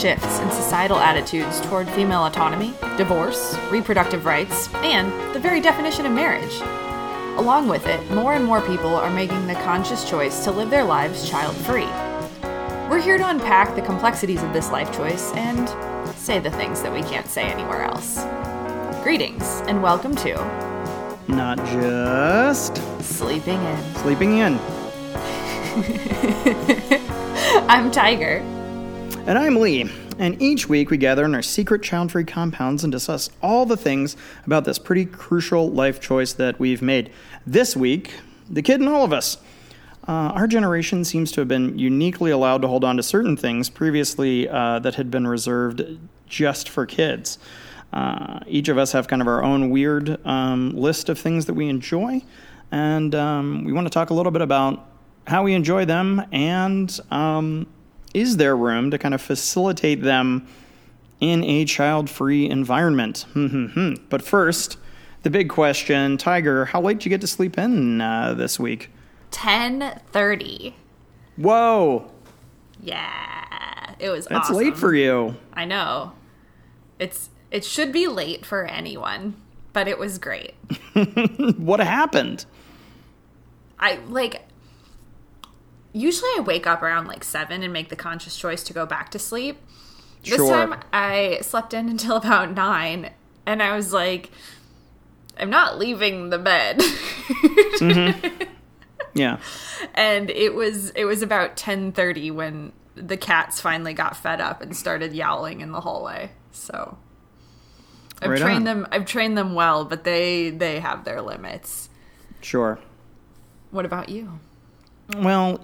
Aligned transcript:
shifts 0.00 0.38
in 0.38 0.50
societal 0.50 0.98
attitudes 0.98 1.60
toward 1.60 1.86
female 1.90 2.24
autonomy, 2.24 2.72
divorce, 2.96 3.54
reproductive 3.70 4.24
rights, 4.24 4.72
and 4.76 5.12
the 5.34 5.38
very 5.38 5.60
definition 5.60 6.06
of 6.06 6.12
marriage. 6.12 6.56
Along 7.38 7.68
with 7.68 7.86
it, 7.86 8.10
more 8.10 8.32
and 8.32 8.42
more 8.42 8.62
people 8.62 8.94
are 8.94 9.10
making 9.10 9.46
the 9.46 9.52
conscious 9.56 10.08
choice 10.08 10.42
to 10.44 10.50
live 10.50 10.70
their 10.70 10.84
lives 10.84 11.28
child 11.28 11.54
free. 11.54 11.84
We're 12.88 13.02
here 13.02 13.18
to 13.18 13.28
unpack 13.28 13.74
the 13.74 13.82
complexities 13.82 14.42
of 14.42 14.54
this 14.54 14.70
life 14.70 14.90
choice 14.96 15.32
and 15.34 15.68
say 16.16 16.38
the 16.38 16.50
things 16.50 16.80
that 16.80 16.92
we 16.92 17.02
can't 17.02 17.28
say 17.28 17.42
anywhere 17.42 17.82
else. 17.82 18.24
Greetings, 19.02 19.60
and 19.66 19.82
welcome 19.82 20.16
to 20.16 20.34
Not 21.28 21.58
just 21.58 22.78
Sleeping 23.02 23.62
In. 23.62 23.94
sleeping 23.96 24.38
in. 24.38 24.54
I'm 27.68 27.90
Tiger. 27.90 28.42
And 29.26 29.38
I'm 29.38 29.56
Lee. 29.56 29.88
And 30.18 30.40
each 30.40 30.68
week 30.68 30.90
we 30.90 30.96
gather 30.96 31.24
in 31.24 31.34
our 31.34 31.42
secret 31.42 31.82
child 31.82 32.10
free 32.10 32.24
compounds 32.24 32.84
and 32.84 32.90
discuss 32.90 33.30
all 33.42 33.66
the 33.66 33.76
things 33.76 34.16
about 34.46 34.64
this 34.64 34.78
pretty 34.78 35.04
crucial 35.04 35.70
life 35.70 36.00
choice 36.00 36.32
that 36.32 36.58
we've 36.58 36.82
made. 36.82 37.12
This 37.46 37.76
week, 37.76 38.14
the 38.48 38.62
kid 38.62 38.80
in 38.80 38.88
all 38.88 39.04
of 39.04 39.12
us. 39.12 39.36
Uh, 40.08 40.32
our 40.34 40.46
generation 40.46 41.04
seems 41.04 41.30
to 41.32 41.40
have 41.42 41.48
been 41.48 41.78
uniquely 41.78 42.30
allowed 42.30 42.62
to 42.62 42.68
hold 42.68 42.82
on 42.82 42.96
to 42.96 43.02
certain 43.02 43.36
things 43.36 43.70
previously 43.70 44.48
uh, 44.48 44.78
that 44.80 44.94
had 44.94 45.10
been 45.10 45.26
reserved 45.26 45.98
just 46.26 46.68
for 46.68 46.86
kids. 46.86 47.38
Uh, 47.92 48.40
each 48.46 48.68
of 48.68 48.78
us 48.78 48.92
have 48.92 49.06
kind 49.06 49.20
of 49.20 49.28
our 49.28 49.42
own 49.42 49.70
weird 49.70 50.24
um, 50.26 50.74
list 50.74 51.08
of 51.08 51.18
things 51.18 51.46
that 51.46 51.54
we 51.54 51.68
enjoy, 51.68 52.22
and 52.72 53.14
um, 53.14 53.64
we 53.64 53.72
want 53.72 53.86
to 53.86 53.90
talk 53.90 54.10
a 54.10 54.14
little 54.14 54.32
bit 54.32 54.42
about 54.42 54.86
how 55.26 55.42
we 55.42 55.54
enjoy 55.54 55.84
them 55.84 56.24
and 56.32 56.98
um, 57.10 57.66
is 58.14 58.36
there 58.36 58.56
room 58.56 58.90
to 58.90 58.98
kind 58.98 59.14
of 59.14 59.20
facilitate 59.22 60.02
them 60.02 60.46
in 61.20 61.44
a 61.44 61.64
child-free 61.64 62.48
environment? 62.48 63.26
Hmm, 63.32 63.94
but 64.08 64.22
first, 64.22 64.76
the 65.22 65.30
big 65.30 65.48
question, 65.50 66.16
Tiger, 66.16 66.64
how 66.66 66.80
late 66.80 66.98
did 66.98 67.04
you 67.06 67.10
get 67.10 67.20
to 67.20 67.26
sleep 67.26 67.58
in 67.58 68.00
uh, 68.00 68.34
this 68.34 68.58
week? 68.58 68.90
10:30. 69.30 70.72
Whoa, 71.36 72.10
Yeah. 72.82 73.94
It 73.98 74.08
was 74.10 74.26
that's 74.26 74.46
awesome. 74.48 74.56
late 74.56 74.76
for 74.78 74.94
you. 74.94 75.36
I 75.52 75.66
know. 75.66 76.12
It's 76.98 77.28
it 77.50 77.64
should 77.64 77.92
be 77.92 78.06
late 78.08 78.46
for 78.46 78.64
anyone, 78.64 79.34
but 79.74 79.88
it 79.88 79.98
was 79.98 80.18
great. 80.18 80.54
What 81.58 81.80
happened? 81.80 82.46
I 83.78 83.96
like 84.08 84.42
usually 85.92 86.30
I 86.36 86.40
wake 86.40 86.66
up 86.66 86.82
around 86.82 87.06
like 87.08 87.24
7 87.24 87.62
and 87.62 87.72
make 87.72 87.88
the 87.88 87.96
conscious 87.96 88.36
choice 88.36 88.62
to 88.64 88.72
go 88.72 88.86
back 88.86 89.10
to 89.10 89.18
sleep. 89.18 89.58
This 90.24 90.36
time 90.48 90.74
I 90.92 91.38
slept 91.42 91.72
in 91.74 91.88
until 91.94 92.16
about 92.16 92.52
9 92.54 93.10
and 93.46 93.62
I 93.62 93.74
was 93.74 93.92
like 93.92 94.30
I'm 95.38 95.48
not 95.50 95.78
leaving 95.78 96.28
the 96.30 96.38
bed. 96.38 96.78
Mm-hmm. 97.80 98.42
Yeah, 99.14 99.38
and 99.94 100.28
it 100.30 100.54
was 100.54 100.90
it 100.90 101.04
was 101.04 101.22
about 101.22 101.56
10:30 101.56 102.30
when 102.32 102.72
the 102.94 103.16
cats 103.16 103.60
finally 103.60 103.94
got 103.94 104.16
fed 104.16 104.40
up 104.40 104.60
and 104.60 104.76
started 104.76 105.12
yowling 105.14 105.60
in 105.62 105.72
the 105.72 105.80
hallway. 105.80 106.30
So 106.52 106.98
I've 108.20 108.30
Right 108.30 108.40
trained 108.40 108.68
on. 108.68 108.80
them 108.82 108.86
I've 108.92 109.06
trained 109.06 109.36
them 109.38 109.54
well, 109.54 109.84
but 109.84 110.04
they 110.04 110.50
they 110.50 110.78
have 110.80 111.04
their 111.04 111.22
limits. 111.22 111.88
sure. 112.42 112.78
What 113.70 113.84
about 113.86 114.08
you? 114.10 114.40
Well, 115.16 115.60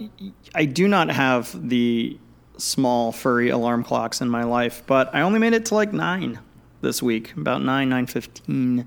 I 0.54 0.64
do 0.64 0.88
not 0.88 1.10
have 1.10 1.68
the 1.68 2.18
small 2.58 3.12
furry 3.12 3.50
alarm 3.50 3.84
clocks 3.84 4.20
in 4.20 4.28
my 4.28 4.44
life, 4.44 4.82
but 4.86 5.14
I 5.14 5.20
only 5.20 5.38
made 5.38 5.52
it 5.52 5.66
to 5.66 5.74
like 5.74 5.92
nine 5.92 6.38
this 6.80 7.02
week, 7.02 7.34
about 7.36 7.62
nine 7.62 7.88
nine 7.88 8.06
fifteen. 8.06 8.86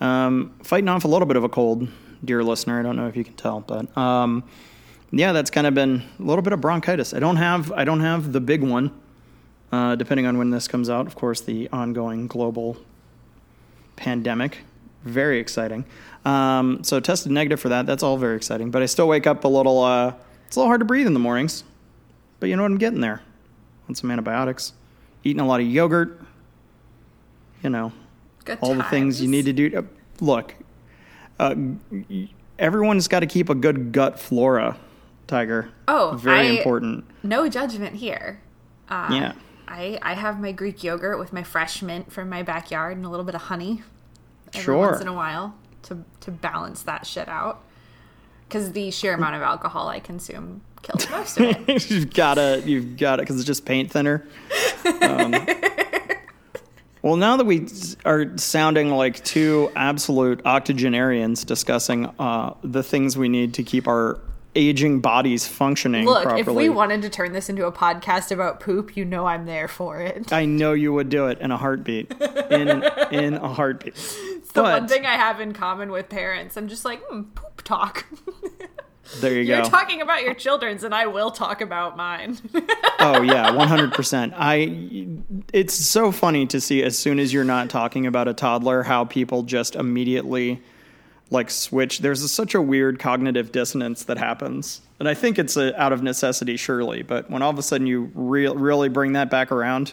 Um, 0.00 0.54
fighting 0.62 0.88
off 0.88 1.04
a 1.04 1.08
little 1.08 1.26
bit 1.26 1.36
of 1.36 1.44
a 1.44 1.48
cold, 1.48 1.88
dear 2.24 2.42
listener. 2.42 2.78
I 2.78 2.82
don't 2.82 2.96
know 2.96 3.06
if 3.06 3.16
you 3.16 3.24
can 3.24 3.34
tell, 3.34 3.60
but 3.60 3.96
um, 3.96 4.44
yeah, 5.10 5.32
that's 5.32 5.50
kind 5.50 5.66
of 5.66 5.74
been 5.74 6.02
a 6.18 6.22
little 6.22 6.42
bit 6.42 6.52
of 6.52 6.60
bronchitis. 6.60 7.14
I 7.14 7.18
don't 7.20 7.36
have 7.36 7.72
I 7.72 7.84
don't 7.84 8.00
have 8.00 8.32
the 8.32 8.40
big 8.40 8.62
one. 8.62 8.90
Uh, 9.72 9.96
depending 9.96 10.24
on 10.24 10.38
when 10.38 10.50
this 10.50 10.68
comes 10.68 10.88
out, 10.88 11.06
of 11.06 11.16
course, 11.16 11.40
the 11.40 11.68
ongoing 11.72 12.28
global 12.28 12.76
pandemic. 13.96 14.58
Very 15.02 15.40
exciting. 15.40 15.84
Um, 16.24 16.82
so 16.84 17.00
tested 17.00 17.32
negative 17.32 17.60
for 17.60 17.68
that. 17.68 17.86
That's 17.86 18.02
all 18.02 18.16
very 18.16 18.36
exciting. 18.36 18.70
But 18.70 18.82
I 18.82 18.86
still 18.86 19.08
wake 19.08 19.26
up 19.26 19.44
a 19.44 19.48
little. 19.48 19.82
Uh, 19.82 20.14
it's 20.46 20.56
a 20.56 20.60
little 20.60 20.68
hard 20.70 20.80
to 20.80 20.84
breathe 20.86 21.06
in 21.06 21.12
the 21.14 21.20
mornings. 21.20 21.64
But 22.40 22.48
you 22.48 22.56
know 22.56 22.62
what? 22.62 22.70
I'm 22.72 22.78
getting 22.78 23.00
there. 23.00 23.22
On 23.88 23.94
some 23.94 24.10
antibiotics, 24.10 24.72
eating 25.24 25.40
a 25.40 25.46
lot 25.46 25.60
of 25.60 25.66
yogurt. 25.66 26.20
You 27.62 27.70
know, 27.70 27.92
Good 28.44 28.58
all 28.60 28.74
the 28.74 28.82
things 28.84 29.20
you 29.20 29.28
need 29.28 29.44
to 29.46 29.52
do. 29.52 29.76
Uh, 29.76 29.82
look, 30.20 30.54
uh, 31.38 31.54
everyone's 32.58 33.08
got 33.08 33.20
to 33.20 33.26
keep 33.26 33.48
a 33.48 33.54
good 33.54 33.92
gut 33.92 34.18
flora. 34.18 34.76
Tiger. 35.26 35.70
Oh, 35.88 36.16
very 36.20 36.38
I- 36.48 36.50
important. 36.52 37.04
No 37.22 37.48
judgment 37.48 37.96
here. 37.96 38.40
Uh, 38.88 39.08
Yeah. 39.10 39.32
I, 39.66 39.98
I 40.02 40.12
have 40.12 40.38
my 40.38 40.52
Greek 40.52 40.84
yogurt 40.84 41.18
with 41.18 41.32
my 41.32 41.42
fresh 41.42 41.80
mint 41.80 42.12
from 42.12 42.28
my 42.28 42.42
backyard 42.42 42.98
and 42.98 43.06
a 43.06 43.08
little 43.08 43.24
bit 43.24 43.34
of 43.34 43.40
honey 43.42 43.82
every 44.52 44.62
Sure. 44.62 44.90
once 44.90 45.00
in 45.00 45.08
a 45.08 45.12
while 45.14 45.54
to, 45.84 46.04
to 46.20 46.30
balance 46.30 46.82
that 46.82 47.06
shit 47.06 47.28
out. 47.28 47.62
Because 48.48 48.72
the 48.72 48.90
sheer 48.90 49.14
amount 49.14 49.36
of 49.36 49.42
alcohol 49.42 49.88
I 49.88 50.00
consume 50.00 50.60
kills 50.82 51.08
most 51.10 51.40
of 51.40 51.68
it. 51.68 51.90
you've 51.90 52.12
got 52.12 52.34
to, 52.34 52.62
you've 52.64 52.96
got 52.96 53.16
to, 53.16 53.22
because 53.22 53.36
it's 53.36 53.46
just 53.46 53.64
paint 53.64 53.90
thinner. 53.90 54.26
Um, 55.02 55.32
well, 57.02 57.16
now 57.16 57.36
that 57.36 57.46
we 57.46 57.66
are 58.04 58.36
sounding 58.36 58.90
like 58.90 59.24
two 59.24 59.72
absolute 59.74 60.44
octogenarians 60.44 61.44
discussing 61.44 62.06
uh, 62.18 62.54
the 62.62 62.82
things 62.82 63.16
we 63.16 63.28
need 63.28 63.54
to 63.54 63.62
keep 63.62 63.88
our 63.88 64.20
aging 64.56 65.00
bodies 65.00 65.46
functioning 65.46 66.04
Look, 66.04 66.22
properly, 66.22 66.40
if 66.40 66.46
we 66.46 66.68
wanted 66.68 67.02
to 67.02 67.10
turn 67.10 67.32
this 67.32 67.48
into 67.48 67.66
a 67.66 67.72
podcast 67.72 68.30
about 68.30 68.60
poop, 68.60 68.96
you 68.96 69.04
know 69.04 69.26
I'm 69.26 69.46
there 69.46 69.68
for 69.68 70.00
it. 70.00 70.32
I 70.32 70.44
know 70.44 70.72
you 70.72 70.92
would 70.92 71.08
do 71.08 71.26
it 71.26 71.40
in 71.40 71.50
a 71.50 71.56
heartbeat. 71.56 72.12
In 72.50 72.84
in 73.10 73.34
a 73.34 73.48
heartbeat. 73.48 73.94
The 74.54 74.62
one 74.62 74.88
thing 74.88 75.04
I 75.04 75.14
have 75.14 75.40
in 75.40 75.52
common 75.52 75.90
with 75.90 76.08
parents. 76.08 76.56
I'm 76.56 76.68
just 76.68 76.84
like, 76.84 77.02
hmm, 77.08 77.22
poop 77.34 77.62
talk. 77.62 78.06
there 79.20 79.32
you 79.34 79.46
go. 79.46 79.56
You're 79.56 79.64
talking 79.64 80.00
about 80.00 80.22
your 80.22 80.34
children's, 80.34 80.84
and 80.84 80.94
I 80.94 81.06
will 81.06 81.30
talk 81.30 81.60
about 81.60 81.96
mine. 81.96 82.38
Oh 83.00 83.20
yeah, 83.20 83.50
one 83.50 83.68
hundred 83.68 83.92
percent. 83.92 84.32
I. 84.34 85.06
It's 85.52 85.74
so 85.74 86.10
funny 86.10 86.46
to 86.46 86.58
see 86.58 86.82
as 86.82 86.96
soon 86.96 87.18
as 87.18 87.34
you're 87.34 87.44
not 87.44 87.68
talking 87.68 88.06
about 88.06 88.28
a 88.28 88.32
toddler, 88.32 88.84
how 88.84 89.04
people 89.04 89.42
just 89.42 89.74
immediately 89.76 90.62
like 91.28 91.50
switch. 91.50 91.98
There's 91.98 92.22
a, 92.22 92.28
such 92.28 92.54
a 92.54 92.62
weird 92.62 92.98
cognitive 92.98 93.52
dissonance 93.52 94.04
that 94.04 94.16
happens, 94.16 94.80
and 95.00 95.06
I 95.06 95.12
think 95.12 95.38
it's 95.38 95.56
a, 95.58 95.78
out 95.78 95.92
of 95.92 96.02
necessity, 96.02 96.56
surely. 96.56 97.02
But 97.02 97.28
when 97.28 97.42
all 97.42 97.50
of 97.50 97.58
a 97.58 97.62
sudden 97.62 97.86
you 97.86 98.10
re- 98.14 98.48
really 98.48 98.88
bring 98.88 99.12
that 99.14 99.28
back 99.28 99.52
around, 99.52 99.92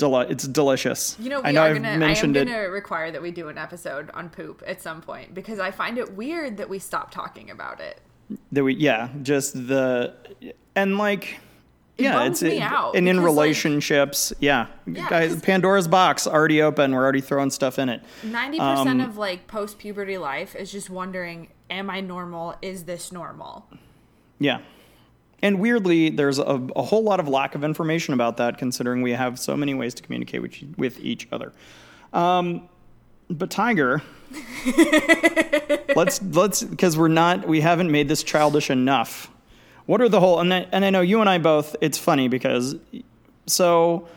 deli- 0.00 0.26
it's 0.30 0.46
delicious. 0.48 1.16
You 1.20 1.30
know, 1.30 1.40
we 1.40 1.46
I 1.48 1.52
know 1.52 1.62
are 1.62 1.68
I've 1.68 1.76
gonna. 1.76 1.88
I 1.88 1.92
am 1.92 1.98
mentioned 2.00 2.36
it. 2.36 2.46
gonna 2.48 2.68
require 2.70 3.10
that 3.12 3.22
we 3.22 3.30
do 3.30 3.48
an 3.48 3.56
episode 3.58 4.10
on 4.12 4.28
poop 4.28 4.62
at 4.66 4.82
some 4.82 5.00
point 5.00 5.32
because 5.34 5.58
I 5.60 5.70
find 5.70 5.96
it 5.98 6.14
weird 6.14 6.56
that 6.56 6.68
we 6.68 6.78
stop 6.80 7.10
talking 7.12 7.50
about 7.50 7.80
it. 7.80 8.00
that 8.52 8.64
we 8.64 8.74
yeah 8.74 9.08
just 9.22 9.54
the 9.68 10.14
and 10.76 10.98
like 10.98 11.38
yeah 11.98 12.12
bums 12.14 12.42
it's 12.42 12.54
me 12.54 12.60
out 12.60 12.94
and 12.96 13.08
in 13.08 13.16
because, 13.16 13.34
like- 13.34 13.44
relationships 13.44 14.32
yeah, 14.40 14.66
Yeah, 14.86 15.08
guys 15.10 15.40
pandora's 15.42 15.86
box 15.88 16.26
already 16.26 16.62
open 16.62 16.92
we're 16.94 17.02
already 17.02 17.20
throwing 17.20 17.50
stuff 17.50 17.78
in 17.78 17.88
it 17.90 18.02
Ninety 18.24 18.58
Um, 18.58 18.76
percent 18.76 19.00
of 19.02 19.16
like 19.18 19.46
post 19.48 19.78
puberty 19.78 20.16
life 20.16 20.54
is 20.56 20.70
just 20.72 20.88
wondering, 20.90 21.48
am 21.68 21.90
I 21.90 22.00
normal? 22.00 22.54
Is 22.62 22.84
this 22.84 23.12
normal? 23.12 23.66
yeah 24.38 24.60
and 25.42 25.60
weirdly 25.60 26.10
there's 26.10 26.38
a, 26.38 26.68
a 26.76 26.82
whole 26.82 27.02
lot 27.02 27.20
of 27.20 27.28
lack 27.28 27.54
of 27.54 27.64
information 27.64 28.14
about 28.14 28.36
that 28.38 28.58
considering 28.58 29.02
we 29.02 29.12
have 29.12 29.38
so 29.38 29.56
many 29.56 29.74
ways 29.74 29.94
to 29.94 30.02
communicate 30.02 30.42
with, 30.42 30.54
with 30.76 31.00
each 31.00 31.28
other. 31.32 31.52
Um, 32.12 32.68
but 33.28 33.48
tiger 33.48 34.02
let's 35.96 36.20
let's 36.22 36.62
because 36.62 36.96
we're 36.96 37.08
not 37.08 37.46
we 37.46 37.60
haven't 37.60 37.90
made 37.90 38.08
this 38.08 38.22
childish 38.22 38.70
enough. 38.70 39.30
What 39.86 40.00
are 40.00 40.08
the 40.08 40.20
whole 40.20 40.40
and 40.40 40.52
I, 40.52 40.66
and 40.72 40.84
I 40.84 40.90
know 40.90 41.00
you 41.00 41.20
and 41.20 41.30
I 41.30 41.38
both 41.38 41.76
it's 41.80 41.98
funny 41.98 42.28
because 42.28 42.74
so 43.46 44.08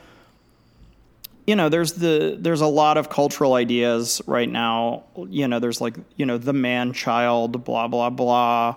you 1.45 1.55
know 1.55 1.69
there's 1.69 1.93
the 1.93 2.37
there's 2.39 2.61
a 2.61 2.67
lot 2.67 2.97
of 2.97 3.09
cultural 3.09 3.53
ideas 3.53 4.21
right 4.25 4.49
now. 4.49 5.03
You 5.29 5.47
know 5.47 5.59
there's 5.59 5.81
like 5.81 5.95
you 6.15 6.25
know 6.25 6.37
the 6.37 6.53
man 6.53 6.93
child 6.93 7.63
blah 7.63 7.87
blah 7.87 8.09
blah 8.09 8.75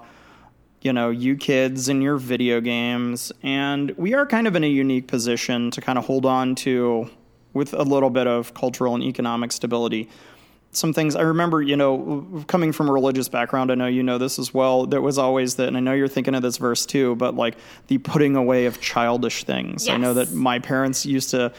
you 0.82 0.92
know 0.92 1.10
you 1.10 1.36
kids 1.36 1.88
and 1.88 2.02
your 2.02 2.16
video 2.16 2.60
games 2.60 3.32
and 3.42 3.90
we 3.92 4.14
are 4.14 4.26
kind 4.26 4.46
of 4.46 4.54
in 4.54 4.64
a 4.64 4.68
unique 4.68 5.08
position 5.08 5.70
to 5.70 5.80
kind 5.80 5.98
of 5.98 6.04
hold 6.04 6.26
on 6.26 6.54
to 6.54 7.08
with 7.54 7.72
a 7.72 7.82
little 7.82 8.10
bit 8.10 8.26
of 8.26 8.54
cultural 8.54 8.94
and 8.94 9.02
economic 9.02 9.50
stability 9.50 10.08
some 10.76 10.92
things. 10.92 11.16
I 11.16 11.22
remember, 11.22 11.62
you 11.62 11.76
know, 11.76 12.44
coming 12.46 12.72
from 12.72 12.88
a 12.88 12.92
religious 12.92 13.28
background, 13.28 13.70
I 13.70 13.74
know 13.74 13.86
you 13.86 14.02
know 14.02 14.18
this 14.18 14.38
as 14.38 14.52
well. 14.52 14.86
There 14.86 15.00
was 15.00 15.18
always 15.18 15.56
that, 15.56 15.68
and 15.68 15.76
I 15.76 15.80
know 15.80 15.92
you're 15.92 16.08
thinking 16.08 16.34
of 16.34 16.42
this 16.42 16.58
verse 16.58 16.86
too, 16.86 17.16
but 17.16 17.34
like 17.34 17.56
the 17.88 17.98
putting 17.98 18.36
away 18.36 18.66
of 18.66 18.80
childish 18.80 19.44
things. 19.44 19.88
I 19.88 19.96
know 19.96 20.14
that 20.14 20.32
my 20.32 20.58
parents 20.58 21.06
used 21.06 21.30
to 21.30 21.52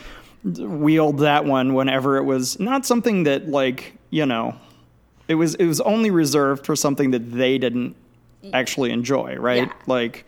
wield 0.43 1.19
that 1.19 1.45
one 1.45 1.73
whenever 1.73 2.17
it 2.17 2.23
was 2.23 2.59
not 2.59 2.85
something 2.85 3.23
that 3.23 3.49
like, 3.49 3.97
you 4.11 4.25
know, 4.25 4.55
it 5.27 5.35
was 5.35 5.55
it 5.55 5.65
was 5.65 5.81
only 5.81 6.11
reserved 6.11 6.65
for 6.65 6.75
something 6.75 7.11
that 7.11 7.31
they 7.31 7.57
didn't 7.57 7.95
actually 8.53 8.91
enjoy, 8.91 9.35
right? 9.35 9.67
Yeah. 9.67 9.73
Like 9.85 10.25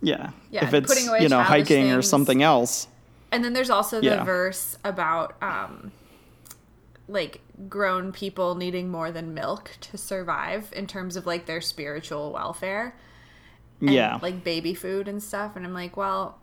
yeah. 0.00 0.30
Yeah, 0.50 0.64
if 0.66 0.74
it's, 0.74 1.08
away 1.08 1.22
you 1.22 1.28
know, 1.28 1.42
hiking 1.42 1.92
or 1.92 2.02
something 2.02 2.42
else. 2.42 2.86
And 3.32 3.44
then 3.44 3.52
there's 3.52 3.70
also 3.70 4.00
the 4.00 4.06
Yeah. 4.06 4.24
verse 4.24 4.78
about 4.84 5.34
um 5.42 5.92
like 7.08 7.40
grown 7.68 8.12
people 8.12 8.54
needing 8.54 8.90
more 8.90 9.10
than 9.10 9.32
milk 9.34 9.70
to 9.80 9.96
survive 9.98 10.70
in 10.76 10.86
terms 10.86 11.16
of 11.16 11.26
like 11.26 11.46
their 11.46 11.60
spiritual 11.60 12.32
welfare. 12.32 12.94
and, 13.80 13.90
yeah. 13.90 14.18
Like 14.22 14.44
baby 14.44 14.74
food 14.74 15.08
and 15.08 15.22
stuff 15.22 15.56
and 15.56 15.64
I'm 15.66 15.74
like, 15.74 15.96
well, 15.96 16.38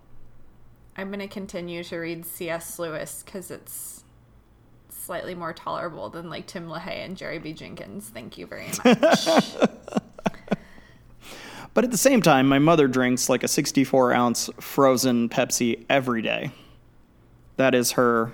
I'm 0.98 1.07
going 1.10 1.19
to 1.19 1.28
continue 1.28 1.84
to 1.84 1.98
read 1.98 2.25
C.S. 2.25 2.80
Lewis 2.80 3.24
cuz 3.24 3.52
it's 3.52 4.04
slightly 4.90 5.36
more 5.36 5.54
tolerable 5.54 6.10
than 6.10 6.30
like 6.30 6.48
Tim 6.48 6.68
LaHaye 6.68 7.06
and 7.06 7.16
Jerry 7.18 7.38
B. 7.38 7.54
Jenkins. 7.54 8.10
Thank 8.10 8.38
you 8.38 8.48
very 8.48 8.69
much. 8.84 9.28
But 11.75 11.83
at 11.83 11.92
the 11.92 11.98
same 11.98 12.22
time, 12.22 12.48
my 12.48 12.57
mother 12.57 12.88
drinks 12.88 13.30
like 13.30 13.44
a 13.44 13.48
64 13.50 14.13
ounce 14.13 14.50
frozen 14.62 15.27
Pepsi 15.30 15.86
every 15.89 16.22
day. 16.22 16.51
That 17.57 17.75
is 17.75 17.92
her, 17.92 18.31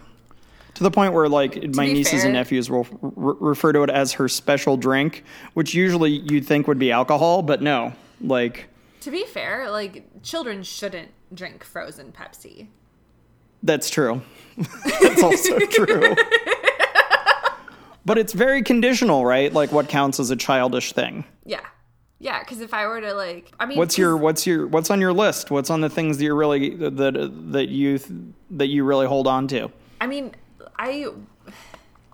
to 0.75 0.83
the 0.83 0.91
point 0.91 1.13
where 1.13 1.27
like 1.27 1.55
my 1.75 1.87
nieces 1.87 2.21
fair- 2.21 2.25
and 2.25 2.33
nephews 2.33 2.69
will 2.69 2.87
re- 3.01 3.35
refer 3.39 3.73
to 3.73 3.81
it 3.81 3.89
as 3.89 4.13
her 4.13 4.29
special 4.29 4.77
drink, 4.77 5.23
which 5.55 5.73
usually 5.73 6.11
you'd 6.11 6.45
think 6.45 6.67
would 6.67 6.79
be 6.79 6.91
alcohol, 6.91 7.41
but 7.41 7.63
no. 7.63 7.93
Like, 8.21 8.67
to 9.01 9.09
be 9.09 9.25
fair, 9.25 9.71
like 9.71 10.05
children 10.21 10.61
shouldn't 10.61 11.09
drink 11.33 11.63
frozen 11.63 12.11
Pepsi. 12.11 12.67
that's 13.63 13.89
true. 13.89 14.21
that's 15.01 15.23
also 15.23 15.57
true. 15.59 16.15
but 18.05 18.19
it's 18.19 18.33
very 18.33 18.61
conditional, 18.61 19.25
right? 19.25 19.51
Like, 19.51 19.71
what 19.71 19.89
counts 19.89 20.19
as 20.19 20.29
a 20.29 20.35
childish 20.35 20.93
thing? 20.93 21.25
Yeah. 21.43 21.61
Yeah, 22.21 22.39
because 22.39 22.61
if 22.61 22.71
I 22.71 22.85
were 22.85 23.01
to 23.01 23.15
like, 23.15 23.51
I 23.59 23.65
mean, 23.65 23.79
what's 23.79 23.97
your 23.97 24.15
what's 24.15 24.45
your 24.45 24.67
what's 24.67 24.91
on 24.91 25.01
your 25.01 25.11
list? 25.11 25.49
What's 25.49 25.71
on 25.71 25.81
the 25.81 25.89
things 25.89 26.19
that 26.19 26.23
you're 26.23 26.35
really 26.35 26.75
that 26.75 27.31
that 27.51 27.69
you 27.69 27.99
that 28.51 28.67
you 28.67 28.83
really 28.83 29.07
hold 29.07 29.25
on 29.25 29.47
to? 29.49 29.71
I 29.99 30.07
mean, 30.07 30.35
I. 30.77 31.07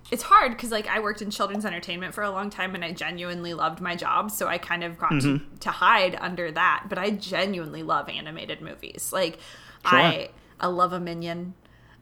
It's 0.10 0.24
hard 0.24 0.54
because 0.54 0.72
like 0.72 0.88
I 0.88 1.02
worked 1.02 1.22
in 1.22 1.30
children's 1.30 1.66
entertainment 1.66 2.14
for 2.14 2.24
a 2.24 2.32
long 2.32 2.50
time 2.50 2.74
and 2.74 2.86
I 2.86 2.94
genuinely 2.94 3.54
loved 3.54 3.82
my 3.82 3.98
job, 3.98 4.32
so 4.32 4.48
I 4.48 4.58
kind 4.58 4.86
of 4.86 4.98
got 4.98 5.10
to, 5.10 5.16
mm-hmm. 5.16 5.58
to 5.58 5.70
hide 5.70 6.18
under 6.22 6.50
that. 6.52 6.86
But 6.88 6.98
I 6.98 7.10
genuinely 7.10 7.84
love 7.84 8.08
animated 8.08 8.62
movies. 8.62 9.12
Like 9.12 9.40
I, 9.84 10.30
I 10.62 10.68
love 10.68 10.94
a 10.94 11.02
Minion. 11.02 11.56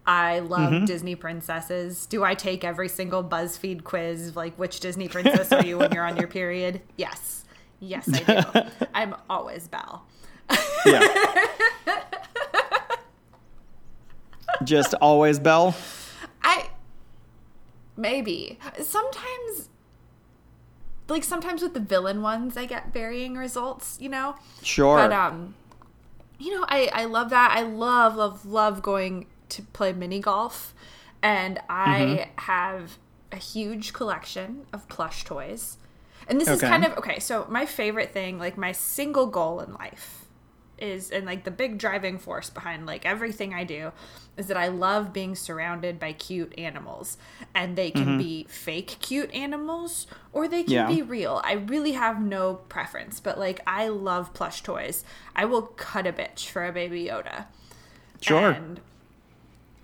I 0.06 0.40
love 0.40 0.72
mm-hmm. 0.72 0.86
Disney 0.86 1.16
princesses. 1.16 2.06
Do 2.06 2.24
I 2.24 2.36
take 2.36 2.64
every 2.64 2.90
single 2.90 3.24
BuzzFeed 3.24 3.84
quiz? 3.84 4.36
Like, 4.36 4.56
which 4.60 4.80
Disney 4.80 5.08
princess 5.08 5.52
are 5.52 5.66
you 5.66 5.80
when 5.80 5.92
you're 5.92 6.06
on 6.06 6.18
your 6.18 6.28
period? 6.28 6.82
Yes. 6.98 7.45
Yes, 7.80 8.10
I 8.12 8.42
do. 8.42 8.86
I'm 8.94 9.16
always 9.30 9.68
Belle. 9.68 10.06
Yeah. 10.86 11.02
Just 14.64 14.94
always 14.96 15.40
Belle. 15.40 15.76
I 16.44 16.70
maybe 17.98 18.58
sometimes 18.82 19.70
like 21.08 21.24
sometimes 21.24 21.62
with 21.62 21.74
the 21.74 21.80
villain 21.80 22.22
ones 22.22 22.58
I 22.58 22.66
get 22.66 22.92
varying 22.94 23.36
results, 23.36 23.98
you 24.00 24.10
know? 24.10 24.36
Sure. 24.62 24.98
But 24.98 25.12
um 25.12 25.56
you 26.40 26.54
know, 26.56 26.66
I 26.68 26.90
I 26.94 27.06
love 27.06 27.30
that. 27.32 27.52
I 27.56 27.64
love 27.64 28.16
love 28.16 28.46
love 28.46 28.82
going 28.82 29.26
to 29.50 29.62
play 29.62 29.94
mini 29.94 30.20
golf 30.20 30.74
and 31.22 31.60
I 31.70 32.00
Mm-hmm. 32.00 32.40
have 32.46 32.98
a 33.32 33.38
huge 33.38 33.92
collection 33.94 34.66
of 34.72 34.88
plush 34.88 35.24
toys. 35.26 35.78
And 36.28 36.42
this 36.42 36.48
is 36.48 36.62
kind 36.62 36.86
of 36.86 36.98
okay, 36.98 37.20
so 37.20 37.46
my 37.50 37.66
favorite 37.66 38.12
thing, 38.12 38.40
like 38.40 38.58
my 38.58 38.72
single 38.72 39.28
goal 39.28 39.60
in 39.60 39.74
life 39.74 40.26
is 40.78 41.10
and 41.12 41.26
like 41.26 41.44
the 41.44 41.52
big 41.52 41.78
driving 41.78 42.18
force 42.18 42.50
behind 42.50 42.86
like 42.86 43.06
everything 43.06 43.54
I 43.54 43.64
do 43.64 43.92
is 44.38 44.48
that 44.48 44.58
I 44.58 44.68
love 44.68 45.14
being 45.14 45.36
surrounded 45.36 46.00
by 46.00 46.12
cute 46.14 46.54
animals 46.58 47.18
and 47.54 47.78
they 47.78 47.92
can 47.92 48.06
mm-hmm. 48.06 48.18
be 48.18 48.44
fake 48.50 48.98
cute 49.00 49.34
animals 49.34 50.08
or 50.34 50.48
they 50.48 50.64
can 50.64 50.74
Yeah. 50.74 50.88
be 50.88 51.02
real. 51.02 51.42
I 51.46 51.54
really 51.54 51.94
have 51.94 52.22
no 52.22 52.56
preference, 52.56 53.20
but 53.20 53.40
like 53.40 53.62
I 53.66 53.88
love 53.88 54.34
plush 54.34 54.62
toys. 54.64 55.04
I 55.36 55.46
will 55.46 55.62
cut 55.62 56.06
a 56.08 56.14
bitch 56.14 56.48
for 56.50 56.66
a 56.66 56.74
baby 56.74 57.06
Yoda. 57.06 57.46
sure. 58.22 58.52
And 58.52 58.82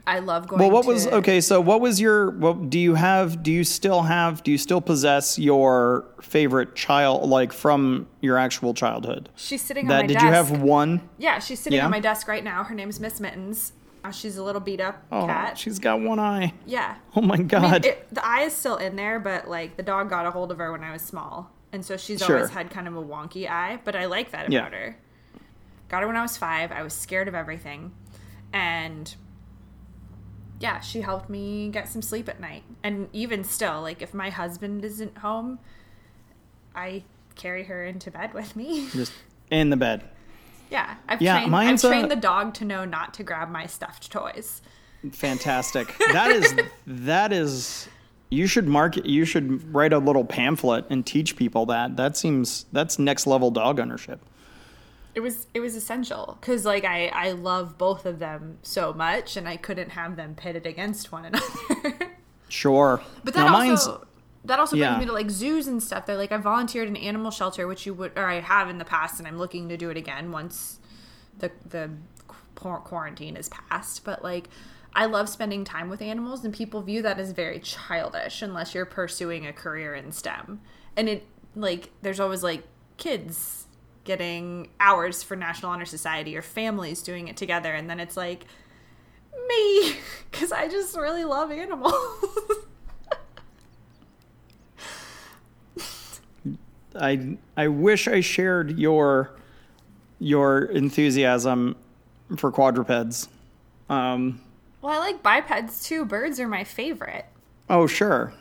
I 0.08 0.20
love 0.20 0.48
going 0.48 0.60
well, 0.62 0.72
what 0.72 0.86
was 0.86 1.06
to- 1.06 1.16
okay? 1.18 1.42
So, 1.42 1.62
what 1.62 1.80
was 1.80 2.02
your? 2.02 2.32
What 2.32 2.70
do 2.70 2.80
you 2.80 2.96
have? 2.96 3.44
Do 3.44 3.52
you 3.52 3.64
still 3.64 4.02
have? 4.02 4.42
Do 4.44 4.50
you 4.52 4.58
still 4.58 4.82
possess 4.82 5.38
your 5.38 6.06
favorite 6.22 6.76
child, 6.76 7.30
like 7.30 7.54
from 7.54 8.08
your 8.20 8.38
actual 8.38 8.74
childhood? 8.74 9.30
She's 9.36 9.62
sitting 9.62 9.86
on 9.86 9.90
That 9.90 10.02
my 10.02 10.08
did 10.08 10.14
desk. 10.16 10.26
you 10.26 10.32
have 10.32 10.62
one? 10.62 11.02
Yeah, 11.20 11.38
she's 11.40 11.60
sitting 11.60 11.78
Yeah? 11.78 11.86
on 11.86 11.92
my 11.92 12.00
desk 12.00 12.28
right 12.28 12.44
now. 12.44 12.64
Her 12.64 12.74
name's 12.74 13.00
Miss 13.00 13.20
Mittens. 13.20 13.74
Uh, 14.04 14.10
she's 14.10 14.38
a 14.38 14.44
little 14.44 14.60
beat 14.62 14.82
up 14.82 15.04
Oh, 15.12 15.28
cat. 15.28 15.56
she's 15.60 15.78
got 15.78 16.02
one 16.02 16.18
eye. 16.18 16.54
Yeah. 16.66 16.96
Oh 17.16 17.22
my 17.22 17.36
I 17.36 17.38
mean, 17.38 17.48
god. 17.48 17.86
it, 17.86 18.08
the 18.12 18.26
eye 18.26 18.42
is 18.42 18.54
still 18.56 18.78
in 18.78 18.96
there, 18.96 19.20
but 19.20 19.48
like 19.48 19.78
the 19.78 19.84
dog 19.84 20.10
got 20.10 20.26
a 20.26 20.32
hold 20.32 20.52
of 20.52 20.58
her 20.58 20.72
when 20.72 20.84
I 20.84 20.92
was 20.92 21.04
small, 21.04 21.52
and 21.72 21.86
so 21.86 21.96
she's 21.98 22.20
Sure. 22.24 22.38
always 22.38 22.50
had 22.50 22.72
kind 22.72 22.88
of 22.88 22.96
a 22.98 23.04
wonky 23.04 23.48
eye. 23.48 23.80
But 23.86 23.96
I 23.96 24.06
like 24.06 24.32
that 24.32 24.52
Yeah. 24.52 24.62
about 24.62 24.74
her. 24.74 24.98
Got 25.90 26.02
her 26.02 26.08
when 26.08 26.16
I 26.18 26.24
was 26.24 26.38
five. 26.38 26.72
I 26.72 26.82
was 26.82 26.94
scared 26.96 27.28
of 27.28 27.36
everything, 27.36 27.92
and 28.52 29.14
yeah, 30.62 30.80
she 30.80 31.02
helped 31.02 31.30
me 31.30 31.70
get 31.70 31.90
some 31.90 32.02
sleep 32.02 32.30
at 32.30 32.40
night. 32.40 32.64
And 32.84 33.10
even 33.14 33.44
still, 33.44 33.82
like 33.82 34.02
if 34.02 34.14
my 34.14 34.30
husband 34.30 34.86
isn't 34.86 35.18
home, 35.18 35.60
I 36.76 37.04
carry 37.36 37.64
her 37.66 37.84
into 37.84 38.12
bed 38.12 38.34
with 38.34 38.56
me. 38.56 38.88
Just 38.92 39.14
in 39.50 39.70
the 39.72 39.78
bed. 39.78 40.04
yeah, 40.70 40.96
I've 41.10 41.22
Yeah, 41.22 41.40
trained. 41.40 41.56
I've 41.56 41.84
uh, 41.84 41.90
trained 41.90 42.12
the 42.12 42.16
dog 42.16 42.54
to 42.56 42.66
know 42.66 42.86
not 42.86 43.14
to 43.16 43.24
grab 43.24 43.50
my 43.50 43.66
stuffed 43.66 44.12
toys. 44.12 44.62
Fantastic. 45.12 45.96
that 46.14 46.32
is 46.32 46.56
that 46.86 47.34
is. 47.34 47.88
You 48.30 48.48
should 48.48 48.68
market. 48.68 49.06
You 49.06 49.26
should 49.26 49.74
write 49.74 49.92
a 49.92 49.98
little 49.98 50.24
pamphlet 50.24 50.86
and 50.90 51.06
teach 51.06 51.36
people 51.36 51.66
that. 51.66 51.98
That 51.98 52.16
seems 52.16 52.66
that's 52.72 52.98
next 53.00 53.28
level 53.28 53.52
dog 53.52 53.80
ownership. 53.80 54.22
It 55.14 55.20
was 55.20 55.48
it 55.54 55.60
was 55.60 55.76
essential 55.76 56.38
because 56.40 56.66
like 56.66 56.86
I 56.86 57.08
I 57.08 57.32
love 57.32 57.78
both 57.78 58.06
of 58.06 58.20
them 58.20 58.60
so 58.62 58.94
much 58.94 59.36
and 59.38 59.48
I 59.48 59.58
couldn't 59.58 59.90
have 59.92 60.16
them 60.16 60.36
pitted 60.36 60.66
against 60.66 61.12
one 61.12 61.26
another. 61.26 61.46
Sure. 62.50 63.02
but 63.24 63.34
that 63.34 63.46
now 63.46 63.54
mine's 63.54 63.88
also 63.88 64.06
that 64.44 64.60
also 64.60 64.76
brings 64.76 64.92
yeah. 64.92 65.00
me 65.00 65.06
to 65.06 65.14
like 65.14 65.30
zoos 65.30 65.68
and 65.68 65.82
stuff. 65.82 66.06
They're 66.06 66.18
like 66.18 66.34
I 66.34 66.38
volunteered 66.38 66.90
in 66.90 66.98
an 66.98 67.02
animal 67.02 67.32
shelter, 67.32 67.66
which 67.66 67.86
you 67.86 67.94
would 67.94 68.12
or 68.18 68.28
I 68.28 68.42
have 68.42 68.70
in 68.70 68.78
the 68.78 68.84
past, 68.84 69.20
and 69.20 69.28
I'm 69.28 69.38
looking 69.38 69.70
to 69.70 69.78
do 69.78 69.90
it 69.90 69.96
again 69.96 70.32
once 70.32 70.80
the 71.38 71.52
the 71.68 71.92
quarantine 72.56 73.36
is 73.36 73.50
passed. 73.50 74.04
But 74.04 74.24
like. 74.24 74.50
I 74.94 75.06
love 75.06 75.30
spending 75.30 75.64
time 75.64 75.90
with 75.90 76.02
animals, 76.02 76.44
and 76.44 76.54
people 76.54 76.82
view 76.82 77.02
that 77.04 77.18
as 77.18 77.32
very 77.32 77.62
childish 77.62 78.42
unless 78.42 78.76
you're 78.76 78.84
pursuing 78.86 79.48
a 79.48 79.54
career 79.54 79.96
in 79.96 80.12
STEM. 80.12 80.60
And 80.98 81.08
it, 81.08 81.26
like, 81.56 81.92
there's 82.02 82.20
always 82.20 82.44
like 82.44 82.64
kids 82.98 83.68
getting 84.04 84.70
hours 84.80 85.24
for 85.24 85.36
National 85.36 85.72
Honor 85.72 85.86
Society 85.86 86.36
or 86.36 86.42
families 86.42 87.02
doing 87.02 87.28
it 87.28 87.38
together, 87.38 87.74
and 87.74 87.90
then 87.90 88.00
it's 88.00 88.18
like 88.18 88.46
me 89.48 89.96
because 90.32 90.52
I 90.52 90.68
just 90.68 90.98
really 90.98 91.24
love 91.24 91.52
animals. 91.52 91.94
I 96.96 97.38
I 97.56 97.68
wish 97.70 98.08
I 98.08 98.20
shared 98.22 98.78
your 98.78 99.32
your 100.20 100.64
enthusiasm 100.66 101.76
for 102.38 102.52
quadrupeds. 102.52 103.30
Um, 103.90 104.42
well, 104.82 104.94
I 104.94 105.00
like 105.00 105.24
bipeds 105.24 105.84
too. 105.84 106.06
Birds 106.06 106.40
are 106.40 106.48
my 106.48 106.64
favorite. 106.64 107.26
oh 107.70 107.88
sure, 107.88 108.34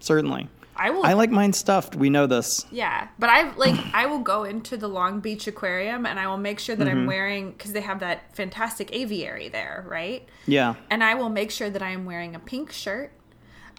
certainly. 0.00 0.48
I 0.78 0.90
will. 0.90 1.04
I 1.04 1.14
like 1.14 1.30
mine 1.30 1.52
stuffed. 1.52 1.96
We 1.96 2.08
know 2.08 2.26
this. 2.26 2.64
yeah, 2.70 3.08
but 3.18 3.28
I 3.28 3.54
like 3.56 3.74
I 3.92 4.06
will 4.06 4.20
go 4.20 4.44
into 4.44 4.76
the 4.76 4.88
Long 4.88 5.20
Beach 5.20 5.46
Aquarium 5.46 6.06
and 6.06 6.20
I 6.20 6.28
will 6.28 6.36
make 6.36 6.60
sure 6.60 6.76
that 6.76 6.86
I'm 6.86 6.98
mm-hmm. 6.98 7.06
wearing 7.06 7.50
because 7.50 7.72
they 7.72 7.80
have 7.80 8.00
that 8.00 8.34
fantastic 8.34 8.94
aviary 8.94 9.48
there, 9.48 9.84
right? 9.88 10.26
Yeah. 10.46 10.76
and 10.88 11.02
I 11.02 11.14
will 11.14 11.28
make 11.28 11.50
sure 11.50 11.68
that 11.68 11.82
I 11.82 11.90
am 11.90 12.04
wearing 12.04 12.34
a 12.34 12.38
pink 12.38 12.72
shirt. 12.72 13.12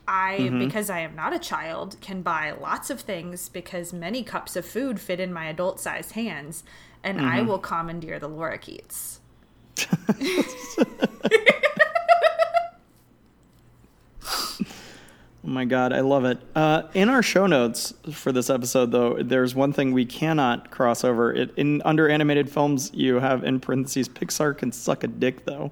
I, 0.08 0.38
mm-hmm. 0.40 0.60
because 0.60 0.90
I 0.90 1.02
am 1.02 1.16
not 1.16 1.34
a 1.34 1.40
child, 1.40 1.96
can 2.02 2.24
buy 2.24 2.50
lots 2.50 2.90
of 2.90 3.02
things 3.02 3.48
because 3.48 3.94
many 3.94 4.24
cups 4.24 4.56
of 4.56 4.66
food 4.66 5.00
fit 5.00 5.20
in 5.20 5.32
my 5.32 5.46
adult 5.46 5.80
sized 5.80 6.14
hands, 6.14 6.64
and 7.04 7.22
I 7.22 7.38
mm-hmm. 7.38 7.48
will 7.48 7.60
commandeer 7.60 8.18
the 8.18 8.28
lorikeets. 8.28 9.20
my 15.50 15.66
god, 15.66 15.92
I 15.94 16.02
love 16.02 16.26
it. 16.26 16.38
Uh, 16.56 16.84
in 16.94 17.10
our 17.10 17.24
show 17.24 17.48
notes 17.48 17.94
for 18.12 18.32
this 18.32 18.50
episode, 18.50 18.92
though, 18.92 19.18
there's 19.22 19.56
one 19.56 19.74
thing 19.74 19.92
we 19.94 20.06
cannot 20.06 20.72
cross 20.72 21.04
over. 21.04 21.34
It 21.34 21.52
in 21.58 21.82
under 21.84 22.08
animated 22.08 22.50
films, 22.50 22.92
you 22.94 23.20
have 23.20 23.44
in 23.44 23.60
parentheses 23.60 24.08
Pixar 24.08 24.58
can 24.58 24.72
suck 24.72 25.04
a 25.04 25.08
dick, 25.08 25.46
though, 25.46 25.72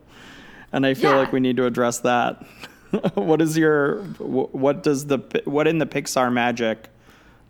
and 0.71 0.85
I 0.85 0.93
feel 0.93 1.11
Yeah. 1.11 1.17
like 1.17 1.31
we 1.31 1.39
need 1.39 1.57
to 1.57 1.65
address 1.65 1.99
that. 1.99 2.43
what 3.15 3.41
is 3.41 3.57
your 3.57 4.01
what 4.19 4.83
does 4.83 5.05
the 5.07 5.19
what 5.45 5.67
in 5.67 5.77
the 5.77 5.85
Pixar 5.85 6.31
magic 6.31 6.89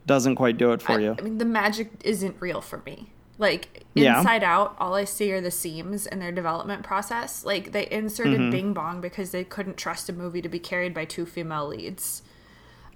doesn't 0.06 0.36
quite 0.36 0.58
do 0.58 0.72
it 0.74 0.82
for 0.82 0.94
I, 0.94 1.00
you? 1.00 1.16
I 1.18 1.22
mean, 1.22 1.38
the 1.38 1.46
magic 1.46 1.92
isn't 2.04 2.36
real 2.40 2.62
for 2.62 2.80
me. 2.86 3.12
Like 3.40 3.84
Yeah. 3.94 4.18
inside 4.20 4.44
out, 4.44 4.76
all 4.80 4.96
I 4.96 5.04
see 5.04 5.32
are 5.32 5.42
the 5.42 5.52
seams 5.52 6.06
in 6.08 6.20
their 6.20 6.32
development 6.32 6.84
process. 6.84 7.46
Like 7.46 7.72
they 7.72 7.88
inserted 7.92 8.40
Mm-hmm. 8.40 8.50
Bing 8.52 8.74
Bong 8.74 9.00
because 9.02 9.32
they 9.32 9.44
couldn't 9.44 9.78
trust 9.78 10.10
a 10.10 10.14
movie 10.14 10.42
to 10.42 10.50
be 10.50 10.60
carried 10.60 10.94
by 10.94 11.06
two 11.06 11.26
female 11.26 11.68
leads. 11.68 12.24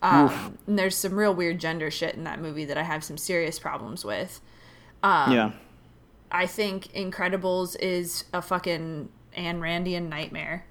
Um, 0.03 0.57
and 0.65 0.79
there's 0.79 0.95
some 0.95 1.13
real 1.13 1.33
weird 1.33 1.60
gender 1.60 1.91
shit 1.91 2.15
in 2.15 2.24
that 2.24 2.41
movie 2.41 2.65
that 2.65 2.77
I 2.77 2.81
have 2.83 3.03
some 3.03 3.17
serious 3.19 3.60
problems 3.60 4.03
with. 4.03 4.41
yeah, 5.03 5.51
I 6.31 6.48
think 6.48 6.88
Incredibles 6.93 7.75
is 7.79 8.24
a 8.33 8.41
fucking 8.41 9.10
Ayn 9.38 9.60
Randian 9.60 10.10
nightmare. 10.10 10.65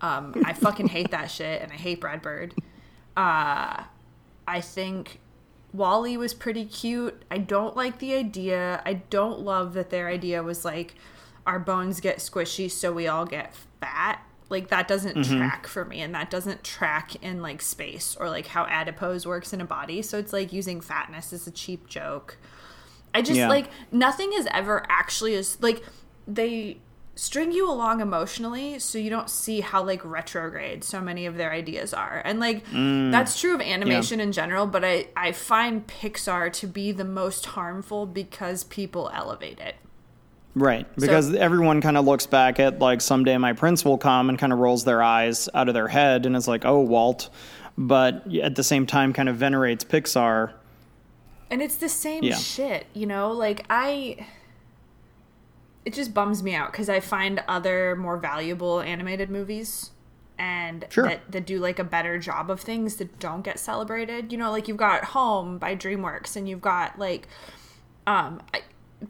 Um, 0.00 0.32
I 0.46 0.54
fucking 0.54 0.88
hate 0.88 1.10
that 1.10 1.30
shit, 1.30 1.60
and 1.60 1.70
I 1.70 1.74
hate 1.74 2.00
Brad 2.00 2.22
Bird. 2.22 2.54
Uh, 3.18 3.82
I 4.48 4.60
think 4.62 5.19
WALL-E 5.72 6.16
was 6.16 6.34
pretty 6.34 6.64
cute. 6.64 7.22
I 7.30 7.38
don't 7.38 7.76
like 7.76 7.98
the 7.98 8.14
idea. 8.14 8.82
I 8.84 8.94
don't 8.94 9.40
love 9.40 9.74
that 9.74 9.90
their 9.90 10.08
idea 10.08 10.42
was 10.42 10.64
like 10.64 10.96
our 11.46 11.58
bones 11.58 12.00
get 12.00 12.18
squishy, 12.18 12.70
so 12.70 12.92
we 12.92 13.06
all 13.06 13.24
get 13.24 13.54
fat. 13.80 14.24
Like 14.48 14.68
that 14.68 14.88
doesn't 14.88 15.16
mm-hmm. 15.16 15.38
track 15.38 15.66
for 15.66 15.84
me, 15.84 16.00
and 16.00 16.14
that 16.14 16.28
doesn't 16.30 16.64
track 16.64 17.22
in 17.22 17.40
like 17.40 17.62
space 17.62 18.16
or 18.18 18.28
like 18.28 18.48
how 18.48 18.66
adipose 18.66 19.26
works 19.26 19.52
in 19.52 19.60
a 19.60 19.64
body. 19.64 20.02
So 20.02 20.18
it's 20.18 20.32
like 20.32 20.52
using 20.52 20.80
fatness 20.80 21.32
as 21.32 21.46
a 21.46 21.52
cheap 21.52 21.86
joke. 21.86 22.36
I 23.14 23.22
just 23.22 23.38
Yeah. 23.38 23.48
like 23.48 23.70
nothing 23.92 24.32
is 24.32 24.48
ever 24.52 24.84
actually 24.88 25.34
as 25.34 25.60
like 25.60 25.84
they 26.26 26.78
string 27.14 27.52
you 27.52 27.70
along 27.70 28.00
emotionally 28.00 28.78
so 28.78 28.96
you 28.96 29.10
don't 29.10 29.28
see 29.28 29.60
how 29.60 29.82
like 29.82 30.02
retrograde 30.04 30.82
so 30.82 31.00
many 31.00 31.26
of 31.26 31.36
their 31.36 31.52
ideas 31.52 31.92
are. 31.92 32.22
And 32.24 32.40
like 32.40 32.66
mm. 32.68 33.10
that's 33.10 33.38
true 33.38 33.54
of 33.54 33.60
animation 33.60 34.20
in 34.20 34.32
general, 34.32 34.66
but 34.66 34.84
I 34.84 35.08
I 35.16 35.32
find 35.32 35.86
Pixar 35.86 36.52
to 36.54 36.66
be 36.66 36.92
the 36.92 37.04
most 37.04 37.46
harmful 37.46 38.06
because 38.06 38.64
people 38.64 39.10
elevate 39.12 39.58
it. 39.60 39.74
right. 40.54 40.86
Because 40.96 41.34
everyone 41.34 41.80
kind 41.80 41.96
of 41.96 42.04
looks 42.06 42.26
back 42.26 42.58
at 42.58 42.78
like 42.78 43.00
someday 43.00 43.36
my 43.36 43.52
prince 43.52 43.84
will 43.84 43.98
come 43.98 44.28
and 44.30 44.38
kind 44.38 44.52
of 44.52 44.58
rolls 44.58 44.84
their 44.84 45.02
eyes 45.02 45.48
out 45.52 45.68
of 45.68 45.74
their 45.74 45.88
head 45.88 46.24
and 46.26 46.34
is 46.34 46.48
like, 46.48 46.64
oh 46.64 46.80
Walt, 46.80 47.28
but 47.76 48.24
at 48.36 48.54
the 48.56 48.64
same 48.64 48.86
time 48.86 49.12
kind 49.12 49.28
of 49.28 49.36
venerates 49.36 49.84
Pixar. 49.84 50.52
And 51.50 51.60
it's 51.60 51.76
the 51.76 51.88
same 51.88 52.22
Yeah. 52.24 52.36
shit, 52.36 52.86
you 52.94 53.06
know? 53.06 53.32
Like 53.32 53.66
I 53.68 54.26
it 55.84 55.94
just 55.94 56.12
bums 56.12 56.42
me 56.42 56.54
out 56.54 56.72
cuz 56.72 56.88
I 56.88 57.00
find 57.00 57.42
other 57.48 57.96
more 57.96 58.16
valuable 58.18 58.80
animated 58.80 59.30
movies 59.30 59.90
and 60.38 60.86
Sure. 60.90 61.04
that, 61.06 61.30
that 61.32 61.46
do 61.46 61.58
like 61.58 61.78
a 61.78 61.84
better 61.84 62.18
job 62.18 62.50
of 62.50 62.60
things 62.60 62.96
that 62.96 63.18
don't 63.18 63.42
get 63.42 63.58
celebrated. 63.58 64.32
You 64.32 64.38
know, 64.38 64.50
like 64.50 64.68
you've 64.68 64.76
got 64.76 65.04
Home 65.06 65.58
by 65.58 65.76
DreamWorks 65.76 66.36
and 66.36 66.48
you've 66.48 66.60
got 66.62 66.98
like 66.98 67.28
um 68.06 68.42
I, 68.54 68.62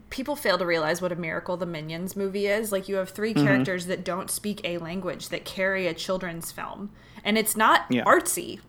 people 0.09 0.35
fail 0.37 0.57
to 0.57 0.65
realize 0.65 1.01
what 1.01 1.11
a 1.11 1.15
miracle 1.15 1.57
the 1.57 1.65
Minions 1.65 2.15
movie 2.15 2.47
is. 2.47 2.71
Like 2.71 2.87
you 2.87 2.95
have 2.95 3.09
3 3.09 3.33
Mm-hmm. 3.33 3.45
characters 3.45 3.85
that 3.87 4.03
don't 4.05 4.29
speak 4.31 4.61
a 4.63 4.77
language 4.77 5.29
that 5.29 5.43
carry 5.45 5.87
a 5.87 5.93
children's 5.93 6.51
film. 6.51 6.91
And 7.23 7.37
it's 7.37 7.55
not 7.57 7.85
Yeah. 7.89 8.03
artsy 8.05 8.59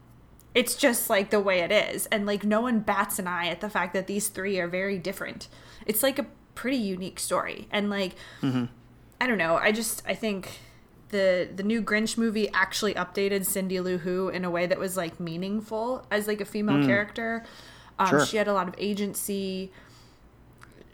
it's 0.54 0.75
just 0.76 1.09
like 1.09 1.30
the 1.30 1.40
way 1.40 1.61
it 1.61 1.73
is 1.73 2.04
and 2.12 2.26
like 2.26 2.44
no 2.44 2.61
one 2.61 2.78
bats 2.80 3.18
an 3.18 3.26
eye 3.26 3.47
at 3.47 3.62
the 3.62 3.71
fact 3.71 3.94
that 3.94 4.06
these 4.06 4.28
three 4.28 4.59
are 4.61 4.68
very 4.68 4.99
different 4.99 5.49
it's 5.87 6.02
like 6.02 6.18
a 6.18 6.26
pretty 6.54 6.76
unique 6.76 7.18
story. 7.21 7.68
And 7.71 7.90
like 7.90 8.14
i 8.42 9.26
don't 9.26 9.38
know. 9.38 9.56
I 9.56 9.73
just 9.73 10.02
i 10.06 10.14
think 10.14 10.61
the 11.11 11.49
the 11.54 11.62
new 11.62 11.82
grinch 11.82 12.16
movie 12.16 12.49
actually 12.52 12.94
updated 12.94 13.44
cindy 13.44 13.80
lou 13.80 13.99
who 13.99 14.28
in 14.30 14.44
a 14.44 14.50
way 14.50 14.66
that 14.66 14.78
was 14.78 14.97
like 14.97 15.21
meaningful 15.21 16.06
as 16.11 16.26
like 16.26 16.40
a 16.40 16.44
female 16.44 16.85
character. 16.87 17.44
Um, 17.99 18.09
Sure. 18.09 18.26
she 18.26 18.37
had 18.38 18.49
a 18.49 18.52
lot 18.54 18.68
of 18.68 18.75
agency 18.78 19.71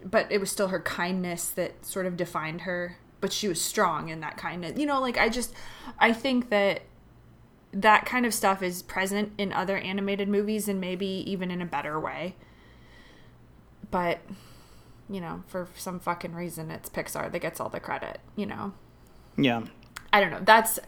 but 0.05 0.31
it 0.31 0.39
was 0.39 0.51
still 0.51 0.69
her 0.69 0.81
kindness 0.81 1.49
that 1.51 1.85
sort 1.85 2.07
of 2.07 2.17
defined 2.17 2.63
her. 2.63 2.97
But 3.21 3.33
she 3.33 3.49
was 3.49 3.61
strong 3.61 4.11
in 4.11 4.21
that 4.21 4.37
kindness. 4.37 4.79
You 4.79 4.87
know 4.87 5.01
like 5.01 5.19
i 5.19 5.29
just 5.29 5.53
i 5.99 6.13
think 6.13 6.51
that 6.51 6.83
that 7.73 8.07
kind 8.07 8.25
of 8.25 8.33
stuff 8.33 8.63
is 8.63 8.83
present 8.83 9.33
in 9.39 9.53
other 9.53 9.77
animated 9.77 10.29
movies 10.29 10.69
and 10.69 10.81
maybe 10.81 11.07
even 11.31 11.51
in 11.51 11.61
a 11.61 11.67
better 11.67 11.99
way. 12.01 12.35
But, 13.91 14.21
you 15.09 15.21
know, 15.21 15.43
for 15.47 15.69
some 15.77 15.99
fucking 15.99 16.35
reason 16.35 16.71
it's 16.71 16.89
Pixar 16.89 17.31
that 17.33 17.39
gets 17.39 17.61
all 17.61 17.69
the 17.69 17.81
credit, 17.81 18.21
you 18.37 18.47
know. 18.47 18.73
Yeah. 19.37 19.63
I 20.13 20.21
don't 20.21 20.31
know. 20.31 20.41
That's 20.43 20.79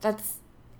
that's 0.00 0.38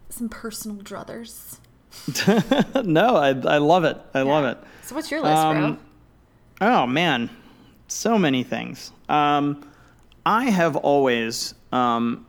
some 0.09 0.29
personal 0.29 0.79
druthers. 0.83 1.59
no, 2.85 3.17
I 3.17 3.29
I 3.29 3.59
love 3.59 3.85
it. 3.85 3.99
I 4.15 4.23
love 4.23 4.45
it. 4.45 4.59
So 4.83 4.95
what's 4.95 5.11
your 5.11 5.21
list, 5.21 5.37
Um, 5.37 5.79
Oh 6.61 6.87
man, 6.87 7.31
so 7.87 8.19
many 8.19 8.43
things. 8.43 8.93
Um, 9.09 9.65
I 10.27 10.45
have 10.47 10.77
always 10.77 11.55
um, 11.73 12.27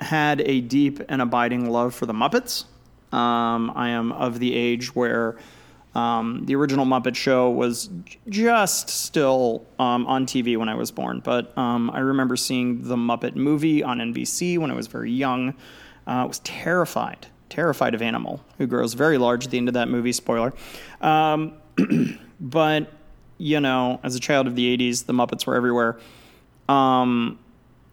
had 0.00 0.40
a 0.42 0.60
deep 0.60 1.00
and 1.08 1.20
abiding 1.20 1.70
love 1.70 1.94
for 1.94 2.06
the 2.06 2.14
Muppets. 2.14 2.64
Um, 3.12 3.70
I 3.74 3.90
am 3.90 4.10
of 4.12 4.38
the 4.38 4.54
age 4.54 4.94
where 4.94 5.36
um, 5.94 6.44
the 6.46 6.54
original 6.54 6.86
Muppet 6.86 7.14
Show 7.14 7.50
was 7.50 7.90
just 8.28 8.88
still 8.88 9.66
um, 9.78 10.06
on 10.06 10.24
TV 10.26 10.56
when 10.56 10.68
I 10.68 10.74
was 10.74 10.90
born, 10.90 11.20
but 11.20 11.56
um, 11.58 11.90
I 11.90 11.98
remember 12.00 12.34
seeing 12.36 12.88
the 12.88 12.96
Muppet 12.96 13.36
movie 13.36 13.82
on 13.82 13.98
NBC 13.98 14.58
when 14.58 14.70
I 14.70 14.74
was 14.74 14.86
very 14.86 15.10
young. 15.10 15.50
Uh, 16.06 16.10
I 16.10 16.24
was 16.24 16.38
terrified, 16.40 17.26
terrified 17.50 17.94
of 17.94 18.00
Animal, 18.00 18.42
who 18.56 18.66
grows 18.66 18.94
very 18.94 19.18
large 19.18 19.44
at 19.44 19.50
the 19.50 19.58
end 19.58 19.68
of 19.68 19.74
that 19.74 19.88
movie. 19.88 20.12
Spoiler. 20.12 20.54
Um, 21.02 21.54
but 22.40 22.90
you 23.36 23.60
know, 23.60 24.00
as 24.02 24.14
a 24.14 24.20
child 24.20 24.46
of 24.46 24.56
the 24.56 24.76
'80s, 24.76 25.04
the 25.04 25.12
Muppets 25.12 25.46
were 25.46 25.54
everywhere. 25.54 25.98
Um, 26.70 27.38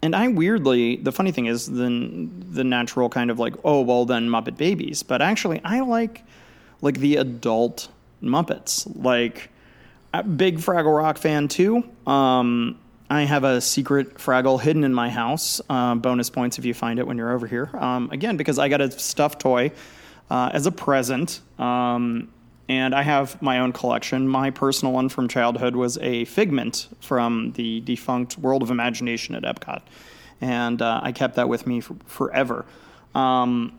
and 0.01 0.15
I 0.15 0.29
weirdly, 0.29 0.95
the 0.95 1.11
funny 1.11 1.31
thing 1.31 1.47
is, 1.47 1.65
the 1.65 2.29
the 2.51 2.63
natural 2.63 3.09
kind 3.09 3.29
of 3.29 3.39
like, 3.39 3.55
oh 3.65 3.81
well, 3.81 4.05
then 4.05 4.29
Muppet 4.29 4.55
Babies. 4.55 5.03
But 5.03 5.21
actually, 5.21 5.59
I 5.65 5.81
like 5.81 6.23
like 6.81 6.97
the 6.99 7.17
adult 7.17 7.89
Muppets. 8.21 8.89
Like, 9.01 9.49
big 10.35 10.57
Fraggle 10.57 10.97
Rock 10.97 11.17
fan 11.17 11.47
too. 11.47 11.83
Um, 12.07 12.79
I 13.09 13.23
have 13.23 13.43
a 13.43 13.59
secret 13.59 14.15
Fraggle 14.15 14.61
hidden 14.61 14.83
in 14.83 14.93
my 14.93 15.09
house. 15.09 15.61
Uh, 15.69 15.95
bonus 15.95 16.29
points 16.29 16.59
if 16.59 16.65
you 16.65 16.73
find 16.73 16.99
it 16.99 17.07
when 17.07 17.17
you're 17.17 17.31
over 17.31 17.47
here. 17.47 17.69
Um, 17.73 18.09
again, 18.11 18.37
because 18.37 18.59
I 18.59 18.69
got 18.69 18.81
a 18.81 18.91
stuffed 18.91 19.41
toy 19.41 19.71
uh, 20.29 20.51
as 20.53 20.67
a 20.67 20.71
present. 20.71 21.41
Um, 21.57 22.31
and 22.67 22.93
I 22.93 23.01
have 23.01 23.41
my 23.41 23.59
own 23.59 23.73
collection. 23.73 24.27
My 24.27 24.51
personal 24.51 24.93
one 24.93 25.09
from 25.09 25.27
childhood 25.27 25.75
was 25.75 25.97
a 25.97 26.25
figment 26.25 26.87
from 27.01 27.53
the 27.53 27.81
defunct 27.81 28.37
World 28.37 28.61
of 28.61 28.69
Imagination 28.69 29.33
at 29.33 29.41
Epcot. 29.41 29.81
And 30.39 30.79
uh, 30.79 30.99
I 31.01 31.11
kept 31.11 31.35
that 31.35 31.49
with 31.49 31.65
me 31.65 31.81
for, 31.81 31.95
forever. 32.05 32.65
Um, 33.15 33.78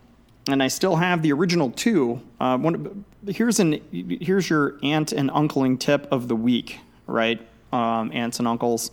and 0.53 0.63
I 0.63 0.69
still 0.69 0.97
have 0.97 1.23
the 1.23 1.33
original 1.33 1.71
two. 1.71 2.21
Uh, 2.41 2.59
one, 2.59 3.05
here's 3.27 3.61
an 3.61 3.81
here's 4.21 4.49
your 4.49 4.79
aunt 4.83 5.13
and 5.13 5.31
uncling 5.31 5.79
tip 5.79 6.07
of 6.11 6.29
the 6.29 6.37
week, 6.37 6.81
right? 7.07 7.41
Um, 7.73 8.11
aunts 8.13 8.39
and 8.39 8.49
uncles, 8.49 8.91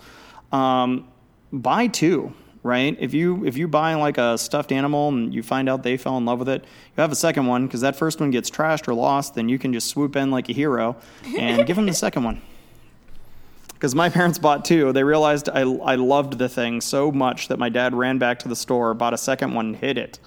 um, 0.52 1.08
buy 1.52 1.88
two, 1.88 2.34
right? 2.64 2.96
If 3.00 3.14
you 3.14 3.46
if 3.46 3.58
you 3.58 3.68
buy 3.68 3.94
like 3.96 4.18
a 4.18 4.38
stuffed 4.38 4.72
animal 4.72 5.10
and 5.10 5.34
you 5.34 5.42
find 5.44 5.70
out 5.70 5.84
they 5.84 5.98
fell 5.98 6.18
in 6.18 6.26
love 6.26 6.40
with 6.40 6.50
it, 6.50 6.64
you 6.64 7.02
have 7.02 7.12
a 7.12 7.16
second 7.16 7.48
one 7.48 7.66
because 7.66 7.82
that 7.82 7.96
first 7.96 8.20
one 8.20 8.32
gets 8.32 8.50
trashed 8.50 8.88
or 8.88 8.94
lost, 8.94 9.36
then 9.36 9.50
you 9.50 9.58
can 9.58 9.74
just 9.74 9.88
swoop 9.88 10.16
in 10.16 10.32
like 10.32 10.50
a 10.50 10.54
hero 10.54 10.96
and 11.38 11.66
give 11.66 11.76
them 11.76 11.86
the 11.86 11.94
second 11.94 12.24
one 12.24 12.42
because 13.74 13.94
my 13.94 14.10
parents 14.10 14.40
bought 14.40 14.66
two. 14.66 14.92
They 14.92 15.04
realized 15.04 15.50
I, 15.50 15.62
I 15.62 15.96
loved 15.96 16.38
the 16.38 16.50
thing 16.50 16.82
so 16.82 17.12
much 17.12 17.48
that 17.48 17.60
my 17.60 17.70
dad 17.70 17.94
ran 17.94 18.18
back 18.18 18.40
to 18.40 18.48
the 18.48 18.56
store, 18.56 18.94
bought 18.94 19.14
a 19.14 19.18
second 19.18 19.54
one, 19.54 19.68
and 19.68 19.76
hid 19.76 19.98
it. 19.98 20.20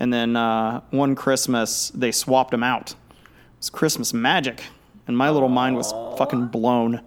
And 0.00 0.12
then 0.12 0.36
uh, 0.36 0.80
one 0.90 1.14
Christmas, 1.14 1.90
they 1.90 2.12
swapped 2.12 2.50
them 2.50 2.62
out. 2.62 2.92
It 2.92 2.96
was 3.58 3.70
Christmas 3.70 4.12
magic. 4.12 4.62
And 5.06 5.16
my 5.16 5.30
little 5.30 5.48
mind 5.48 5.76
was 5.76 5.92
fucking 6.18 6.46
blown. 6.46 7.00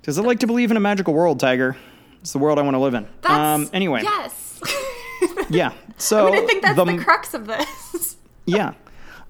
Because 0.00 0.18
I 0.18 0.22
like 0.22 0.40
to 0.40 0.46
believe 0.46 0.70
in 0.70 0.76
a 0.76 0.80
magical 0.80 1.14
world, 1.14 1.40
Tiger. 1.40 1.76
It's 2.20 2.32
the 2.32 2.38
world 2.38 2.58
I 2.58 2.62
want 2.62 2.74
to 2.74 2.78
live 2.78 2.94
in. 2.94 3.06
That's, 3.22 3.32
um, 3.32 3.70
anyway, 3.72 4.02
Yes. 4.02 4.60
yeah. 5.50 5.72
So 5.98 6.28
I 6.28 6.30
mean, 6.30 6.44
I 6.44 6.46
think 6.46 6.62
that's 6.62 6.76
the, 6.76 6.84
the 6.84 6.98
crux 6.98 7.34
of 7.34 7.46
this. 7.46 8.16
yeah. 8.46 8.72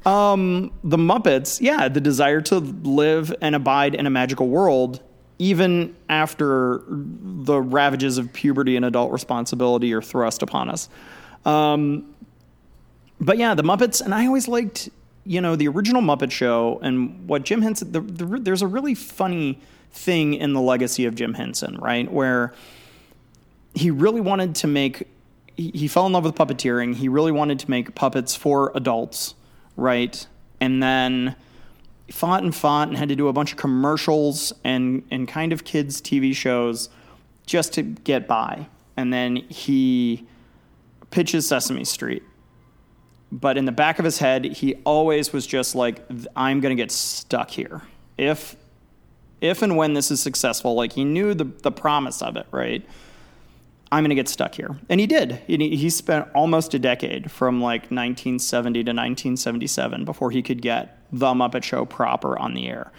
Um, 0.06 0.72
the 0.84 0.96
Muppets, 0.96 1.60
yeah, 1.60 1.88
the 1.88 2.00
desire 2.00 2.40
to 2.42 2.58
live 2.58 3.34
and 3.40 3.54
abide 3.54 3.94
in 3.94 4.06
a 4.06 4.10
magical 4.10 4.48
world, 4.48 5.02
even 5.38 5.96
after 6.08 6.82
the 6.88 7.60
ravages 7.60 8.18
of 8.18 8.32
puberty 8.32 8.76
and 8.76 8.84
adult 8.84 9.12
responsibility 9.12 9.92
are 9.94 10.02
thrust 10.02 10.42
upon 10.42 10.68
us. 10.68 10.88
Um, 11.44 12.13
but 13.20 13.38
yeah, 13.38 13.54
the 13.54 13.62
Muppets, 13.62 14.00
and 14.00 14.14
I 14.14 14.26
always 14.26 14.48
liked 14.48 14.88
you 15.24 15.40
know, 15.40 15.56
the 15.56 15.68
original 15.68 16.02
Muppet 16.02 16.30
Show 16.30 16.78
and 16.82 17.26
what 17.26 17.44
Jim 17.44 17.62
Henson, 17.62 17.92
the, 17.92 18.00
the, 18.00 18.24
there's 18.38 18.62
a 18.62 18.66
really 18.66 18.94
funny 18.94 19.58
thing 19.90 20.34
in 20.34 20.52
the 20.52 20.60
legacy 20.60 21.06
of 21.06 21.14
Jim 21.14 21.34
Henson, 21.34 21.76
right? 21.78 22.10
Where 22.10 22.52
he 23.74 23.90
really 23.90 24.20
wanted 24.20 24.54
to 24.56 24.66
make, 24.66 25.08
he, 25.56 25.70
he 25.74 25.88
fell 25.88 26.06
in 26.06 26.12
love 26.12 26.24
with 26.24 26.34
puppeteering. 26.34 26.94
He 26.94 27.08
really 27.08 27.32
wanted 27.32 27.58
to 27.60 27.70
make 27.70 27.94
puppets 27.94 28.36
for 28.36 28.70
adults, 28.74 29.34
right? 29.76 30.26
And 30.60 30.82
then 30.82 31.36
fought 32.10 32.42
and 32.42 32.54
fought 32.54 32.88
and 32.88 32.96
had 32.98 33.08
to 33.08 33.16
do 33.16 33.28
a 33.28 33.32
bunch 33.32 33.52
of 33.52 33.58
commercials 33.58 34.52
and, 34.62 35.02
and 35.10 35.26
kind 35.26 35.52
of 35.52 35.64
kids' 35.64 36.02
TV 36.02 36.34
shows 36.34 36.90
just 37.46 37.72
to 37.74 37.82
get 37.82 38.28
by. 38.28 38.66
And 38.96 39.12
then 39.12 39.36
he 39.36 40.26
pitches 41.10 41.46
Sesame 41.46 41.84
Street. 41.84 42.22
But 43.34 43.58
in 43.58 43.64
the 43.64 43.72
back 43.72 43.98
of 43.98 44.04
his 44.04 44.18
head, 44.18 44.44
he 44.44 44.76
always 44.84 45.32
was 45.32 45.44
just 45.44 45.74
like, 45.74 46.06
I'm 46.36 46.60
going 46.60 46.74
to 46.74 46.80
get 46.80 46.92
stuck 46.92 47.50
here. 47.50 47.82
If, 48.16 48.54
if 49.40 49.60
and 49.60 49.76
when 49.76 49.94
this 49.94 50.12
is 50.12 50.22
successful, 50.22 50.76
like 50.76 50.92
he 50.92 51.02
knew 51.02 51.34
the, 51.34 51.42
the 51.42 51.72
promise 51.72 52.22
of 52.22 52.36
it, 52.36 52.46
right? 52.52 52.86
I'm 53.90 54.04
going 54.04 54.10
to 54.10 54.14
get 54.14 54.28
stuck 54.28 54.54
here. 54.54 54.76
And 54.88 55.00
he 55.00 55.08
did. 55.08 55.42
He, 55.48 55.76
he 55.76 55.90
spent 55.90 56.28
almost 56.32 56.74
a 56.74 56.78
decade 56.78 57.28
from 57.28 57.60
like 57.60 57.82
1970 57.82 58.84
to 58.84 58.90
1977 58.90 60.04
before 60.04 60.30
he 60.30 60.40
could 60.40 60.62
get 60.62 61.00
The 61.12 61.34
Muppet 61.34 61.64
Show 61.64 61.84
proper 61.84 62.38
on 62.38 62.54
the 62.54 62.68
air. 62.68 62.92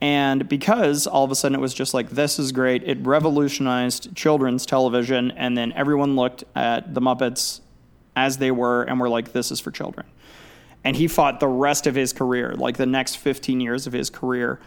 And 0.00 0.48
because 0.48 1.06
all 1.06 1.22
of 1.22 1.30
a 1.30 1.36
sudden 1.36 1.54
it 1.54 1.60
was 1.60 1.74
just 1.74 1.94
like, 1.94 2.10
this 2.10 2.40
is 2.40 2.50
great, 2.50 2.82
it 2.82 2.98
revolutionized 3.06 4.16
children's 4.16 4.66
television. 4.66 5.30
And 5.30 5.56
then 5.56 5.72
everyone 5.76 6.16
looked 6.16 6.42
at 6.56 6.92
the 6.92 7.00
Muppets 7.00 7.60
as 8.16 8.38
they 8.38 8.50
were 8.50 8.82
and 8.82 9.00
were 9.00 9.08
like, 9.08 9.32
this 9.32 9.50
is 9.50 9.60
for 9.60 9.70
children. 9.70 10.06
And 10.84 10.96
he 10.96 11.08
fought 11.08 11.40
the 11.40 11.48
rest 11.48 11.86
of 11.86 11.94
his 11.94 12.12
career, 12.12 12.54
like 12.54 12.76
the 12.76 12.86
next 12.86 13.16
15 13.16 13.60
years 13.60 13.86
of 13.86 13.92
his 13.92 14.08
career, 14.10 14.60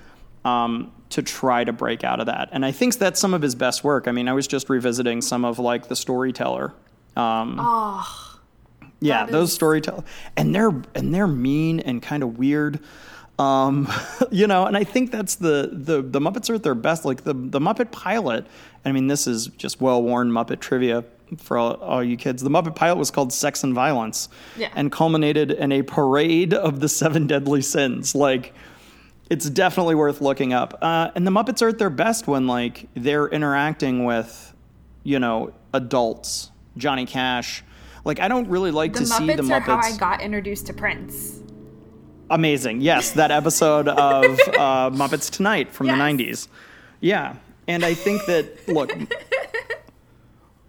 um, 0.45 0.91
to 1.09 1.21
try 1.23 1.63
to 1.63 1.73
break 1.73 2.03
out 2.03 2.19
of 2.19 2.27
that. 2.27 2.49
And 2.51 2.65
I 2.65 2.71
think 2.71 2.95
that's 2.97 3.19
some 3.19 3.33
of 3.33 3.41
his 3.41 3.55
best 3.55 3.83
work. 3.83 4.07
I 4.07 4.11
mean, 4.11 4.27
I 4.27 4.33
was 4.33 4.45
just 4.47 4.69
revisiting 4.69 5.21
some 5.21 5.43
of 5.45 5.57
like 5.59 5.87
the 5.87 5.95
storyteller. 5.95 6.73
Um, 7.15 7.57
Oh, 7.59 8.39
yeah, 8.99 9.25
those 9.25 9.49
is- 9.49 9.55
storytellers, 9.55 10.03
and 10.37 10.53
they're 10.55 10.73
and 10.95 11.13
they're 11.13 11.27
mean 11.27 11.79
and 11.81 12.01
kind 12.01 12.23
of 12.23 12.37
weird. 12.37 12.79
Um, 13.39 13.91
you 14.31 14.47
know, 14.47 14.65
and 14.65 14.77
I 14.77 14.83
think 14.83 15.11
that's 15.11 15.35
the, 15.35 15.69
the 15.73 16.01
the 16.01 16.19
Muppets 16.19 16.49
are 16.49 16.55
at 16.55 16.63
their 16.63 16.75
best. 16.75 17.05
Like 17.05 17.23
the 17.23 17.33
the 17.33 17.59
Muppet 17.59 17.91
pilot. 17.91 18.45
I 18.85 18.91
mean, 18.91 19.07
this 19.07 19.27
is 19.27 19.47
just 19.47 19.81
well 19.81 20.01
worn 20.01 20.31
Muppet 20.31 20.59
trivia 20.59 21.03
for 21.37 21.57
all, 21.57 21.73
all 21.75 22.03
you 22.03 22.17
kids. 22.17 22.41
The 22.43 22.49
Muppet 22.49 22.75
pilot 22.75 22.97
was 22.97 23.11
called 23.11 23.31
Sex 23.33 23.63
and 23.63 23.73
Violence, 23.73 24.29
Yeah. 24.57 24.69
and 24.75 24.91
culminated 24.91 25.51
in 25.51 25.71
a 25.71 25.81
parade 25.81 26.53
of 26.53 26.79
the 26.79 26.89
seven 26.89 27.27
deadly 27.27 27.61
sins. 27.61 28.13
Like, 28.15 28.53
it's 29.29 29.49
definitely 29.49 29.95
worth 29.95 30.21
looking 30.21 30.53
up. 30.53 30.77
Uh, 30.81 31.09
and 31.15 31.25
the 31.25 31.31
Muppets 31.31 31.61
are 31.61 31.69
at 31.69 31.79
their 31.79 31.89
best 31.89 32.27
when 32.27 32.45
like 32.47 32.87
they're 32.93 33.27
interacting 33.27 34.05
with, 34.05 34.53
you 35.03 35.19
know, 35.19 35.53
adults. 35.73 36.51
Johnny 36.77 37.05
Cash. 37.05 37.63
Like, 38.05 38.19
I 38.19 38.27
don't 38.27 38.49
really 38.49 38.71
like 38.71 38.93
the 38.93 38.99
to 38.99 39.05
see 39.05 39.23
Muppets, 39.23 39.37
the 39.37 39.43
Muppets 39.43 39.67
are 39.67 39.81
how 39.81 39.93
I 39.93 39.95
got 39.97 40.21
introduced 40.21 40.65
to 40.67 40.73
Prince. 40.73 41.39
amazing. 42.29 42.81
Yes, 42.81 43.11
that 43.11 43.31
episode 43.31 43.87
of 43.87 44.23
uh, 44.39 44.89
Muppets 44.93 45.29
Tonight 45.29 45.71
from 45.71 45.87
Yes. 45.87 45.97
the 45.97 46.01
'90s. 46.03 46.47
Yeah, 46.99 47.35
and 47.67 47.85
I 47.85 47.93
think 47.93 48.25
that 48.25 48.67
look, 48.67 48.91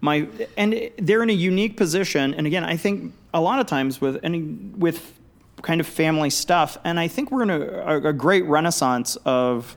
my 0.05 0.29
and 0.59 0.91
they're 0.99 1.23
in 1.23 1.31
a 1.31 1.33
unique 1.33 1.79
position. 1.79 2.35
And 2.35 2.47
again, 2.47 2.63
I 2.63 2.77
think 2.77 3.15
a 3.33 3.41
lot 3.41 3.59
of 3.59 3.67
times 3.67 4.03
with 4.03 4.21
any 4.23 4.43
with 4.43 5.19
kind 5.63 5.81
of 5.81 5.87
family 5.87 6.29
stuff, 6.29 6.77
and 6.85 7.01
I 7.01 7.09
think 7.09 7.31
we're 7.31 7.43
in 7.43 7.51
a, 7.51 8.09
a, 8.09 8.13
great 8.13 8.45
renaissance 8.45 9.17
of. 9.25 9.77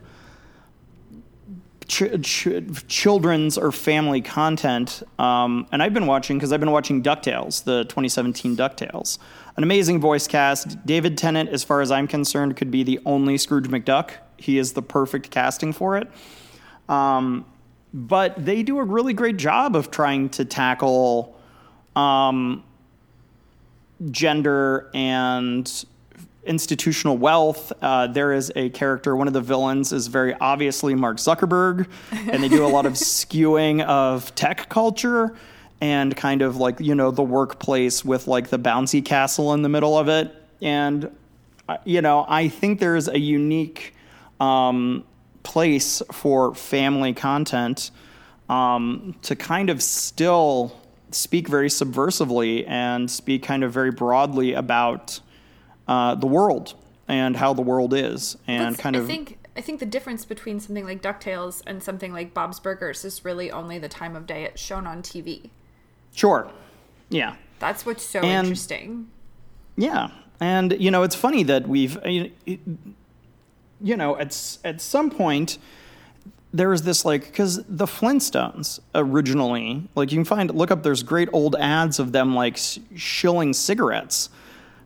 Ch- 1.86 2.20
ch- 2.20 2.86
children's 2.86 3.56
or 3.56 3.72
family 3.72 4.20
content. 4.20 5.02
Um, 5.18 5.66
and 5.72 5.82
I've 5.82 5.94
been 5.94 6.06
watching 6.06 6.36
because 6.36 6.52
I've 6.52 6.60
been 6.60 6.70
watching 6.70 7.02
DuckTales, 7.02 7.64
the 7.64 7.84
2017 7.84 8.58
DuckTales. 8.58 9.16
An 9.56 9.62
amazing 9.62 9.98
voice 9.98 10.26
cast. 10.26 10.84
David 10.84 11.16
Tennant, 11.16 11.48
as 11.48 11.64
far 11.64 11.80
as 11.80 11.90
I'm 11.90 12.06
concerned, 12.06 12.58
could 12.58 12.70
be 12.70 12.82
the 12.82 13.00
only 13.06 13.38
Scrooge 13.38 13.68
McDuck. 13.68 14.10
He 14.36 14.58
is 14.58 14.74
the 14.74 14.82
perfect 14.82 15.30
casting 15.30 15.72
for 15.72 15.96
it. 15.96 16.08
Um, 16.90 17.46
but 17.92 18.44
they 18.44 18.62
do 18.62 18.78
a 18.78 18.84
really 18.84 19.12
great 19.12 19.36
job 19.36 19.74
of 19.74 19.90
trying 19.90 20.28
to 20.30 20.44
tackle 20.44 21.38
um, 21.96 22.62
gender 24.10 24.90
and 24.94 25.84
institutional 26.44 27.16
wealth. 27.16 27.72
Uh, 27.82 28.06
there 28.06 28.32
is 28.32 28.50
a 28.56 28.70
character, 28.70 29.14
one 29.14 29.26
of 29.26 29.34
the 29.34 29.40
villains 29.40 29.92
is 29.92 30.06
very 30.06 30.34
obviously 30.40 30.94
Mark 30.94 31.18
Zuckerberg, 31.18 31.88
and 32.10 32.42
they 32.42 32.48
do 32.48 32.64
a 32.64 32.68
lot 32.68 32.86
of 32.86 32.92
skewing 32.94 33.84
of 33.84 34.34
tech 34.34 34.68
culture 34.68 35.36
and 35.80 36.16
kind 36.16 36.42
of 36.42 36.56
like, 36.56 36.80
you 36.80 36.94
know, 36.94 37.10
the 37.10 37.22
workplace 37.22 38.04
with 38.04 38.26
like 38.26 38.48
the 38.48 38.58
bouncy 38.58 39.04
castle 39.04 39.54
in 39.54 39.62
the 39.62 39.68
middle 39.68 39.96
of 39.96 40.08
it. 40.08 40.34
And, 40.60 41.10
uh, 41.68 41.76
you 41.84 42.02
know, 42.02 42.24
I 42.28 42.48
think 42.48 42.80
there's 42.80 43.08
a 43.08 43.18
unique 43.18 43.94
um, 44.40 45.04
place 45.48 46.02
for 46.12 46.54
family 46.54 47.12
content 47.14 47.90
um, 48.48 49.14
to 49.22 49.34
kind 49.34 49.70
of 49.70 49.82
still 49.82 50.76
speak 51.10 51.48
very 51.48 51.68
subversively 51.68 52.68
and 52.68 53.10
speak 53.10 53.42
kind 53.42 53.64
of 53.64 53.72
very 53.72 53.90
broadly 53.90 54.52
about 54.52 55.20
uh, 55.88 56.14
the 56.14 56.26
world 56.26 56.74
and 57.08 57.34
how 57.36 57.54
the 57.54 57.62
world 57.62 57.94
is 57.94 58.36
and 58.46 58.60
That's- 58.74 58.76
kind 58.80 58.94
of 58.96 59.04
I 59.04 59.06
think 59.06 59.38
I 59.56 59.60
think 59.60 59.80
the 59.80 59.86
difference 59.86 60.24
between 60.24 60.60
something 60.60 60.84
like 60.84 61.00
DuckTales 61.02 61.62
and 61.66 61.82
something 61.82 62.12
like 62.12 62.32
Bob's 62.34 62.60
Burgers 62.60 63.04
is 63.04 63.24
really 63.24 63.50
only 63.50 63.78
the 63.78 63.88
time 63.88 64.14
of 64.14 64.24
day 64.26 64.44
it's 64.44 64.60
shown 64.62 64.86
on 64.86 65.02
TV. 65.02 65.50
sure 66.14 66.50
yeah 67.08 67.34
That's 67.58 67.84
what's 67.86 68.04
so 68.04 68.20
And- 68.20 68.46
interesting. 68.46 69.08
Yeah, 69.76 70.10
and 70.40 70.72
you 70.78 70.90
know 70.90 71.02
it's 71.04 71.14
funny 71.16 71.42
that 71.44 71.66
we've 71.68 71.96
you 72.04 72.30
you 73.80 73.96
know 73.96 74.16
at 74.18 74.58
at 74.64 74.80
some 74.80 75.10
point 75.10 75.58
there 76.52 76.68
was 76.70 76.82
this 76.82 77.04
like 77.04 77.24
because 77.26 77.62
the 77.68 77.86
Flintstones 77.86 78.80
originally 78.94 79.82
like 79.94 80.10
you 80.12 80.16
can 80.18 80.24
find 80.24 80.52
look 80.54 80.70
up 80.70 80.82
there's 80.82 81.02
great 81.02 81.28
old 81.32 81.54
ads 81.56 81.98
of 81.98 82.12
them 82.12 82.34
like 82.34 82.58
shilling 82.96 83.52
cigarettes 83.52 84.30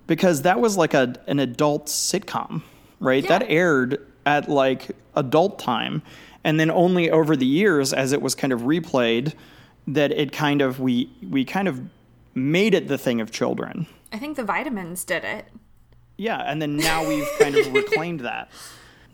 because 0.06 0.42
that 0.42 0.60
was 0.60 0.76
like 0.76 0.92
a 0.94 1.14
an 1.26 1.38
adult 1.38 1.86
sitcom 1.86 2.62
right 3.00 3.22
Yeah. 3.24 3.38
that 3.38 3.48
aired 3.48 4.04
at 4.26 4.48
like 4.48 4.90
adult 5.14 5.58
time 5.58 6.02
and 6.44 6.58
then 6.58 6.70
only 6.70 7.10
over 7.10 7.36
the 7.36 7.46
years 7.46 7.92
as 7.92 8.12
it 8.12 8.20
was 8.20 8.34
kind 8.34 8.52
of 8.52 8.62
replayed 8.62 9.34
that 9.86 10.10
it 10.12 10.32
kind 10.32 10.60
of 10.62 10.80
we 10.80 11.10
we 11.30 11.44
kind 11.44 11.68
of 11.68 11.80
made 12.34 12.74
it 12.74 12.88
the 12.88 12.98
thing 12.98 13.20
of 13.20 13.30
children 13.30 13.86
I 14.12 14.18
think 14.18 14.36
the 14.36 14.44
vitamins 14.44 15.04
did 15.04 15.24
it. 15.24 15.46
yeah, 16.18 16.38
and 16.38 16.60
then 16.60 16.76
now 16.76 17.06
we've 17.08 17.26
kind 17.38 17.56
of 17.56 17.72
reclaimed 17.72 18.20
that. 18.20 18.50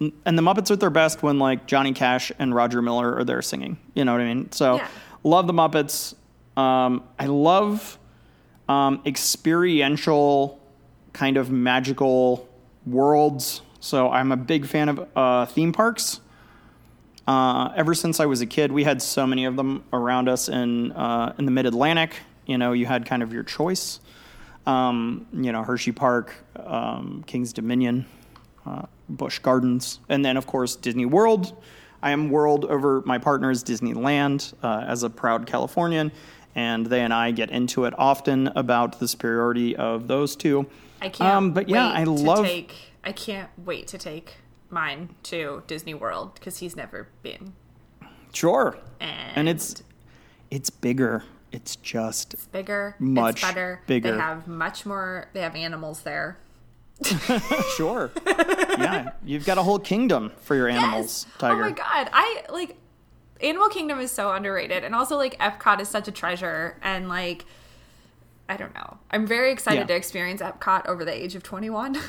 And 0.00 0.38
the 0.38 0.42
Muppets 0.42 0.70
are 0.70 0.74
at 0.74 0.80
their 0.80 0.90
best 0.90 1.22
when 1.22 1.38
like 1.38 1.66
Johnny 1.66 1.92
Cash 1.92 2.30
and 2.38 2.54
Roger 2.54 2.80
Miller 2.82 3.16
are 3.16 3.24
there 3.24 3.42
singing. 3.42 3.78
You 3.94 4.04
know 4.04 4.12
what 4.12 4.20
I 4.20 4.32
mean? 4.32 4.52
So 4.52 4.76
Yeah. 4.76 4.88
love 5.24 5.46
the 5.46 5.52
Muppets. 5.52 6.14
Um, 6.56 7.02
I 7.18 7.26
love 7.26 7.98
um, 8.68 9.00
experiential 9.06 10.60
kind 11.12 11.36
of 11.36 11.50
magical 11.50 12.48
worlds. 12.86 13.62
So 13.80 14.10
I'm 14.10 14.32
a 14.32 14.36
big 14.36 14.66
fan 14.66 14.88
of 14.88 15.08
uh, 15.16 15.46
theme 15.46 15.72
parks. 15.72 16.20
Uh, 17.26 17.72
ever 17.76 17.94
since 17.94 18.20
I 18.20 18.26
was 18.26 18.40
a 18.40 18.46
kid, 18.46 18.72
we 18.72 18.84
had 18.84 19.02
so 19.02 19.26
many 19.26 19.44
of 19.44 19.56
them 19.56 19.84
around 19.92 20.28
us 20.28 20.48
in 20.48 20.92
uh, 20.92 21.34
in 21.38 21.44
the 21.44 21.50
Mid 21.50 21.66
Atlantic. 21.66 22.16
You 22.46 22.56
know, 22.56 22.72
you 22.72 22.86
had 22.86 23.04
kind 23.04 23.22
of 23.22 23.32
your 23.32 23.42
choice. 23.42 24.00
Um, 24.66 25.26
you 25.32 25.52
know, 25.52 25.62
Hershey 25.62 25.92
Park, 25.92 26.34
um, 26.56 27.24
King's 27.26 27.52
Dominion, 27.52 28.06
uh, 28.68 28.82
Busch 29.08 29.38
Gardens, 29.38 30.00
and 30.08 30.24
then 30.24 30.36
of 30.36 30.46
course 30.46 30.76
Disney 30.76 31.06
World. 31.06 31.56
I 32.02 32.10
am 32.12 32.30
World 32.30 32.64
over 32.66 33.02
my 33.04 33.18
partner 33.18 33.50
is 33.50 33.64
Disneyland 33.64 34.54
uh, 34.62 34.84
as 34.86 35.02
a 35.02 35.10
proud 35.10 35.46
Californian, 35.46 36.12
and 36.54 36.86
they 36.86 37.00
and 37.00 37.12
I 37.12 37.30
get 37.32 37.50
into 37.50 37.84
it 37.86 37.94
often 37.98 38.48
about 38.48 39.00
the 39.00 39.08
superiority 39.08 39.74
of 39.74 40.06
those 40.06 40.36
two. 40.36 40.66
I 41.00 41.08
can't. 41.08 41.34
Um, 41.34 41.52
but 41.52 41.68
yeah, 41.68 41.88
wait 41.92 42.00
I 42.00 42.04
to 42.04 42.10
love. 42.10 42.44
Take, 42.44 42.74
I 43.02 43.12
can't 43.12 43.50
wait 43.64 43.86
to 43.88 43.98
take 43.98 44.36
mine 44.70 45.14
to 45.24 45.62
Disney 45.66 45.94
World 45.94 46.34
because 46.34 46.58
he's 46.58 46.76
never 46.76 47.08
been. 47.22 47.54
Sure, 48.32 48.76
And, 49.00 49.36
and 49.36 49.48
it's 49.48 49.82
it's 50.50 50.70
bigger. 50.70 51.24
It's 51.50 51.76
just 51.76 52.34
it's 52.34 52.46
bigger, 52.46 52.94
much 52.98 53.42
it's 53.42 53.48
better. 53.48 53.80
bigger. 53.86 54.12
They 54.12 54.18
have 54.18 54.46
much 54.46 54.84
more. 54.84 55.28
They 55.32 55.40
have 55.40 55.56
animals 55.56 56.02
there. 56.02 56.36
sure. 57.76 58.10
yeah, 58.26 59.10
you've 59.24 59.44
got 59.46 59.58
a 59.58 59.62
whole 59.62 59.78
kingdom 59.78 60.32
for 60.40 60.54
your 60.54 60.68
animals, 60.68 61.26
Yes. 61.28 61.38
Tiger. 61.38 61.62
Oh 61.64 61.70
my 61.70 61.70
god, 61.72 62.10
I 62.12 62.44
like 62.50 62.76
Animal 63.40 63.68
Kingdom 63.68 64.00
is 64.00 64.10
so 64.10 64.32
underrated, 64.32 64.82
and 64.84 64.94
also 64.94 65.16
like 65.16 65.38
Epcot 65.38 65.80
is 65.80 65.88
such 65.88 66.08
a 66.08 66.12
treasure, 66.12 66.76
and 66.82 67.08
like 67.08 67.44
I 68.48 68.56
don't 68.56 68.74
know, 68.74 68.96
I'm 69.10 69.26
very 69.26 69.52
excited 69.52 69.80
Yeah. 69.80 69.86
to 69.86 69.94
experience 69.94 70.40
Epcot 70.42 70.86
over 70.86 71.04
the 71.04 71.12
age 71.14 71.34
of 71.34 71.42
21. 71.42 71.96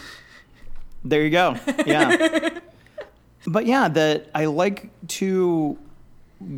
There 1.01 1.23
you 1.23 1.29
go. 1.29 1.55
Yeah. 1.85 2.49
but 3.47 3.65
yeah, 3.65 3.87
that 3.87 4.27
I 4.35 4.45
like 4.47 4.89
to 5.19 5.77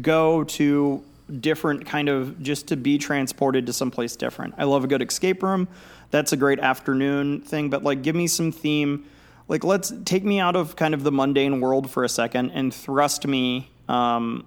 go 0.02 0.44
to 0.46 1.04
different 1.40 1.86
kind 1.86 2.10
of 2.10 2.42
just 2.42 2.68
to 2.70 2.76
be 2.76 2.98
transported 2.98 3.68
to 3.68 3.74
someplace 3.74 4.16
different. 4.16 4.56
I 4.58 4.64
love 4.64 4.84
a 4.84 4.88
good 4.88 5.04
escape 5.04 5.44
room. 5.44 5.68
That's 6.12 6.32
a 6.32 6.38
great 6.38 6.60
afternoon 6.60 7.42
thing, 7.42 7.70
but 7.70 7.84
like 7.84 8.02
give 8.04 8.16
me 8.16 8.28
some 8.28 8.52
theme. 8.52 9.06
Like 9.48 9.64
let's 9.64 9.94
take 10.06 10.24
me 10.24 10.40
out 10.40 10.56
of 10.56 10.76
kind 10.76 10.94
of 10.94 11.04
the 11.04 11.12
mundane 11.12 11.60
world 11.62 11.90
for 11.90 12.04
a 12.04 12.10
second 12.10 12.52
and 12.52 12.74
thrust 12.74 13.26
me 13.26 13.72
um, 13.90 14.46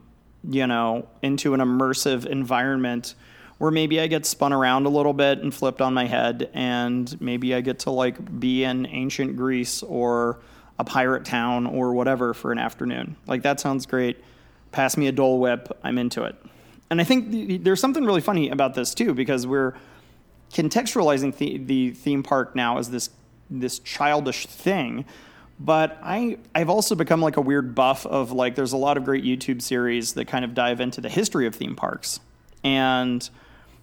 you 0.48 0.66
know, 0.66 1.06
into 1.22 1.54
an 1.54 1.60
immersive 1.60 2.26
environment 2.26 3.14
where 3.58 3.70
maybe 3.70 4.00
I 4.00 4.06
get 4.06 4.26
spun 4.26 4.52
around 4.52 4.86
a 4.86 4.88
little 4.88 5.12
bit 5.12 5.38
and 5.38 5.54
flipped 5.54 5.80
on 5.80 5.94
my 5.94 6.06
head, 6.06 6.50
and 6.54 7.20
maybe 7.20 7.54
I 7.54 7.60
get 7.60 7.80
to 7.80 7.90
like 7.90 8.40
be 8.40 8.64
in 8.64 8.86
ancient 8.86 9.36
Greece 9.36 9.82
or 9.82 10.40
a 10.78 10.84
pirate 10.84 11.24
town 11.24 11.66
or 11.66 11.94
whatever 11.94 12.34
for 12.34 12.50
an 12.50 12.58
afternoon. 12.58 13.16
Like 13.26 13.42
that 13.42 13.60
sounds 13.60 13.86
great. 13.86 14.22
Pass 14.72 14.96
me 14.96 15.06
a 15.06 15.12
Dole 15.12 15.38
Whip, 15.38 15.68
I'm 15.84 15.98
into 15.98 16.24
it. 16.24 16.34
And 16.90 17.00
I 17.00 17.04
think 17.04 17.62
there's 17.64 17.80
something 17.80 18.04
really 18.04 18.20
funny 18.20 18.50
about 18.50 18.74
this 18.74 18.92
too 18.92 19.14
because 19.14 19.46
we're 19.46 19.74
contextualizing 20.52 21.36
the, 21.36 21.58
the 21.58 21.90
theme 21.90 22.22
park 22.22 22.54
now 22.54 22.78
as 22.78 22.90
this 22.90 23.10
this 23.50 23.78
childish 23.80 24.46
thing 24.46 25.04
but 25.58 25.98
I 26.02 26.38
I've 26.54 26.68
also 26.68 26.94
become 26.94 27.20
like 27.20 27.36
a 27.36 27.40
weird 27.40 27.74
buff 27.74 28.06
of 28.06 28.32
like 28.32 28.54
there's 28.54 28.72
a 28.72 28.76
lot 28.76 28.96
of 28.96 29.04
great 29.04 29.24
YouTube 29.24 29.62
series 29.62 30.14
that 30.14 30.26
kind 30.26 30.44
of 30.44 30.54
dive 30.54 30.80
into 30.80 31.00
the 31.00 31.08
history 31.08 31.46
of 31.46 31.54
theme 31.54 31.76
parks. 31.76 32.20
And 32.64 33.28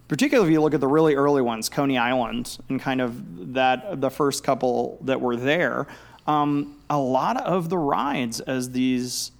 particularly 0.08 0.50
if 0.50 0.52
you 0.52 0.60
look 0.60 0.74
at 0.74 0.80
the 0.80 0.88
really 0.88 1.14
early 1.14 1.42
ones, 1.42 1.68
Coney 1.68 1.96
Island 1.96 2.58
and 2.68 2.80
kind 2.80 3.00
of 3.00 3.54
that 3.54 4.00
the 4.00 4.10
first 4.10 4.44
couple 4.44 4.98
that 5.02 5.20
were 5.20 5.36
there, 5.36 5.86
um, 6.26 6.76
a 6.90 6.98
lot 6.98 7.38
of 7.42 7.70
the 7.70 7.78
rides 7.78 8.40
as 8.40 8.70
these 8.70 9.32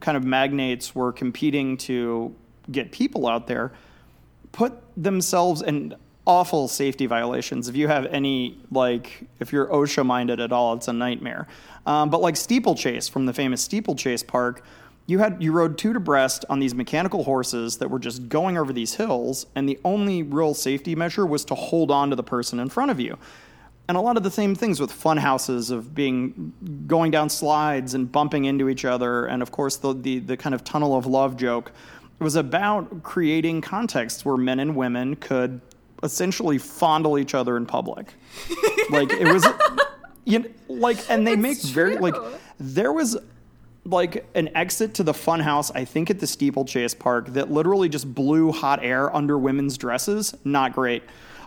kind 0.00 0.16
of 0.16 0.24
magnates 0.24 0.94
were 0.94 1.12
competing 1.12 1.76
to 1.76 2.34
get 2.70 2.92
people 2.92 3.26
out 3.26 3.46
there 3.46 3.72
put 4.52 4.74
themselves 4.96 5.62
in 5.62 5.94
awful 6.26 6.68
safety 6.68 7.06
violations. 7.06 7.68
If 7.68 7.76
you 7.76 7.88
have 7.88 8.06
any, 8.06 8.58
like, 8.70 9.24
if 9.40 9.52
you're 9.52 9.66
OSHA 9.66 10.06
minded 10.06 10.40
at 10.40 10.52
all, 10.52 10.74
it's 10.74 10.88
a 10.88 10.92
nightmare. 10.92 11.48
Um, 11.86 12.10
but 12.10 12.20
like 12.20 12.36
steeplechase 12.36 13.08
from 13.08 13.26
the 13.26 13.32
famous 13.32 13.62
steeplechase 13.62 14.22
park, 14.22 14.64
you 15.06 15.18
had 15.18 15.42
you 15.42 15.50
rode 15.50 15.78
two 15.78 15.92
to 15.92 16.00
breast 16.00 16.44
on 16.48 16.60
these 16.60 16.74
mechanical 16.74 17.24
horses 17.24 17.78
that 17.78 17.90
were 17.90 17.98
just 17.98 18.28
going 18.28 18.56
over 18.56 18.72
these 18.72 18.94
hills, 18.94 19.46
and 19.56 19.68
the 19.68 19.78
only 19.84 20.22
real 20.22 20.54
safety 20.54 20.94
measure 20.94 21.26
was 21.26 21.44
to 21.46 21.54
hold 21.54 21.90
on 21.90 22.10
to 22.10 22.16
the 22.16 22.22
person 22.22 22.60
in 22.60 22.68
front 22.68 22.90
of 22.90 23.00
you. 23.00 23.18
And 23.88 23.96
a 23.96 24.00
lot 24.00 24.16
of 24.16 24.22
the 24.22 24.30
same 24.30 24.54
things 24.54 24.80
with 24.80 24.92
fun 24.92 25.16
houses 25.16 25.70
of 25.70 25.92
being 25.92 26.52
going 26.86 27.10
down 27.10 27.28
slides 27.30 27.94
and 27.94 28.10
bumping 28.10 28.44
into 28.44 28.68
each 28.68 28.84
other, 28.84 29.26
and 29.26 29.42
of 29.42 29.50
course 29.50 29.76
the 29.76 29.92
the, 29.92 30.20
the 30.20 30.36
kind 30.36 30.54
of 30.54 30.62
tunnel 30.62 30.96
of 30.96 31.04
love 31.04 31.36
joke. 31.36 31.72
It 32.20 32.22
was 32.22 32.36
about 32.36 33.02
creating 33.02 33.62
contexts 33.62 34.24
where 34.24 34.36
men 34.36 34.60
and 34.60 34.76
women 34.76 35.16
could 35.16 35.60
essentially 36.02 36.58
fondle 36.58 37.18
each 37.18 37.34
other 37.34 37.56
in 37.56 37.66
public. 37.66 38.14
like 38.90 39.12
it 39.12 39.32
was, 39.32 39.46
you 40.24 40.40
know, 40.40 40.48
like, 40.68 40.98
and 41.10 41.26
they 41.26 41.36
make 41.36 41.60
very 41.62 41.96
like 41.96 42.14
there 42.58 42.92
was 42.92 43.16
like 43.84 44.24
an 44.34 44.54
exit 44.56 44.94
to 44.94 45.02
the 45.02 45.12
funhouse, 45.12 45.70
I 45.74 45.84
think 45.84 46.10
at 46.10 46.20
the 46.20 46.26
steeplechase 46.26 46.94
park 46.94 47.28
that 47.28 47.50
literally 47.50 47.88
just 47.88 48.14
blew 48.14 48.52
hot 48.52 48.80
air 48.82 49.14
under 49.14 49.38
women's 49.38 49.76
dresses. 49.76 50.34
Not 50.44 50.72
great. 50.72 51.02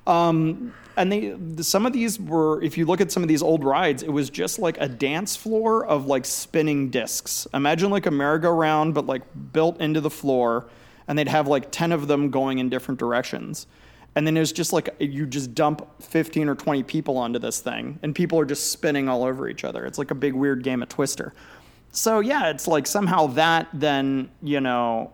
Um, 0.06 0.74
and 0.98 1.12
they 1.12 1.36
some 1.62 1.86
of 1.86 1.94
these 1.94 2.20
were 2.20 2.62
if 2.62 2.78
you 2.78 2.86
look 2.86 3.02
at 3.02 3.12
some 3.12 3.24
of 3.24 3.30
these 3.30 3.42
old 3.42 3.64
rides 3.64 4.04
it 4.04 4.12
was 4.12 4.30
just 4.30 4.60
like 4.60 4.78
a 4.80 4.88
dance 4.88 5.36
floor 5.36 5.86
of 5.86 6.06
like 6.06 6.26
spinning 6.26 6.90
discs 6.90 7.48
imagine 7.54 7.90
like 7.90 8.06
a 8.06 8.12
merry-go-round 8.12 8.94
but 8.94 9.06
like 9.06 9.22
built 9.52 9.80
into 9.82 10.00
the 10.00 10.10
floor 10.10 10.66
and 11.08 11.18
they'd 11.18 11.28
have 11.28 11.48
like 11.48 11.72
10 11.72 11.92
of 11.92 12.08
them 12.08 12.30
going 12.30 12.60
in 12.60 12.70
different 12.70 13.00
directions 13.00 13.68
and 14.16 14.26
then 14.26 14.38
it's 14.38 14.52
just 14.52 14.72
like 14.72 14.96
you 15.00 15.26
just 15.26 15.54
dump 15.54 16.02
15 16.02 16.48
or 16.50 16.56
20 16.56 16.84
people 16.84 17.18
onto 17.18 17.40
this 17.40 17.60
thing 17.60 18.00
and 18.02 18.16
people 18.16 18.40
are 18.40 18.46
just 18.46 18.72
spinning 18.72 19.10
all 19.10 19.24
over 19.24 19.50
each 19.50 19.64
other. 19.64 19.86
It's 19.86 19.98
like 19.98 20.12
a 20.12 20.16
big 20.16 20.34
weird 20.34 20.64
game 20.64 20.82
of 20.82 20.90
twister. 20.90 21.34
So 21.92 22.20
yeah 22.20 22.50
it's 22.50 22.68
like 22.68 22.88
somehow 22.88 23.28
that 23.28 23.68
then 23.74 24.30
you 24.42 24.62
know 24.62 25.12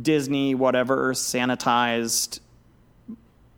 disney 0.00 0.54
whatever 0.54 1.12
sanitized 1.12 2.40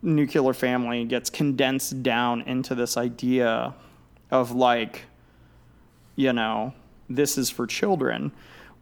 nuclear 0.01 0.53
family 0.53 1.05
gets 1.05 1.29
condensed 1.29 2.03
down 2.03 2.41
into 2.41 2.75
this 2.75 2.97
idea 2.97 3.73
of 4.31 4.51
like 4.51 5.03
you 6.15 6.33
know 6.33 6.73
this 7.09 7.37
is 7.37 7.49
for 7.49 7.67
children. 7.67 8.31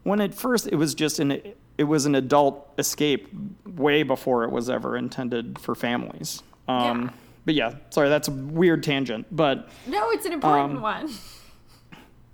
When 0.03 0.21
at 0.21 0.33
first 0.33 0.67
it 0.67 0.75
was 0.75 0.93
just 0.95 1.19
an 1.19 1.41
it 1.77 1.85
was 1.85 2.05
an 2.05 2.15
adult 2.15 2.71
escape 2.77 3.27
way 3.65 4.03
before 4.03 4.43
it 4.43 4.51
was 4.51 4.69
ever 4.69 4.95
intended 4.97 5.57
for 5.59 5.73
families. 5.75 6.43
Um, 6.67 7.01
Yeah. 7.03 7.09
But 7.45 7.55
yeah, 7.55 7.75
sorry, 7.89 8.07
that's 8.09 8.27
a 8.29 8.31
weird 8.31 8.83
tangent. 8.83 9.25
But 9.29 9.67
No, 9.87 10.09
it's 10.11 10.25
an 10.25 10.31
important 10.33 10.77
Um, 10.77 10.81
one. 10.81 11.09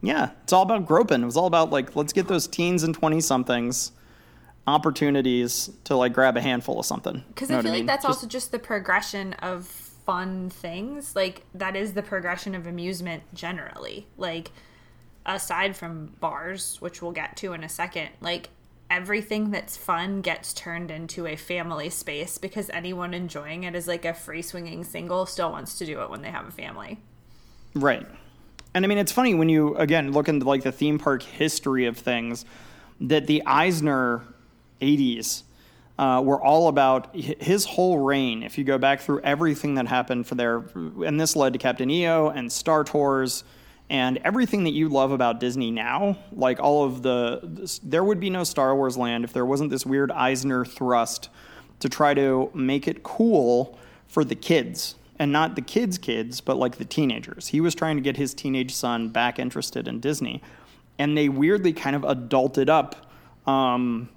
yeah, 0.01 0.31
it's 0.43 0.53
all 0.53 0.61
about 0.63 0.85
groping. 0.85 1.23
It 1.23 1.25
was 1.25 1.35
all 1.37 1.47
about 1.47 1.71
like, 1.71 1.95
let's 1.95 2.13
get 2.13 2.27
those 2.27 2.47
teens 2.47 2.83
and 2.83 2.93
20 2.93 3.19
somethings 3.21 3.91
opportunities 4.67 5.71
to 5.85 5.95
like 5.95 6.13
grab 6.13 6.37
a 6.37 6.41
handful 6.41 6.79
of 6.79 6.85
something. 6.85 7.23
Because 7.29 7.49
You 7.49 7.53
know 7.55 7.59
I 7.59 7.63
feel 7.63 7.71
like 7.71 7.79
mean? 7.79 7.85
that's 7.87 8.03
Just- 8.05 8.17
also 8.19 8.27
just 8.27 8.51
the 8.51 8.59
progression 8.59 9.33
of 9.33 9.65
fun 9.65 10.49
things. 10.49 11.15
Like 11.15 11.43
that 11.55 11.75
is 11.75 11.93
the 11.93 12.03
progression 12.03 12.53
of 12.55 12.67
amusement 12.67 13.23
generally. 13.33 14.07
Like 14.17 14.51
aside 15.25 15.75
from 15.75 16.13
bars, 16.19 16.77
which 16.81 17.01
we'll 17.01 17.11
get 17.11 17.35
to 17.37 17.53
in 17.53 17.63
a 17.63 17.69
second, 17.69 18.09
like 18.21 18.49
everything 18.89 19.51
that's 19.51 19.77
fun 19.77 20.21
gets 20.21 20.53
turned 20.53 20.91
into 20.91 21.27
a 21.27 21.35
family 21.35 21.89
space 21.89 22.37
because 22.37 22.69
anyone 22.71 23.13
enjoying 23.13 23.63
it 23.63 23.75
as 23.75 23.87
like 23.87 24.05
a 24.05 24.13
free 24.13 24.41
swinging 24.41 24.83
single 24.83 25.25
still 25.25 25.51
wants 25.51 25.77
to 25.77 25.85
do 25.85 26.01
it 26.01 26.09
when 26.09 26.21
they 26.21 26.29
have 26.29 26.47
a 26.47 26.51
family. 26.51 26.97
Right. 27.75 28.05
And 28.73 28.85
I 28.85 28.87
mean, 28.87 28.97
it's 28.97 29.11
funny 29.11 29.33
when 29.33 29.49
you, 29.49 29.75
again, 29.75 30.11
look 30.11 30.27
into 30.27 30.45
like 30.45 30.63
the 30.63 30.71
theme 30.71 30.99
park 30.99 31.23
history 31.23 31.85
of 31.85 31.97
things, 31.97 32.45
that 33.01 33.27
the 33.27 33.43
Eisner 33.45 34.23
80s 34.81 35.43
uh, 35.97 36.21
were 36.23 36.41
all 36.41 36.67
about 36.67 37.15
his 37.15 37.65
whole 37.65 37.99
reign. 37.99 38.43
If 38.43 38.57
you 38.57 38.63
go 38.63 38.77
back 38.77 39.01
through 39.01 39.21
everything 39.21 39.75
that 39.75 39.87
happened 39.87 40.27
for 40.27 40.35
there, 40.35 40.63
and 41.05 41.19
this 41.19 41.35
led 41.35 41.53
to 41.53 41.59
Captain 41.59 41.89
EO 41.89 42.29
and 42.29 42.51
Star 42.51 42.83
Tours 42.83 43.43
and 43.89 44.17
everything 44.23 44.65
that 44.65 44.71
you 44.71 44.87
love 44.89 45.11
about 45.11 45.39
Disney 45.39 45.71
now, 45.71 46.17
like 46.31 46.59
all 46.59 46.85
of 46.85 47.01
the, 47.01 47.79
there 47.83 48.03
would 48.03 48.19
be 48.19 48.29
no 48.29 48.43
Star 48.43 48.75
Wars 48.75 48.97
land 48.97 49.23
if 49.23 49.33
there 49.33 49.45
wasn't 49.45 49.71
this 49.71 49.85
weird 49.85 50.11
Eisner 50.11 50.63
thrust 50.63 51.29
to 51.79 51.89
try 51.89 52.13
to 52.13 52.51
make 52.53 52.87
it 52.87 53.01
cool 53.03 53.79
for 54.07 54.23
the 54.23 54.35
kids 54.35 54.95
and 55.17 55.31
not 55.31 55.55
the 55.55 55.61
kids' 55.61 55.97
kids, 55.97 56.39
but 56.39 56.57
like 56.57 56.77
the 56.77 56.85
teenagers. 56.85 57.47
He 57.47 57.59
was 57.59 57.75
trying 57.75 57.97
to 57.97 58.01
get 58.01 58.15
his 58.15 58.33
teenage 58.33 58.73
son 58.73 59.09
back 59.09 59.37
interested 59.37 59.87
in 59.87 59.99
Disney, 59.99 60.41
and 60.97 61.17
they 61.17 61.27
weirdly 61.27 61.73
kind 61.73 61.95
of 61.95 62.03
adulted 62.03 62.69
up 62.69 62.95
um, 63.45 64.09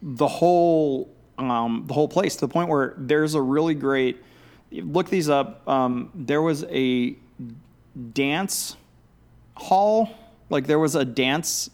the 0.00 0.28
whole 0.28 1.12
um, 1.38 1.84
the 1.86 1.94
whole 1.94 2.08
place 2.08 2.34
to 2.36 2.42
the 2.42 2.52
point 2.52 2.68
where 2.68 2.94
there's 2.96 3.34
a 3.34 3.42
really 3.42 3.74
great 3.74 4.22
look 4.70 5.08
these 5.08 5.28
up. 5.28 5.66
Um, 5.68 6.10
there 6.14 6.42
was 6.42 6.64
a 6.64 7.16
dance 8.12 8.76
hall, 9.56 10.08
like 10.50 10.66
there 10.66 10.78
was 10.78 10.94
a 10.94 11.04
dance 11.04 11.70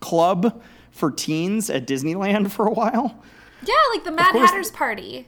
club 0.00 0.62
for 0.90 1.10
teens 1.10 1.70
at 1.70 1.86
Disneyland 1.86 2.50
for 2.52 2.66
a 2.66 2.72
while. 2.72 3.22
Yeah, 3.64 3.74
like 3.92 4.04
the 4.04 4.12
Mad 4.12 4.32
course- 4.32 4.50
Hatter's 4.50 4.70
party. 4.70 5.26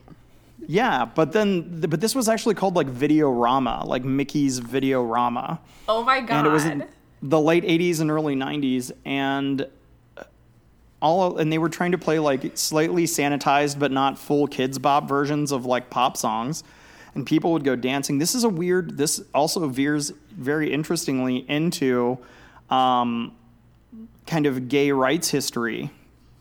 Yeah, 0.67 1.05
but 1.05 1.31
then, 1.31 1.79
but 1.81 2.01
this 2.01 2.13
was 2.13 2.27
actually 2.27 2.53
called 2.55 2.75
like 2.75 2.87
Videorama, 2.87 3.85
like 3.85 4.03
Mickey's 4.03 4.59
Videorama, 4.59 5.57
Oh 5.87 6.03
my 6.03 6.19
god. 6.19 6.39
and 6.39 6.47
it 6.47 6.49
was 6.51 6.65
in 6.65 6.85
the 7.23 7.39
late 7.39 7.63
'80s 7.63 8.01
and 8.01 8.11
early 8.11 8.35
'90s, 8.35 8.91
and 9.05 9.65
uh, 10.17 10.23
all 11.01 11.37
and 11.37 11.51
they 11.51 11.57
were 11.57 11.69
trying 11.69 11.93
to 11.93 11.97
play 11.97 12.19
like 12.19 12.57
slightly 12.57 13.05
sanitized 13.05 13.79
but 13.79 13.89
not 13.91 14.19
full 14.19 14.47
Kidz 14.49 14.79
Bop 14.81 15.07
versions 15.07 15.53
of 15.53 15.65
like 15.65 15.89
pop 15.89 16.17
songs, 16.17 16.63
and 17.15 17.25
people 17.25 17.51
would 17.53 17.63
go 17.63 17.75
dancing. 17.75 18.17
This 18.17 18.35
is 18.35 18.43
a 18.43 18.49
weird. 18.49 18.97
This 18.97 19.21
also 19.33 19.67
veers 19.67 20.11
very 20.31 20.71
interestingly 20.71 21.37
into 21.49 22.17
um, 22.69 23.35
kind 24.27 24.45
of 24.45 24.69
gay 24.69 24.91
rights 24.91 25.29
history 25.29 25.91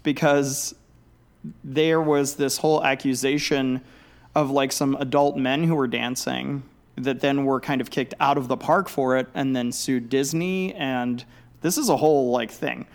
because 0.02 0.74
there 1.64 2.00
was 2.00 2.36
this 2.36 2.58
whole 2.58 2.84
accusation 2.84 3.80
of 4.34 4.50
like 4.50 4.72
some 4.72 4.94
adult 4.96 5.36
men 5.36 5.64
who 5.64 5.74
were 5.74 5.88
dancing 5.88 6.62
that 6.96 7.20
then 7.20 7.44
were 7.44 7.60
kind 7.60 7.80
of 7.80 7.90
kicked 7.90 8.14
out 8.20 8.36
of 8.36 8.48
the 8.48 8.56
park 8.56 8.88
for 8.88 9.16
it 9.16 9.28
and 9.34 9.54
then 9.54 9.72
sued 9.72 10.08
Disney 10.08 10.74
and 10.74 11.24
this 11.60 11.78
is 11.78 11.88
a 11.88 11.96
whole 11.96 12.30
like 12.30 12.50
thing. 12.50 12.86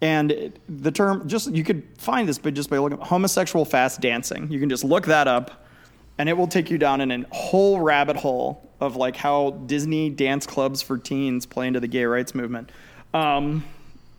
And 0.00 0.58
the 0.68 0.90
term 0.90 1.28
just 1.28 1.52
you 1.52 1.64
could 1.64 1.82
find 1.98 2.28
this 2.28 2.38
but 2.38 2.54
just 2.54 2.70
by 2.70 2.78
looking 2.78 2.98
homosexual 2.98 3.64
fast 3.64 4.00
dancing. 4.00 4.50
You 4.50 4.58
can 4.58 4.68
just 4.68 4.84
look 4.84 5.06
that 5.06 5.28
up 5.28 5.59
and 6.20 6.28
it 6.28 6.36
will 6.36 6.46
take 6.46 6.70
you 6.70 6.76
down 6.76 7.00
in 7.00 7.10
a 7.10 7.34
whole 7.34 7.80
rabbit 7.80 8.14
hole 8.14 8.70
of 8.78 8.94
like 8.94 9.16
how 9.16 9.52
Disney 9.64 10.10
dance 10.10 10.46
clubs 10.46 10.82
for 10.82 10.98
teens 10.98 11.46
play 11.46 11.66
into 11.66 11.80
the 11.80 11.88
gay 11.88 12.04
rights 12.04 12.34
movement. 12.34 12.70
Um, 13.14 13.64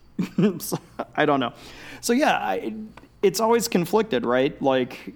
so, 0.57 0.79
I 1.15 1.27
don't 1.27 1.39
know. 1.39 1.53
So 2.01 2.13
yeah, 2.13 2.39
I, 2.39 2.73
it's 3.21 3.39
always 3.39 3.67
conflicted, 3.67 4.25
right? 4.25 4.59
Like, 4.59 5.13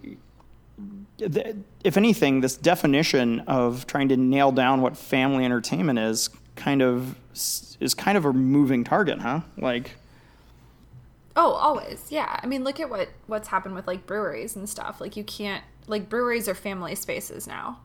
the, 1.18 1.58
if 1.84 1.98
anything, 1.98 2.42
this 2.42 2.56
definition 2.56 3.40
of 3.48 3.88
trying 3.88 4.10
to 4.10 4.18
nail 4.18 4.52
down 4.52 4.82
what 4.82 4.96
family 4.96 5.44
entertainment 5.44 5.98
is 5.98 6.30
kind 6.56 6.84
of 6.84 7.16
is 7.34 7.96
kind 7.98 8.16
of 8.16 8.26
a 8.26 8.32
moving 8.32 8.84
target, 8.84 9.18
huh? 9.18 9.40
Like, 9.58 9.96
oh, 11.36 11.52
always, 11.52 12.08
yeah. 12.10 12.40
I 12.42 12.48
mean, 12.48 12.64
look 12.64 12.80
at 12.80 12.90
what 12.90 13.10
what's 13.28 13.48
happened 13.50 13.76
with 13.76 13.88
like 13.88 14.06
breweries 14.06 14.56
and 14.56 14.68
stuff. 14.70 15.02
Like, 15.02 15.16
you 15.18 15.24
can't 15.24 15.64
like 15.88 16.10
breweries 16.10 16.48
are 16.48 16.56
family 16.56 16.96
spaces 16.96 17.46
now. 17.48 17.80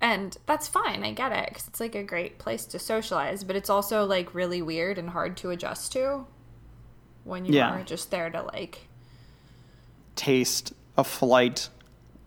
And 0.00 0.36
that's 0.46 0.66
fine. 0.66 1.02
I 1.04 1.12
get 1.12 1.30
it 1.32 1.48
because 1.50 1.68
it's 1.68 1.80
like 1.80 1.94
a 1.94 2.02
great 2.02 2.38
place 2.38 2.64
to 2.66 2.78
socialize, 2.78 3.44
but 3.44 3.54
it's 3.56 3.68
also 3.68 4.04
like 4.06 4.34
really 4.34 4.62
weird 4.62 4.96
and 4.96 5.10
hard 5.10 5.36
to 5.38 5.50
adjust 5.50 5.92
to 5.92 6.26
when 7.24 7.44
you 7.44 7.52
Yeah. 7.54 7.70
are 7.78 7.82
just 7.84 8.10
there 8.10 8.30
to 8.30 8.42
like 8.42 8.88
taste 10.16 10.72
a 10.96 11.04
flight 11.04 11.68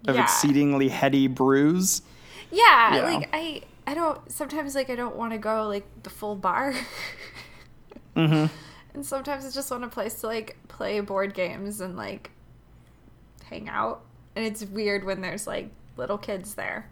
of 0.08 0.15
Yeah. 0.15 0.21
exceedingly 0.23 0.89
heady 0.89 1.27
brews. 1.27 2.03
Yeah, 2.51 2.95
Yeah. 2.97 3.01
like 3.03 3.29
I 3.34 3.62
I 3.88 3.95
don't 3.95 4.32
sometimes 4.32 4.75
like 4.75 4.89
I 4.91 4.95
don't 4.95 5.15
want 5.15 5.32
to 5.34 5.39
go 5.39 5.67
like 5.67 5.86
the 6.03 6.10
full 6.12 6.36
bar. 6.36 6.73
Mm-hmm. 8.15 8.53
And 8.93 9.06
sometimes 9.06 9.45
I 9.45 9.49
just 9.49 9.71
want 9.71 9.84
a 9.84 9.88
place 9.88 10.21
to 10.21 10.27
like 10.27 10.58
play 10.67 10.99
board 10.99 11.34
games 11.34 11.82
and 11.82 11.97
like 11.97 12.32
hang 13.45 13.69
out. 13.69 14.01
And 14.36 14.45
it's 14.45 14.63
weird 14.63 15.03
when 15.03 15.21
there's 15.21 15.47
like 15.47 15.69
little 15.97 16.17
kids 16.17 16.56
there. 16.56 16.89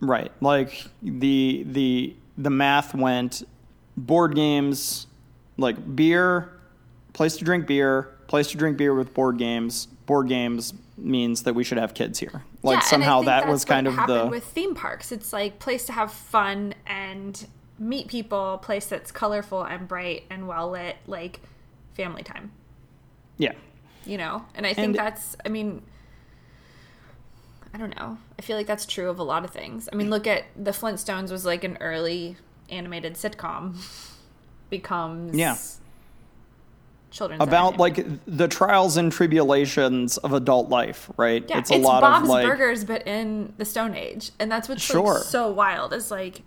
Right. 0.00 0.32
Like 0.40 0.86
the 1.02 1.64
the 1.66 2.16
the 2.36 2.50
math 2.50 2.94
went 2.94 3.42
board 3.96 4.34
games, 4.34 5.06
like 5.56 5.96
beer, 5.96 6.52
place 7.12 7.36
to 7.36 7.44
drink 7.44 7.66
beer, 7.66 8.14
place 8.26 8.48
to 8.50 8.56
drink 8.56 8.76
beer 8.76 8.94
with 8.94 9.14
board 9.14 9.38
games. 9.38 9.86
Board 10.06 10.28
games 10.28 10.74
means 10.96 11.42
that 11.44 11.54
we 11.54 11.64
should 11.64 11.78
have 11.78 11.94
kids 11.94 12.18
here. 12.18 12.44
Like 12.62 12.82
Yeah, 12.82 12.88
somehow 12.88 13.22
that 13.22 13.48
was 13.48 13.64
kind 13.64 13.86
of 13.86 13.94
happened 13.94 14.18
the 14.18 14.30
with 14.30 14.44
theme 14.44 14.74
parks. 14.74 15.12
It's 15.12 15.32
like 15.32 15.58
place 15.58 15.86
to 15.86 15.92
have 15.92 16.12
fun 16.12 16.74
and 16.86 17.46
meet 17.78 18.08
people, 18.08 18.58
place 18.58 18.86
that's 18.86 19.10
colorful 19.10 19.62
and 19.64 19.88
bright 19.88 20.24
and 20.30 20.46
well 20.46 20.70
lit, 20.70 20.96
like 21.06 21.40
family 21.94 22.22
time. 22.22 22.50
yeah. 23.36 23.52
you 24.04 24.18
know 24.18 24.44
and 24.54 24.66
i 24.66 24.72
think 24.74 24.86
And- 24.86 24.94
that's 24.96 25.36
i 25.46 25.48
mean 25.48 25.80
i 27.72 27.78
don't 27.78 27.94
know 27.96 28.18
i 28.38 28.42
feel 28.42 28.56
like 28.56 28.66
that's 28.66 28.84
true 28.86 29.08
of 29.08 29.18
a 29.18 29.22
lot 29.22 29.44
of 29.44 29.50
things 29.50 29.88
i 29.92 29.96
mean 29.96 30.10
look 30.10 30.26
at 30.26 30.44
the 30.56 30.70
flintstones 30.72 31.30
was 31.30 31.44
like 31.44 31.64
an 31.64 31.78
early 31.80 32.36
animated 32.70 33.14
sitcom 33.14 33.76
becomes 34.70 35.36
Yeah. 35.36 35.56
children's 37.10 37.42
About 37.42 37.76
like 37.78 38.04
the 38.26 38.48
trials 38.48 38.96
and 38.96 39.12
tribulations 39.12 40.16
of 40.18 40.32
adult 40.32 40.68
life, 40.68 41.10
right? 41.16 41.44
yeah, 41.48 41.58
it's 41.58 41.70
a 41.70 41.76
lot 41.76 42.00
bob's 42.00 42.24
of 42.24 42.28
like 42.28 42.46
burgers 42.46 42.84
but 42.84 43.06
in 43.06 43.52
the 43.58 43.64
stone 43.64 43.94
age 43.94 44.32
and 44.40 44.50
that's 44.50 44.68
what's 44.68 44.82
Sure. 44.82 45.14
like, 45.14 45.22
so 45.24 45.50
wild 45.50 45.92
is 45.92 46.10
like 46.10 46.42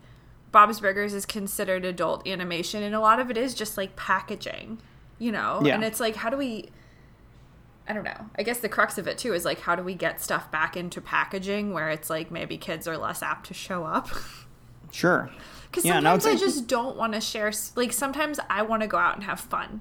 bob's 0.57 0.79
burgers 0.79 1.13
is 1.13 1.25
considered 1.25 1.85
adult 1.85 2.25
animation 2.27 2.81
and 2.81 2.95
a 2.95 2.99
lot 2.99 3.19
of 3.19 3.29
it 3.29 3.37
is 3.37 3.53
just 3.53 3.77
like 3.77 3.95
packaging 3.95 4.79
you 5.19 5.31
know 5.31 5.61
Yeah. 5.63 5.75
and 5.75 5.83
it's 5.83 5.99
like 5.99 6.15
how 6.15 6.29
do 6.31 6.37
we 6.37 6.69
I 7.89 7.93
don't 7.93 8.03
know. 8.03 8.25
I 8.37 8.43
guess 8.43 8.59
the 8.59 8.67
crux 8.67 8.97
of 8.97 9.07
it 9.07 9.17
too 9.17 9.33
is 9.33 9.45
like 9.45 9.61
how 9.61 9.73
do 9.75 9.81
we 9.83 9.93
get 9.93 10.19
stuff 10.19 10.51
back 10.51 10.75
into 10.75 10.99
packaging 10.99 11.73
where 11.73 11.89
it's 11.89 12.09
like 12.09 12.29
maybe 12.31 12.57
kids 12.57 12.85
are 12.85 12.97
less 12.97 13.21
apt 13.23 13.47
to 13.47 13.53
show 13.53 13.85
up? 13.85 14.09
sure. 14.91 15.29
Because 15.71 15.85
Yeah, 15.85 15.99
no, 16.01 16.17
sometimes 16.17 16.25
I 16.25 16.29
like- 16.31 16.39
just 16.39 16.67
don't 16.67 16.97
want 16.97 17.13
to 17.13 17.21
share. 17.21 17.51
Like 17.75 17.93
sometimes 17.93 18.39
I 18.49 18.63
want 18.63 18.81
to 18.81 18.87
go 18.87 18.97
out 18.97 19.15
and 19.15 19.23
have 19.23 19.39
fun, 19.39 19.79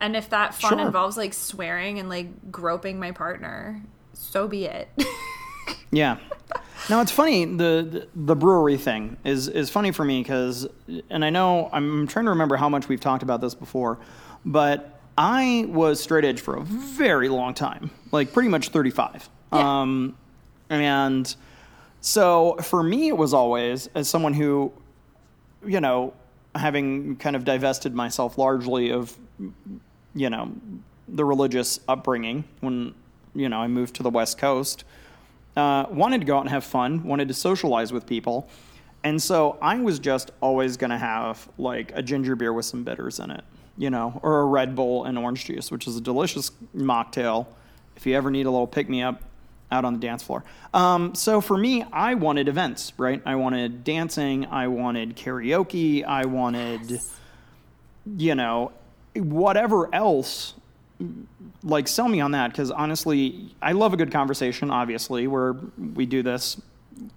and 0.00 0.16
if 0.16 0.28
that 0.30 0.52
fun 0.54 0.78
Sure. 0.78 0.86
involves 0.86 1.16
like 1.16 1.32
swearing 1.32 2.00
and 2.00 2.08
like 2.08 2.50
groping 2.50 2.98
my 2.98 3.12
partner, 3.12 3.82
so 4.14 4.48
be 4.48 4.64
it. 4.64 4.88
Yeah. 5.90 6.18
Now 6.90 7.00
it's 7.00 7.12
funny 7.12 7.44
the 7.44 8.08
the 8.14 8.36
brewery 8.36 8.76
thing 8.76 9.16
is 9.24 9.48
is 9.48 9.68
funny 9.68 9.90
for 9.90 10.04
me 10.04 10.22
because 10.22 10.66
and 11.10 11.24
I 11.24 11.30
know 11.30 11.68
I'm 11.72 12.06
trying 12.06 12.24
to 12.26 12.30
remember 12.30 12.56
how 12.56 12.68
much 12.68 12.88
we've 12.88 13.00
talked 13.00 13.22
about 13.22 13.40
this 13.40 13.54
before, 13.54 13.98
but 14.44 14.98
I 15.16 15.66
was 15.68 16.00
straight 16.00 16.24
edge 16.24 16.40
for 16.40 16.56
a 16.56 16.62
very 16.62 17.28
long 17.28 17.52
time, 17.52 17.90
like 18.12 18.32
pretty 18.32 18.48
much 18.48 18.68
35. 18.68 19.28
Yeah. 19.52 19.80
Um, 19.80 20.16
and 20.70 21.34
so 22.00 22.56
for 22.62 22.82
me, 22.82 23.08
it 23.08 23.16
was 23.16 23.34
always 23.34 23.88
as 23.94 24.08
someone 24.08 24.32
who, 24.32 24.72
you 25.66 25.80
know, 25.80 26.14
having 26.54 27.16
kind 27.16 27.34
of 27.34 27.44
divested 27.44 27.94
myself 27.94 28.38
largely 28.38 28.92
of, 28.92 29.16
you 30.14 30.30
know, 30.30 30.52
the 31.08 31.24
religious 31.24 31.80
upbringing 31.88 32.44
when 32.60 32.94
you 33.34 33.48
know 33.48 33.58
I 33.58 33.66
moved 33.66 33.94
to 33.96 34.02
the 34.02 34.10
West 34.10 34.38
Coast 34.38 34.84
uh, 35.56 35.86
wanted 35.90 36.20
to 36.20 36.26
go 36.26 36.36
out 36.36 36.42
and 36.42 36.50
have 36.50 36.64
fun, 36.64 37.04
wanted 37.04 37.28
to 37.28 37.34
socialize 37.34 37.92
with 37.92 38.06
people. 38.06 38.48
And 39.04 39.22
so 39.22 39.58
I 39.62 39.78
was 39.78 39.98
just 39.98 40.30
always 40.40 40.76
going 40.76 40.90
to 40.90 40.98
have 40.98 41.48
like 41.56 41.92
a 41.94 42.02
ginger 42.02 42.36
beer 42.36 42.52
with 42.52 42.64
some 42.64 42.84
bitters 42.84 43.20
in 43.20 43.30
it, 43.30 43.44
you 43.76 43.90
know, 43.90 44.20
or 44.22 44.40
a 44.40 44.44
Red 44.44 44.74
Bull 44.74 45.04
and 45.04 45.16
orange 45.16 45.44
juice, 45.44 45.70
which 45.70 45.86
is 45.86 45.96
a 45.96 46.00
delicious 46.00 46.50
mocktail 46.76 47.46
if 47.96 48.06
you 48.06 48.16
ever 48.16 48.30
need 48.30 48.46
a 48.46 48.50
little 48.50 48.66
pick 48.66 48.88
me 48.88 49.02
up 49.02 49.22
out 49.70 49.84
on 49.84 49.92
the 49.92 49.98
dance 49.98 50.22
floor. 50.22 50.44
Um, 50.72 51.14
so 51.14 51.40
for 51.40 51.56
me, 51.56 51.84
I 51.92 52.14
wanted 52.14 52.48
events, 52.48 52.92
right? 52.96 53.20
I 53.26 53.34
wanted 53.34 53.84
dancing, 53.84 54.46
I 54.46 54.68
wanted 54.68 55.16
karaoke, 55.16 56.04
I 56.04 56.24
wanted, 56.24 57.00
you 58.16 58.34
know, 58.34 58.72
whatever 59.14 59.94
else 59.94 60.54
like 61.62 61.86
sell 61.88 62.08
me 62.08 62.20
on 62.20 62.32
that 62.32 62.50
because 62.50 62.70
honestly 62.70 63.54
i 63.62 63.72
love 63.72 63.92
a 63.92 63.96
good 63.96 64.10
conversation 64.10 64.70
obviously 64.70 65.26
where 65.26 65.54
we 65.94 66.06
do 66.06 66.22
this 66.22 66.60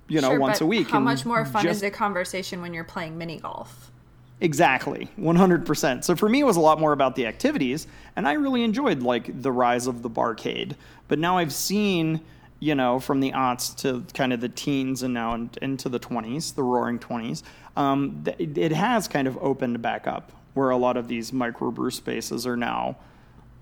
you 0.07 0.21
know 0.21 0.29
Sure, 0.29 0.39
once 0.39 0.61
a 0.61 0.65
week 0.65 0.89
How 0.89 0.99
much 0.99 1.25
more 1.25 1.45
fun 1.45 1.63
just- 1.63 1.77
is 1.77 1.83
a 1.83 1.89
conversation 1.91 2.61
when 2.61 2.73
you're 2.73 2.83
playing 2.83 3.17
mini 3.17 3.39
golf? 3.39 3.91
exactly 4.39 5.07
100% 5.19 6.03
so 6.03 6.15
for 6.15 6.27
me 6.29 6.39
it 6.41 6.43
was 6.43 6.57
a 6.57 6.59
lot 6.59 6.79
more 6.79 6.93
about 6.93 7.15
the 7.15 7.25
activities 7.27 7.87
and 8.15 8.27
i 8.27 8.33
really 8.33 8.63
enjoyed 8.63 9.01
like 9.03 9.41
the 9.41 9.51
rise 9.51 9.87
of 9.87 10.01
the 10.01 10.09
barcade 10.09 10.75
but 11.07 11.17
now 11.19 11.37
i've 11.37 11.53
seen 11.53 12.21
you 12.59 12.73
know 12.75 12.99
from 12.99 13.19
the 13.19 13.31
aughts 13.31 13.75
to 13.75 14.03
kind 14.15 14.33
of 14.33 14.41
the 14.41 14.49
teens 14.49 15.01
and 15.03 15.13
now 15.13 15.33
in, 15.35 15.49
into 15.61 15.89
the 15.89 15.99
20s 15.99 16.53
the 16.55 16.63
roaring 16.63 16.97
20s 16.99 17.43
um, 17.77 18.21
th- 18.25 18.57
it 18.57 18.71
has 18.71 19.07
kind 19.07 19.27
of 19.27 19.37
opened 19.37 19.81
back 19.81 20.05
up 20.07 20.31
where 20.55 20.71
a 20.71 20.77
lot 20.77 20.97
of 20.97 21.07
these 21.07 21.31
microbrew 21.31 21.91
spaces 21.93 22.45
are 22.45 22.57
now 22.57 22.95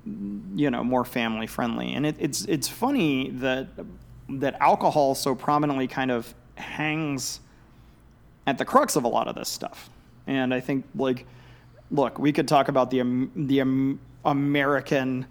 you 0.05 0.69
know 0.69 0.83
more 0.83 1.05
family 1.05 1.47
friendly. 1.47 1.93
And 1.93 2.05
it, 2.05 2.15
it's 2.19 2.45
it's 2.45 2.67
funny 2.67 3.29
that 3.31 3.67
that 4.29 4.55
alcohol 4.61 5.15
so 5.15 5.35
prominently 5.35 5.87
kind 5.87 6.11
of 6.11 6.33
hangs 6.55 7.39
at 8.45 8.57
the 8.57 8.65
crux 8.65 8.95
of 8.95 9.03
a 9.03 9.07
lot 9.07 9.27
of 9.27 9.35
this 9.35 9.49
stuff. 9.49 9.89
And 10.27 10.53
i 10.53 10.59
think 10.59 10.85
like 10.93 11.25
look 11.89 12.19
we 12.19 12.31
could 12.31 12.47
talk 12.47 12.67
about 12.67 12.91
the 12.91 12.99
Am- 12.99 13.31
the 13.35 13.61
Am- 13.61 13.99
american 14.23 15.25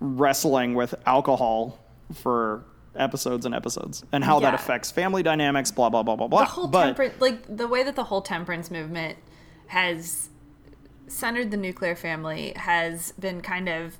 wrestling 0.00 0.72
with 0.74 0.94
alcohol 1.04 1.78
for 2.14 2.64
episodes 2.96 3.44
and 3.44 3.54
episodes 3.54 4.02
and 4.12 4.24
how 4.24 4.40
that 4.40 4.54
affects 4.54 4.90
family 4.90 5.22
dynamics 5.22 5.70
blah 5.70 5.90
blah 5.90 6.02
blah 6.02 6.16
blah 6.16 6.26
blah. 6.26 6.40
The 6.40 6.46
whole 6.46 6.66
but 6.68 6.86
temperance 6.86 7.20
like 7.20 7.54
the 7.54 7.68
way 7.68 7.82
that 7.82 7.96
the 7.96 8.04
whole 8.04 8.22
temperance 8.22 8.70
movement 8.70 9.18
has 9.66 10.29
centered 11.10 11.50
the 11.50 11.56
nuclear 11.56 11.94
family 11.96 12.52
has 12.56 13.12
been 13.12 13.40
kind 13.40 13.68
of 13.68 13.98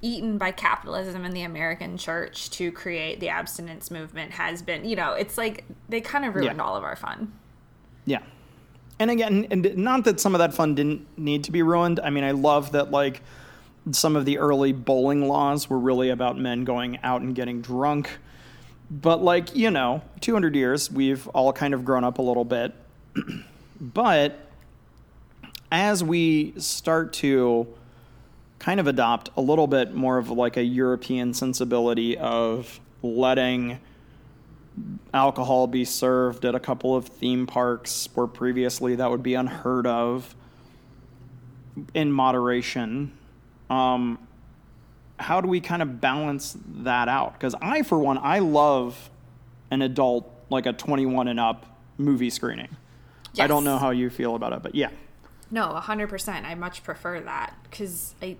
eaten 0.00 0.38
by 0.38 0.52
capitalism 0.52 1.24
and 1.24 1.34
the 1.34 1.42
American 1.42 1.96
church 1.98 2.50
to 2.50 2.70
create 2.70 3.18
the 3.18 3.28
abstinence 3.28 3.90
movement 3.90 4.30
has 4.32 4.62
been 4.62 4.84
you 4.84 4.94
know 4.94 5.12
it's 5.14 5.36
like 5.36 5.64
they 5.88 6.00
kind 6.00 6.24
of 6.24 6.34
ruined 6.36 6.56
Yeah. 6.56 6.62
all 6.62 6.76
of 6.76 6.84
our 6.84 6.94
fun 6.96 7.32
Yeah. 8.04 8.20
And 9.00 9.10
again, 9.12 9.46
and 9.52 9.76
not 9.76 10.04
that 10.04 10.18
some 10.18 10.34
of 10.34 10.40
that 10.40 10.52
fun 10.54 10.74
didn't 10.74 11.06
need 11.16 11.44
to 11.44 11.52
be 11.52 11.62
ruined. 11.62 12.00
I 12.00 12.10
mean, 12.10 12.24
I 12.24 12.32
love 12.32 12.72
that 12.72 12.90
like 12.90 13.22
some 13.92 14.16
of 14.16 14.24
the 14.24 14.38
early 14.38 14.72
bowling 14.72 15.28
laws 15.28 15.70
were 15.70 15.78
really 15.78 16.08
about 16.10 16.36
men 16.36 16.64
going 16.64 16.98
out 17.04 17.20
and 17.20 17.32
getting 17.32 17.60
drunk. 17.62 18.18
But 18.90 19.22
like, 19.22 19.54
you 19.54 19.70
know, 19.70 20.02
200 20.20 20.56
years, 20.56 20.90
we've 20.90 21.28
all 21.28 21.52
kind 21.52 21.74
of 21.74 21.84
grown 21.84 22.02
up 22.02 22.18
a 22.18 22.22
little 22.22 22.44
bit. 22.44 22.74
but 23.80 24.47
as 25.70 26.02
we 26.02 26.54
start 26.58 27.12
to 27.14 27.66
kind 28.58 28.80
of 28.80 28.86
adopt 28.86 29.30
a 29.36 29.40
little 29.40 29.66
bit 29.66 29.94
more 29.94 30.18
of 30.18 30.30
like 30.30 30.56
a 30.56 30.62
European 30.62 31.32
sensibility 31.34 32.16
of 32.18 32.80
letting 33.02 33.78
alcohol 35.12 35.66
be 35.66 35.84
served 35.84 36.44
at 36.44 36.54
a 36.54 36.60
couple 36.60 36.94
of 36.94 37.06
theme 37.06 37.46
parks 37.46 38.08
where 38.14 38.26
previously 38.26 38.96
that 38.96 39.10
would 39.10 39.22
be 39.22 39.34
unheard 39.34 39.86
of 39.86 40.34
in 41.94 42.10
moderation. 42.10 43.12
Um, 43.70 44.18
how 45.18 45.40
do 45.40 45.48
we 45.48 45.60
kind 45.60 45.82
of 45.82 46.00
balance 46.00 46.56
that 46.82 47.08
out? 47.08 47.34
Because 47.34 47.54
I, 47.60 47.82
for 47.82 47.98
one, 47.98 48.18
I 48.18 48.38
love 48.38 49.10
an 49.70 49.82
adult, 49.82 50.30
like 50.50 50.66
a 50.66 50.72
21 50.72 51.28
and 51.28 51.40
up 51.40 51.66
movie 51.96 52.30
screening. 52.30 52.76
I 53.38 53.46
don't 53.46 53.64
know 53.64 53.78
how 53.78 53.90
you 53.90 54.10
feel 54.10 54.34
about 54.34 54.52
it, 54.52 54.62
but 54.62 54.74
yeah. 54.74 54.90
No, 55.50 55.70
a 55.72 55.80
hundred 55.80 56.08
percent. 56.08 56.44
I 56.46 56.54
much 56.54 56.82
prefer 56.84 57.20
that 57.20 57.54
because 57.64 58.14
I, 58.22 58.36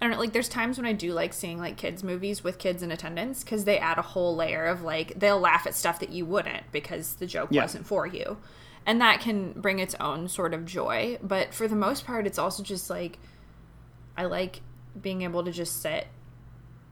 I 0.00 0.04
don't 0.06 0.10
know. 0.10 0.18
Like, 0.18 0.32
there's 0.32 0.48
times 0.48 0.76
when 0.76 0.86
I 0.86 0.92
do 0.92 1.12
like 1.12 1.32
seeing 1.32 1.58
like 1.58 1.76
kids 1.76 2.02
movies 2.02 2.42
with 2.42 2.58
kids 2.58 2.82
in 2.82 2.90
attendance 2.90 3.44
because 3.44 3.64
they 3.64 3.78
add 3.78 3.98
a 3.98 4.02
whole 4.02 4.34
layer 4.34 4.66
of 4.66 4.82
like 4.82 5.18
they'll 5.18 5.40
laugh 5.40 5.66
at 5.66 5.74
stuff 5.74 6.00
that 6.00 6.10
you 6.10 6.24
wouldn't 6.26 6.70
because 6.72 7.14
the 7.14 7.26
joke 7.26 7.48
Yeah. 7.52 7.62
wasn't 7.62 7.86
for 7.86 8.06
you, 8.06 8.38
and 8.86 9.00
that 9.00 9.20
can 9.20 9.52
bring 9.52 9.78
its 9.78 9.94
own 10.00 10.28
sort 10.28 10.52
of 10.54 10.64
joy. 10.66 11.18
But 11.22 11.54
for 11.54 11.68
the 11.68 11.76
most 11.76 12.04
part, 12.04 12.26
it's 12.26 12.38
also 12.38 12.62
just 12.62 12.90
like 12.90 13.18
I 14.16 14.24
like 14.24 14.60
being 15.00 15.22
able 15.22 15.44
to 15.44 15.52
just 15.52 15.80
sit 15.80 16.08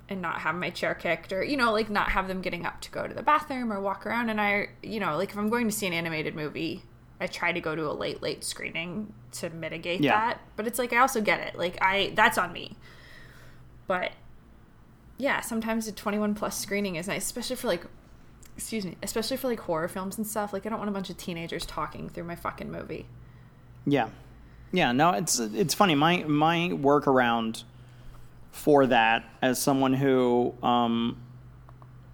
and 0.08 0.22
not 0.22 0.42
have 0.42 0.54
my 0.54 0.70
chair 0.70 0.94
kicked 0.94 1.32
or 1.32 1.42
you 1.42 1.56
know 1.56 1.72
like 1.72 1.90
not 1.90 2.10
have 2.10 2.28
them 2.28 2.40
getting 2.40 2.64
up 2.64 2.80
to 2.80 2.90
go 2.92 3.08
to 3.08 3.12
the 3.14 3.22
bathroom 3.24 3.72
or 3.72 3.80
walk 3.80 4.06
around 4.06 4.30
and 4.30 4.40
i 4.40 4.68
you 4.80 5.00
know 5.00 5.16
like 5.16 5.30
if 5.30 5.36
i'm 5.36 5.48
going 5.48 5.66
to 5.66 5.72
see 5.74 5.84
an 5.88 5.92
animated 5.92 6.36
movie 6.36 6.84
i 7.20 7.26
try 7.26 7.52
to 7.52 7.60
go 7.60 7.74
to 7.74 7.90
a 7.90 7.92
late 7.92 8.22
late 8.22 8.42
screening 8.44 9.12
to 9.32 9.50
mitigate 9.50 10.00
Yeah. 10.00 10.12
that 10.12 10.40
but 10.56 10.66
it's 10.66 10.78
like 10.78 10.92
i 10.92 10.98
also 10.98 11.20
get 11.20 11.40
it 11.40 11.56
like 11.58 11.76
i 11.80 12.12
that's 12.14 12.38
on 12.38 12.52
me 12.52 12.76
but 13.86 14.12
yeah 15.18 15.40
sometimes 15.40 15.86
a 15.88 15.92
21 15.92 16.34
plus 16.34 16.58
screening 16.58 16.96
is 16.96 17.08
nice 17.08 17.24
especially 17.24 17.56
for 17.56 17.68
like 17.68 17.84
excuse 18.56 18.84
me 18.84 18.96
especially 19.02 19.36
for 19.36 19.48
like 19.48 19.60
horror 19.60 19.88
films 19.88 20.16
and 20.18 20.26
stuff 20.26 20.52
like 20.52 20.66
i 20.66 20.68
don't 20.68 20.78
want 20.78 20.88
a 20.90 20.92
bunch 20.92 21.10
of 21.10 21.16
teenagers 21.16 21.64
talking 21.66 22.08
through 22.08 22.24
my 22.24 22.36
fucking 22.36 22.70
movie 22.70 23.06
Yeah, 23.84 24.08
yeah. 24.72 24.90
No, 24.92 25.10
it's 25.12 25.38
it's 25.38 25.74
funny. 25.74 25.94
My 25.94 26.24
my 26.24 26.70
workaround 26.72 27.62
for 28.50 28.86
that, 28.86 29.22
as 29.40 29.62
someone 29.62 29.92
who 29.94 30.54
um, 30.62 31.16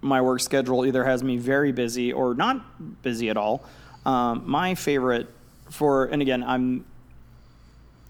my 0.01 0.21
work 0.21 0.39
schedule 0.39 0.85
either 0.85 1.03
has 1.03 1.23
me 1.23 1.37
very 1.37 1.71
busy 1.71 2.13
or 2.13 2.35
not 2.35 3.01
busy 3.01 3.29
at 3.31 3.37
all. 3.37 3.65
Um, 4.05 4.43
my 4.45 4.75
favorite 4.75 5.27
for, 5.69 6.05
and 6.05 6.21
again, 6.21 6.43
I'm 6.43 6.85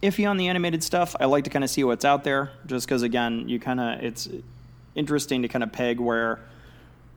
iffy 0.02 0.30
on 0.30 0.38
the 0.38 0.48
animated 0.48 0.84
stuff. 0.84 1.16
I 1.20 1.26
like 1.26 1.46
to 1.46 1.50
kind 1.50 1.64
of 1.64 1.70
see 1.70 1.84
what's 1.84 2.06
out 2.06 2.24
there, 2.24 2.52
just 2.66 2.88
because 2.88 3.04
again, 3.04 3.48
you 3.48 3.60
kind 3.60 3.80
of 3.80 4.04
it's 4.04 4.28
interesting 4.96 5.42
to 5.44 5.48
kind 5.48 5.64
of 5.64 5.72
peg 5.72 6.00
where 6.00 6.40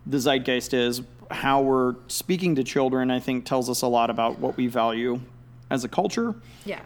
the 0.07 0.19
zeitgeist 0.19 0.73
is. 0.73 1.03
How 1.31 1.61
we're 1.63 1.97
speaking 2.07 2.55
to 2.55 2.65
children, 2.65 3.11
I 3.11 3.19
think, 3.19 3.45
tells 3.45 3.69
us 3.69 3.83
a 3.83 3.89
lot 3.89 4.11
about 4.11 4.39
what 4.39 4.57
we 4.57 4.69
value 4.69 5.21
as 5.71 5.83
a 5.83 5.89
culture. 5.89 6.35
yeah 6.65 6.81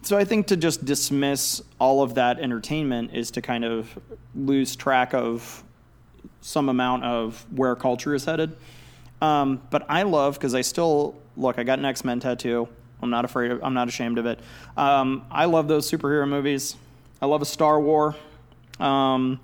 So 0.00 0.16
I 0.16 0.24
think 0.24 0.46
to 0.46 0.56
just 0.56 0.84
dismiss 0.84 1.60
all 1.78 2.02
of 2.02 2.14
that 2.14 2.38
entertainment 2.40 3.12
is 3.12 3.30
to 3.32 3.42
kind 3.42 3.64
of 3.64 3.98
lose 4.34 4.74
track 4.74 5.12
of 5.12 5.62
some 6.40 6.68
amount 6.70 7.04
of 7.04 7.44
where 7.54 7.76
culture 7.76 8.14
is 8.14 8.24
headed. 8.24 8.56
Um, 9.22 9.62
but 9.70 9.86
I 9.88 10.02
love 10.02 10.34
because 10.34 10.52
I 10.54 10.62
still 10.62 11.14
look. 11.36 11.58
I 11.58 11.62
got 11.62 11.78
an 11.78 11.84
X 11.84 12.04
Men 12.04 12.18
tattoo. 12.18 12.68
I'm 13.00 13.08
not 13.08 13.24
afraid. 13.24 13.52
Of, 13.52 13.62
I'm 13.62 13.72
not 13.72 13.86
ashamed 13.86 14.18
of 14.18 14.26
it. 14.26 14.40
Um, 14.76 15.24
I 15.30 15.44
love 15.44 15.68
those 15.68 15.88
superhero 15.88 16.28
movies. 16.28 16.76
I 17.22 17.26
love 17.26 17.40
a 17.40 17.46
Star 17.46 17.80
War. 17.80 18.16
Um, 18.80 19.38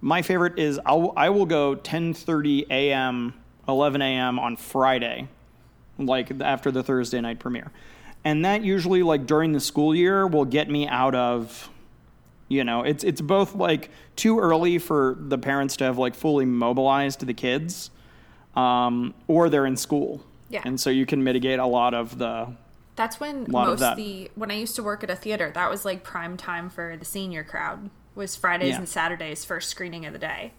my 0.00 0.22
favorite 0.22 0.58
is 0.58 0.80
I'll, 0.86 1.12
I 1.14 1.28
will 1.28 1.44
go 1.44 1.76
10:30 1.76 2.68
a.m. 2.70 3.34
11 3.68 4.02
a.m. 4.02 4.38
on 4.40 4.56
Friday 4.56 5.28
like 5.98 6.32
after 6.40 6.70
the 6.70 6.82
Thursday 6.82 7.20
night 7.20 7.38
premiere. 7.38 7.70
And 8.24 8.44
that 8.46 8.64
usually 8.64 9.02
like 9.02 9.26
during 9.26 9.52
the 9.52 9.60
school 9.60 9.94
year 9.94 10.26
will 10.26 10.46
get 10.46 10.70
me 10.70 10.88
out 10.88 11.14
of 11.14 11.68
you 12.48 12.64
know, 12.64 12.82
it's 12.82 13.04
it's 13.04 13.20
both 13.20 13.54
like 13.54 13.90
too 14.16 14.38
early 14.38 14.78
for 14.78 15.16
the 15.18 15.38
parents 15.38 15.76
to 15.76 15.84
have 15.84 15.98
like 15.98 16.14
fully 16.14 16.46
mobilized 16.46 17.26
the 17.26 17.34
kids 17.34 17.90
um 18.54 19.14
or 19.28 19.48
they're 19.48 19.66
in 19.66 19.76
school. 19.76 20.22
Yeah. 20.50 20.62
And 20.64 20.78
so 20.80 20.90
you 20.90 21.06
can 21.06 21.24
mitigate 21.24 21.58
a 21.58 21.66
lot 21.66 21.94
of 21.94 22.18
the 22.18 22.52
That's 22.96 23.18
when 23.18 23.46
most 23.48 23.80
that. 23.80 23.96
the 23.96 24.30
when 24.34 24.50
I 24.50 24.54
used 24.54 24.76
to 24.76 24.82
work 24.82 25.02
at 25.02 25.10
a 25.10 25.16
theater, 25.16 25.50
that 25.54 25.70
was 25.70 25.84
like 25.84 26.04
prime 26.04 26.36
time 26.36 26.68
for 26.68 26.96
the 26.98 27.04
senior 27.04 27.42
crowd. 27.44 27.88
Was 28.14 28.36
Fridays 28.36 28.70
Yeah. 28.70 28.78
and 28.78 28.88
Saturdays 28.88 29.44
first 29.44 29.70
screening 29.70 30.04
of 30.04 30.12
the 30.12 30.18
day. 30.18 30.52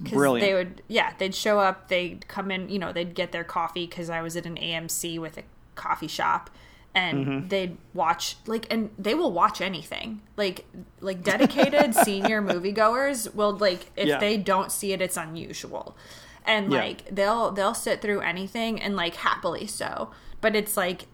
Brilliant. 0.00 0.46
They 0.48 0.54
would, 0.54 0.82
yeah, 0.88 1.12
they'd 1.18 1.34
show 1.34 1.58
up. 1.60 1.88
They'd 1.88 2.26
come 2.28 2.50
in, 2.50 2.68
you 2.68 2.78
know, 2.78 2.92
they'd 2.92 3.14
get 3.14 3.32
their 3.32 3.44
coffee 3.44 3.86
because 3.86 4.10
I 4.10 4.22
was 4.22 4.36
at 4.36 4.44
an 4.44 4.56
AMC 4.56 5.18
with 5.20 5.38
a 5.38 5.42
coffee 5.76 6.08
shop, 6.08 6.50
and 6.94 7.26
Mm-hmm. 7.26 7.48
they'd 7.48 7.76
watch 7.94 8.36
like, 8.46 8.66
and 8.72 8.90
they 8.98 9.14
will 9.14 9.32
watch 9.32 9.60
anything. 9.60 10.20
Like, 10.36 10.64
like 11.00 11.22
dedicated 11.22 11.94
senior 12.04 12.42
moviegoers 12.42 13.32
will 13.34 13.52
like 13.56 13.90
if 13.96 14.08
Yeah. 14.08 14.18
they 14.18 14.36
don't 14.36 14.70
see 14.72 14.92
it, 14.92 15.00
it's 15.00 15.16
unusual, 15.16 15.96
and 16.44 16.72
Yeah. 16.72 16.78
like 16.80 17.14
they'll 17.14 17.50
they'll 17.50 17.74
sit 17.74 18.00
through 18.02 18.20
anything 18.20 18.80
and 18.80 18.96
like 18.96 19.16
happily 19.16 19.66
so. 19.66 20.10
But 20.40 20.54
it's 20.54 20.76
like, 20.76 21.06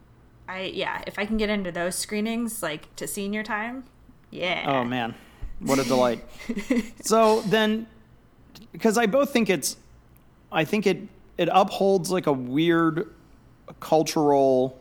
I 0.49 0.63
yeah, 0.75 1.03
if 1.07 1.19
I 1.19 1.27
can 1.27 1.37
get 1.37 1.49
into 1.51 1.71
those 1.73 1.95
screenings 1.97 2.63
like 2.63 2.95
to 2.97 3.07
senior 3.07 3.43
time, 3.43 3.85
yeah. 4.31 4.65
Oh 4.67 4.85
man, 4.85 5.15
what 5.61 5.79
a 5.79 5.85
delight. 5.85 6.25
so 7.03 7.41
then, 7.43 7.87
because 8.73 8.99
I 8.99 9.07
both 9.07 9.33
think 9.33 9.49
it's, 9.51 9.77
I 10.51 10.65
think 10.65 10.87
it 10.87 10.99
it 11.39 11.49
upholds 11.53 12.11
like 12.11 12.27
a 12.27 12.33
weird 12.33 13.09
cultural 13.79 14.77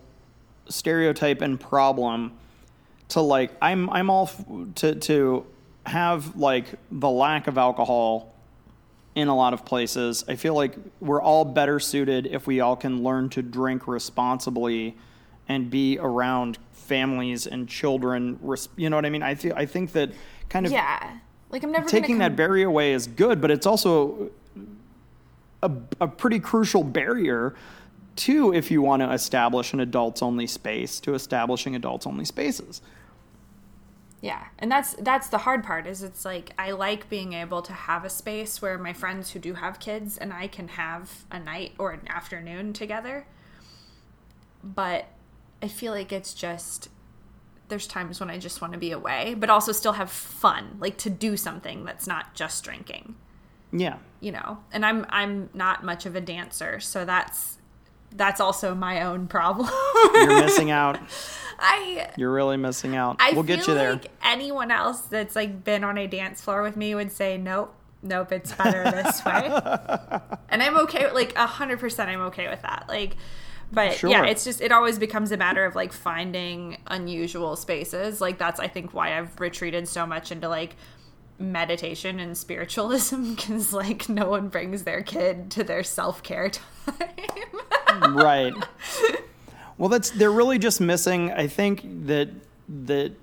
stereotype 0.67 1.41
and 1.41 1.59
problem 1.59 2.31
to 3.09 3.21
like 3.21 3.51
I'm 3.62 3.89
I'm 3.91 4.09
all 4.09 4.23
f- 4.25 4.45
to 4.75 4.95
to 4.95 5.45
have 5.85 6.35
like 6.35 6.67
the 6.91 7.09
lack 7.09 7.47
of 7.47 7.57
alcohol 7.57 8.33
in 9.15 9.28
a 9.28 9.36
lot 9.36 9.54
of 9.54 9.65
places. 9.65 10.24
I 10.28 10.36
feel 10.36 10.54
like 10.54 10.76
we're 11.00 11.22
all 11.22 11.45
better 11.45 11.80
suited 11.80 12.28
if 12.28 12.48
we 12.48 12.60
all 12.60 12.76
can 12.76 13.04
learn 13.04 13.30
to 13.30 13.41
drink 13.41 13.88
responsibly 13.88 14.95
and 15.48 15.69
be 15.69 15.98
around 16.00 16.58
families 16.72 17.48
and 17.48 17.67
children. 17.67 18.39
You 18.76 18.89
know 18.89 18.98
what 18.98 19.06
I 19.06 19.10
mean? 19.10 19.24
I 19.24 19.36
feel 19.36 19.54
I 19.56 19.65
think 19.65 19.93
that 19.93 20.12
kind 20.50 20.65
of 20.65 20.72
Yeah. 20.72 21.17
Like 21.50 21.63
I'm 21.63 21.72
never 21.72 21.89
taking 21.89 22.19
that 22.19 22.36
barrier 22.36 22.67
away 22.67 22.93
is 22.93 23.08
good, 23.08 23.41
but 23.41 23.50
it's 23.50 23.65
also 23.65 24.30
a, 25.63 25.72
a 26.00 26.08
pretty 26.08 26.39
crucial 26.39 26.84
barrier 26.84 27.56
too 28.15 28.54
if 28.54 28.69
you 28.69 28.82
want 28.82 29.02
to 29.02 29.12
establish 29.12 29.74
an 29.74 29.80
adults 29.80 30.22
only 30.22 30.45
space 30.45 31.00
to 31.00 31.15
establishing 31.15 31.76
adults 31.76 32.06
only 32.06 32.26
spaces. 32.26 32.82
Yeah, 34.21 34.45
and 34.58 34.69
that's 34.69 34.95
that's 34.95 35.29
the 35.29 35.38
hard 35.39 35.63
part 35.63 35.88
is 35.88 36.03
it's 36.03 36.25
like 36.25 36.51
I 36.58 36.71
like 36.71 37.10
being 37.10 37.32
able 37.34 37.62
to 37.62 37.71
have 37.71 38.03
a 38.03 38.10
space 38.10 38.62
where 38.62 38.77
my 38.77 38.91
friends 38.91 39.32
who 39.32 39.39
do 39.39 39.53
have 39.53 39.79
kids 39.79 40.17
and 40.17 40.34
I 40.34 40.47
can 40.47 40.67
have 40.69 41.23
a 41.32 41.39
night 41.39 41.71
or 41.77 41.91
an 41.91 42.01
afternoon 42.10 42.73
together. 42.73 43.25
But 44.63 45.05
I 45.63 45.67
feel 45.67 45.93
like 45.93 46.12
it's 46.12 46.34
just 46.34 46.89
there's 47.69 47.88
times 47.88 48.19
when 48.19 48.29
I 48.29 48.38
just 48.39 48.62
want 48.62 48.73
to 48.73 48.79
be 48.79 48.91
away, 48.91 49.36
but 49.38 49.49
also 49.49 49.71
still 49.71 49.93
have 49.93 50.10
fun, 50.12 50.77
like 50.79 50.97
to 50.97 51.10
do 51.10 51.38
something 51.38 51.86
that's 51.86 52.08
not 52.08 52.34
just 52.34 52.63
drinking, 52.63 53.15
Yeah. 53.71 53.97
you 54.19 54.32
know. 54.32 54.58
And 54.73 54.86
I'm 54.86 55.05
I'm 55.10 55.49
not 55.53 55.84
much 55.86 56.05
of 56.05 56.15
a 56.15 56.21
dancer, 56.21 56.79
so 56.79 57.05
that's 57.05 57.58
that's 58.15 58.41
also 58.41 58.73
my 58.75 59.01
own 59.03 59.27
problem. 59.27 59.69
You're 60.13 60.41
missing 60.41 60.71
out. 60.71 60.99
I 61.60 62.10
You're 62.15 62.32
really 62.32 62.58
missing 62.58 62.95
out. 62.95 63.17
I 63.19 63.32
we'll 63.34 63.43
get 63.43 63.67
you 63.67 63.74
there. 63.74 63.93
like 63.93 64.12
anyone 64.24 64.72
else 64.72 65.02
that's 65.02 65.36
like 65.36 65.63
been 65.63 65.84
on 65.84 65.98
a 65.98 66.08
dance 66.08 66.41
floor 66.41 66.62
with 66.62 66.78
me 66.78 66.95
would 66.95 67.12
say, 67.12 67.38
nope, 67.38 67.76
nope, 68.02 68.32
it's 68.32 68.52
better 68.54 68.84
this 68.89 69.24
way. 69.26 69.45
and 70.50 70.63
I'm 70.63 70.78
okay 70.80 71.06
with 71.06 71.13
like 71.13 71.36
a 71.38 71.45
hundred 71.48 71.80
percent. 71.80 72.10
I'm 72.10 72.22
okay 72.22 72.48
with 72.50 72.62
that. 72.62 72.86
Like, 72.88 73.15
but 73.71 73.94
Sure. 73.96 74.10
yeah, 74.10 74.25
it's 74.25 74.44
just 74.44 74.62
it 74.62 74.71
always 74.71 74.98
becomes 74.98 75.31
a 75.31 75.38
matter 75.38 75.63
of 75.65 75.75
like 75.75 75.94
finding 75.94 76.77
unusual 76.88 77.56
spaces. 77.56 78.19
Like 78.21 78.38
that's 78.40 78.60
I 78.60 78.67
think 78.67 78.94
why 78.94 79.17
I've 79.17 79.40
retreated 79.40 79.88
so 79.88 80.06
much 80.08 80.31
into 80.31 80.48
like 80.50 80.75
meditation 81.38 82.19
and 82.19 82.38
spiritualism 82.38 83.33
because 83.36 83.71
like 83.73 84.10
no 84.10 84.27
one 84.29 84.48
brings 84.50 84.83
their 84.83 85.02
kid 85.02 85.52
to 85.52 85.63
their 85.63 85.83
self 85.83 86.23
care 86.23 86.50
time. 87.88 88.15
right. 88.15 88.54
Well, 89.80 89.90
that's 89.90 90.12
they're 90.12 90.32
really 90.32 90.60
just 90.60 90.80
missing. 90.80 91.32
I 91.32 91.48
think 91.48 91.82
that 92.06 92.30
that 92.86 93.13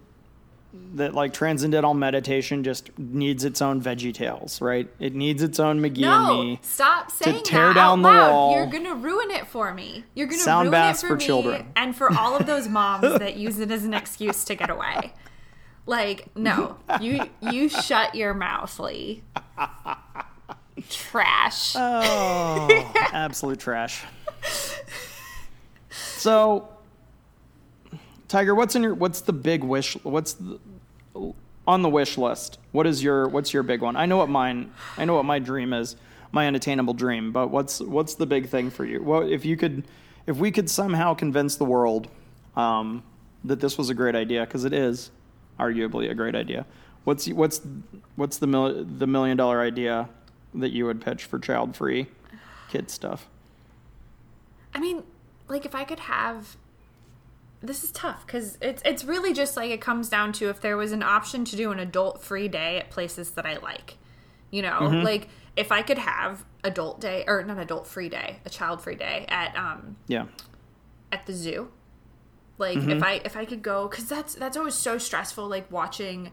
that 0.95 1.15
like 1.15 1.33
transcendental 1.33 1.95
meditation 1.95 2.65
just 2.65 2.91
needs 2.99 3.45
its 3.45 3.63
own 3.63 3.81
Veggie 3.81 4.13
Tales, 4.13 4.61
right? 4.61 4.89
It 4.99 5.15
needs 5.15 5.43
its 5.43 5.59
own 5.61 5.81
McGee 5.81 5.89
and 5.93 6.01
No, 6.01 6.43
me. 6.43 6.59
stop 6.63 7.11
saying 7.11 7.45
tear 7.45 7.69
that 7.69 7.75
down 7.75 8.01
out 8.01 8.09
the 8.11 8.19
loud. 8.19 8.31
wall. 8.33 8.57
You're 8.57 8.67
gonna 8.67 8.95
ruin 8.95 9.31
it 9.31 9.47
for 9.47 9.73
me. 9.73 10.05
You're 10.15 10.27
gonna 10.27 10.39
Sound 10.43 10.71
ruin 10.73 10.89
it 10.91 10.97
for 10.97 11.09
for, 11.09 11.17
me 11.17 11.25
children. 11.25 11.67
and 11.77 11.95
for 11.97 12.13
all 12.19 12.35
of 12.37 12.47
those 12.47 12.69
moms 12.69 13.03
that 13.19 13.37
use 13.47 13.59
it 13.59 13.71
as 13.71 13.85
an 13.85 13.95
excuse 13.95 14.43
to 14.45 14.55
get 14.55 14.69
away. 14.71 15.13
Like, 15.87 16.35
no, 16.37 16.79
you 17.01 17.21
you 17.41 17.69
shut 17.69 18.15
your 18.15 18.35
mouth, 18.35 18.79
Lee. 18.81 19.23
Trash. 20.91 21.75
Oh, 21.77 22.69
absolute 23.13 23.61
trash. 23.61 24.03
So, 26.27 26.69
Tiger, 28.27 28.53
what's 28.53 28.75
in 28.75 28.83
your 28.83 28.95
what's 28.95 29.21
the 29.21 29.33
big 29.33 29.63
wish? 29.63 29.95
What's 30.03 30.33
the 30.33 30.59
on 31.69 31.83
the 31.83 31.89
wish 31.89 32.19
list, 32.19 32.59
what 32.73 32.85
is 32.85 33.01
your 33.01 33.29
what's 33.29 33.55
your 33.55 33.63
big 33.63 33.81
one? 33.81 33.95
I 33.95 34.07
know 34.07 34.17
what 34.17 34.29
mine. 34.29 34.73
I 34.97 35.05
know 35.05 35.15
what 35.15 35.25
my 35.25 35.39
dream 35.39 35.73
is, 35.73 35.95
my 36.33 36.49
unattainable 36.49 36.95
dream. 36.95 37.31
But 37.31 37.53
what's 37.53 37.79
what's 37.79 38.17
the 38.17 38.27
big 38.27 38.49
thing 38.49 38.71
for 38.71 38.85
you? 38.85 39.05
What 39.05 39.31
if 39.31 39.45
you 39.45 39.57
could, 39.57 39.85
if 40.27 40.37
we 40.37 40.51
could 40.51 40.69
somehow 40.69 41.15
convince 41.15 41.55
the 41.55 41.65
world 41.65 42.09
um, 42.57 43.05
that 43.45 43.61
this 43.61 43.79
was 43.79 43.89
a 43.89 43.95
great 43.95 44.17
idea 44.17 44.45
because 44.47 44.65
it 44.65 44.73
is, 44.73 45.13
arguably 45.61 46.11
a 46.11 46.15
great 46.17 46.35
idea. 46.35 46.67
What's 47.05 47.29
what's 47.29 47.61
what's 48.17 48.39
the 48.39 48.49
mil- 48.49 48.85
the 48.85 49.07
million 49.07 49.37
dollar 49.37 49.61
idea 49.61 50.09
that 50.55 50.73
you 50.73 50.87
would 50.87 51.01
pitch 51.01 51.23
for 51.23 51.39
child 51.39 51.77
free 51.77 52.09
kid 52.69 52.91
stuff? 52.91 53.29
I 54.75 54.81
mean, 54.81 55.05
like 55.49 55.65
if 55.65 55.75
I 55.75 55.85
could 55.85 56.01
have 56.01 56.57
this 57.63 57.83
is 57.83 57.91
tough 57.91 58.27
because 58.27 58.59
it's 58.61 58.83
it's 58.85 59.03
really 59.05 59.33
just 59.33 59.57
like 59.57 59.71
it 59.71 59.81
comes 59.81 60.09
down 60.09 60.33
to 60.35 60.49
if 60.51 60.61
there 60.61 60.77
was 60.77 60.93
an 60.93 61.03
option 61.03 61.45
to 61.47 61.57
do 61.57 61.73
an 61.73 61.79
adult 61.79 62.23
free 62.23 62.49
day 62.49 62.79
at 62.79 62.91
places 62.91 63.31
that 63.33 63.47
I 63.47 63.57
like, 63.57 63.97
you 64.51 64.63
know, 64.63 64.79
Mm-hmm. 64.83 65.05
like 65.05 65.29
if 65.57 65.73
I 65.73 65.83
could 65.83 65.99
have 65.99 66.45
adult 66.63 67.01
day 67.01 67.25
or 67.27 67.43
not 67.45 67.59
adult 67.59 67.87
free 67.87 68.09
day, 68.11 68.41
a 68.45 68.51
child 68.51 68.83
free 68.83 68.95
day 68.95 69.25
at 69.29 69.57
um 69.57 69.97
Yeah. 70.07 70.27
at 71.11 71.25
the 71.27 71.33
zoo, 71.33 71.71
like 72.59 72.79
Mm-hmm. 72.79 72.91
if 72.91 73.03
I 73.03 73.13
if 73.25 73.37
I 73.37 73.45
could 73.47 73.63
go 73.63 73.89
because 73.89 74.07
that's 74.09 74.35
that's 74.35 74.57
always 74.57 74.75
so 74.75 74.99
stressful, 74.99 75.49
like 75.49 75.71
watching 75.73 76.33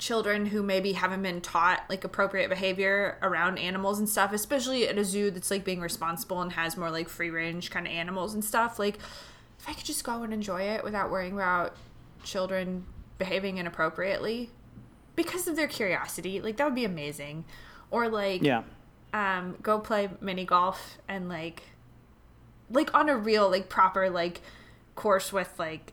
children 0.00 0.46
who 0.46 0.62
maybe 0.62 0.94
haven't 0.94 1.22
been 1.22 1.42
taught 1.42 1.82
like 1.90 2.02
appropriate 2.04 2.48
behavior 2.48 3.18
around 3.22 3.58
animals 3.58 3.98
and 3.98 4.08
stuff, 4.08 4.32
especially 4.32 4.88
at 4.88 4.96
a 4.96 5.04
zoo 5.04 5.30
that's 5.30 5.50
like 5.50 5.62
being 5.62 5.80
responsible 5.80 6.40
and 6.40 6.52
has 6.54 6.76
more 6.76 6.90
like 6.90 7.08
free 7.08 7.28
range 7.30 7.70
kind 7.70 7.86
of 7.86 7.92
animals 7.92 8.32
and 8.32 8.42
stuff. 8.42 8.78
Like, 8.78 8.96
if 8.96 9.68
I 9.68 9.74
could 9.74 9.84
just 9.84 10.02
go 10.02 10.22
and 10.22 10.32
enjoy 10.32 10.62
it 10.62 10.82
without 10.82 11.10
worrying 11.10 11.34
about 11.34 11.76
children 12.24 12.86
behaving 13.18 13.58
inappropriately 13.58 14.48
because 15.16 15.46
of 15.46 15.54
their 15.54 15.68
curiosity, 15.68 16.40
like 16.40 16.56
that 16.56 16.64
would 16.64 16.74
be 16.74 16.86
amazing. 16.86 17.44
Or 17.90 18.08
like, 18.08 18.42
Yeah. 18.42 18.62
um, 19.12 19.56
go 19.60 19.78
play 19.80 20.08
mini 20.22 20.46
golf 20.46 20.96
and 21.08 21.28
like, 21.28 21.62
like 22.70 22.94
on 22.94 23.10
a 23.10 23.16
real 23.18 23.50
like 23.50 23.68
proper 23.68 24.08
like 24.08 24.40
course 24.94 25.30
with 25.30 25.52
like 25.58 25.92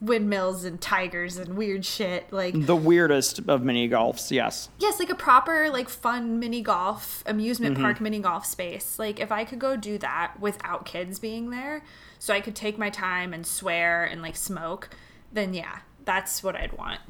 windmills 0.00 0.64
and 0.64 0.80
tigers 0.80 1.36
and 1.36 1.56
weird 1.56 1.84
shit 1.84 2.32
like 2.32 2.54
The 2.66 2.76
weirdest 2.76 3.40
of 3.48 3.62
mini 3.62 3.88
golfs, 3.88 4.30
yes. 4.30 4.68
Yes, 4.78 4.98
like 4.98 5.10
a 5.10 5.14
proper, 5.14 5.70
like 5.70 5.88
fun 5.88 6.38
mini 6.38 6.62
golf, 6.62 7.22
amusement 7.26 7.74
mm-hmm. 7.74 7.84
park 7.84 8.00
mini 8.00 8.20
golf 8.20 8.46
space. 8.46 8.98
Like 8.98 9.20
if 9.20 9.32
I 9.32 9.44
could 9.44 9.58
go 9.58 9.76
do 9.76 9.98
that 9.98 10.34
without 10.40 10.84
kids 10.84 11.18
being 11.18 11.50
there, 11.50 11.82
so 12.18 12.32
I 12.34 12.40
could 12.40 12.56
take 12.56 12.78
my 12.78 12.90
time 12.90 13.32
and 13.32 13.46
swear 13.46 14.04
and 14.04 14.22
like 14.22 14.36
smoke, 14.36 14.90
then 15.32 15.54
yeah, 15.54 15.80
that's 16.04 16.42
what 16.42 16.56
I'd 16.56 16.72
want. 16.72 17.00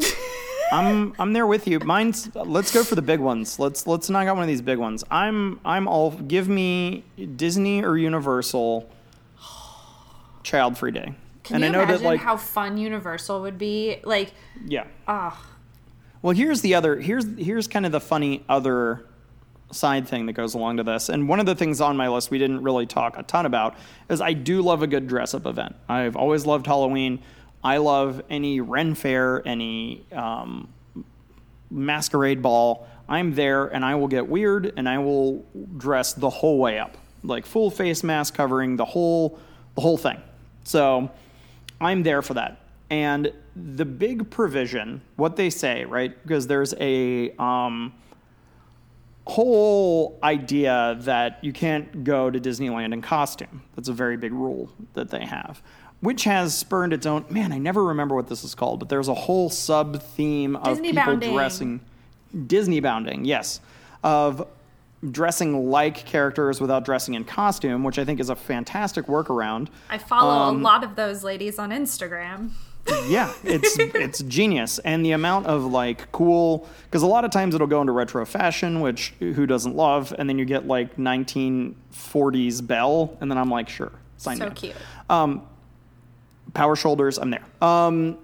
I'm 0.72 1.14
I'm 1.18 1.32
there 1.32 1.46
with 1.46 1.68
you. 1.68 1.78
Mine's 1.80 2.34
let's 2.34 2.72
go 2.72 2.82
for 2.82 2.94
the 2.94 3.02
big 3.02 3.20
ones. 3.20 3.58
Let's 3.58 3.86
let's 3.86 4.10
knock 4.10 4.26
out 4.26 4.36
one 4.36 4.42
of 4.42 4.48
these 4.48 4.62
big 4.62 4.78
ones. 4.78 5.04
I'm 5.10 5.60
I'm 5.64 5.86
all 5.86 6.10
give 6.10 6.48
me 6.48 7.04
Disney 7.36 7.84
or 7.84 7.96
Universal 7.96 8.90
child 10.42 10.76
free 10.76 10.90
day. 10.90 11.14
Can 11.44 11.56
and 11.56 11.64
you 11.64 11.68
I 11.68 11.72
know 11.72 11.82
imagine 11.82 12.02
that 12.02 12.08
like 12.08 12.20
how 12.20 12.36
fun 12.36 12.76
Universal 12.78 13.42
would 13.42 13.58
be? 13.58 13.98
Like, 14.02 14.32
yeah. 14.66 14.86
ah, 15.06 15.46
Well, 16.22 16.34
here's 16.34 16.62
the 16.62 16.74
other 16.74 16.96
here's 16.96 17.26
here's 17.38 17.68
kind 17.68 17.86
of 17.86 17.92
the 17.92 18.00
funny 18.00 18.44
other 18.48 19.06
side 19.70 20.08
thing 20.08 20.26
that 20.26 20.32
goes 20.32 20.54
along 20.54 20.78
to 20.78 20.82
this. 20.82 21.08
And 21.08 21.28
one 21.28 21.40
of 21.40 21.46
the 21.46 21.54
things 21.54 21.80
on 21.80 21.96
my 21.96 22.08
list 22.08 22.30
we 22.30 22.38
didn't 22.38 22.62
really 22.62 22.86
talk 22.86 23.18
a 23.18 23.22
ton 23.22 23.44
about 23.46 23.76
is 24.08 24.20
I 24.20 24.32
do 24.32 24.62
love 24.62 24.82
a 24.82 24.86
good 24.86 25.06
dress 25.06 25.34
up 25.34 25.46
event. 25.46 25.76
I've 25.88 26.16
always 26.16 26.46
loved 26.46 26.66
Halloween. 26.66 27.20
I 27.62 27.78
love 27.78 28.22
any 28.30 28.60
Ren 28.60 28.94
Fair, 28.94 29.42
any 29.46 30.06
um, 30.12 30.68
masquerade 31.70 32.40
ball. 32.42 32.86
I'm 33.08 33.34
there 33.34 33.66
and 33.66 33.84
I 33.84 33.96
will 33.96 34.08
get 34.08 34.28
weird 34.28 34.72
and 34.76 34.88
I 34.88 34.98
will 34.98 35.44
dress 35.76 36.12
the 36.14 36.30
whole 36.30 36.58
way 36.58 36.78
up. 36.78 36.96
Like 37.22 37.44
full 37.46 37.70
face 37.70 38.02
mask 38.02 38.34
covering 38.34 38.76
the 38.76 38.84
whole 38.84 39.38
the 39.74 39.80
whole 39.80 39.96
thing. 39.98 40.20
So 40.64 41.10
I'm 41.80 42.02
there 42.02 42.22
for 42.22 42.34
that. 42.34 42.60
And 42.90 43.32
the 43.56 43.84
big 43.84 44.30
provision, 44.30 45.00
what 45.16 45.36
they 45.36 45.50
say, 45.50 45.84
right? 45.84 46.20
Because 46.22 46.46
there's 46.46 46.74
a 46.80 47.30
um, 47.38 47.94
whole 49.26 50.18
idea 50.22 50.96
that 51.00 51.42
you 51.42 51.52
can't 51.52 52.04
go 52.04 52.30
to 52.30 52.38
Disneyland 52.38 52.92
in 52.92 53.00
costume. 53.00 53.62
That's 53.74 53.88
a 53.88 53.92
very 53.92 54.16
big 54.16 54.32
rule 54.32 54.70
that 54.92 55.10
they 55.10 55.24
have, 55.24 55.62
which 56.00 56.24
has 56.24 56.56
spurned 56.56 56.92
its 56.92 57.06
own. 57.06 57.24
Man, 57.30 57.52
I 57.52 57.58
never 57.58 57.84
remember 57.84 58.14
what 58.14 58.28
this 58.28 58.44
is 58.44 58.54
called, 58.54 58.80
but 58.80 58.88
there's 58.88 59.08
a 59.08 59.14
whole 59.14 59.48
sub 59.48 60.02
theme 60.02 60.56
of 60.56 60.64
Disney 60.64 60.90
people 60.90 61.04
bounding. 61.04 61.32
dressing 61.32 61.80
Disney 62.46 62.80
bounding, 62.80 63.24
yes, 63.24 63.60
of 64.02 64.46
dressing 65.10 65.70
like 65.70 65.96
characters 66.06 66.60
without 66.60 66.84
dressing 66.84 67.14
in 67.14 67.24
costume, 67.24 67.84
which 67.84 67.98
I 67.98 68.04
think 68.04 68.20
is 68.20 68.30
a 68.30 68.36
fantastic 68.36 69.06
workaround. 69.06 69.68
I 69.90 69.98
follow 69.98 70.30
Um, 70.48 70.60
a 70.60 70.62
lot 70.62 70.82
of 70.84 70.96
those 70.96 71.22
ladies 71.24 71.58
on 71.58 71.70
Instagram. 71.70 72.50
yeah, 73.08 73.32
it's 73.42 73.78
it's 73.78 74.22
genius, 74.24 74.78
and 74.80 75.04
the 75.04 75.12
amount 75.12 75.46
of 75.46 75.64
like 75.64 76.10
cool 76.12 76.68
because 76.84 77.02
a 77.02 77.06
lot 77.06 77.24
of 77.24 77.30
times 77.30 77.54
it'll 77.54 77.66
go 77.66 77.80
into 77.80 77.92
retro 77.92 78.24
fashion, 78.26 78.80
which 78.80 79.14
who 79.20 79.46
doesn't 79.46 79.74
love, 79.74 80.14
and 80.18 80.28
then 80.28 80.38
you 80.38 80.44
get 80.44 80.66
like 80.66 80.96
1940s 80.96 82.66
Belle, 82.66 83.16
and 83.20 83.30
then 83.30 83.38
I'm 83.38 83.50
like, 83.50 83.68
sure, 83.68 83.92
sign 84.18 84.36
So 84.36 84.44
me. 84.44 84.50
up. 84.50 84.56
cute. 84.56 84.76
Power 86.52 86.76
shoulders, 86.76 87.18
I'm 87.18 87.30
there. 87.30 87.42
Um, 87.60 88.16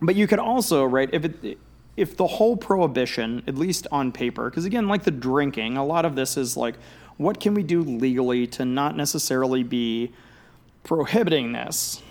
but 0.00 0.14
you 0.14 0.26
could 0.26 0.38
also 0.38 0.84
right 0.84 1.10
if 1.12 1.24
it 1.24 1.58
if 1.96 2.16
the 2.16 2.26
whole 2.26 2.56
prohibition, 2.56 3.42
at 3.46 3.56
least 3.56 3.86
on 3.90 4.12
paper, 4.12 4.50
because 4.50 4.64
again, 4.64 4.88
like 4.88 5.04
the 5.04 5.10
drinking, 5.10 5.76
a 5.76 5.84
lot 5.84 6.04
of 6.04 6.14
this 6.14 6.36
is 6.36 6.56
like, 6.56 6.74
what 7.16 7.40
can 7.40 7.54
we 7.54 7.62
do 7.62 7.80
legally 7.82 8.46
to 8.48 8.64
not 8.64 8.96
necessarily 8.96 9.62
be 9.62 10.12
prohibiting 10.84 11.52
this? 11.52 12.02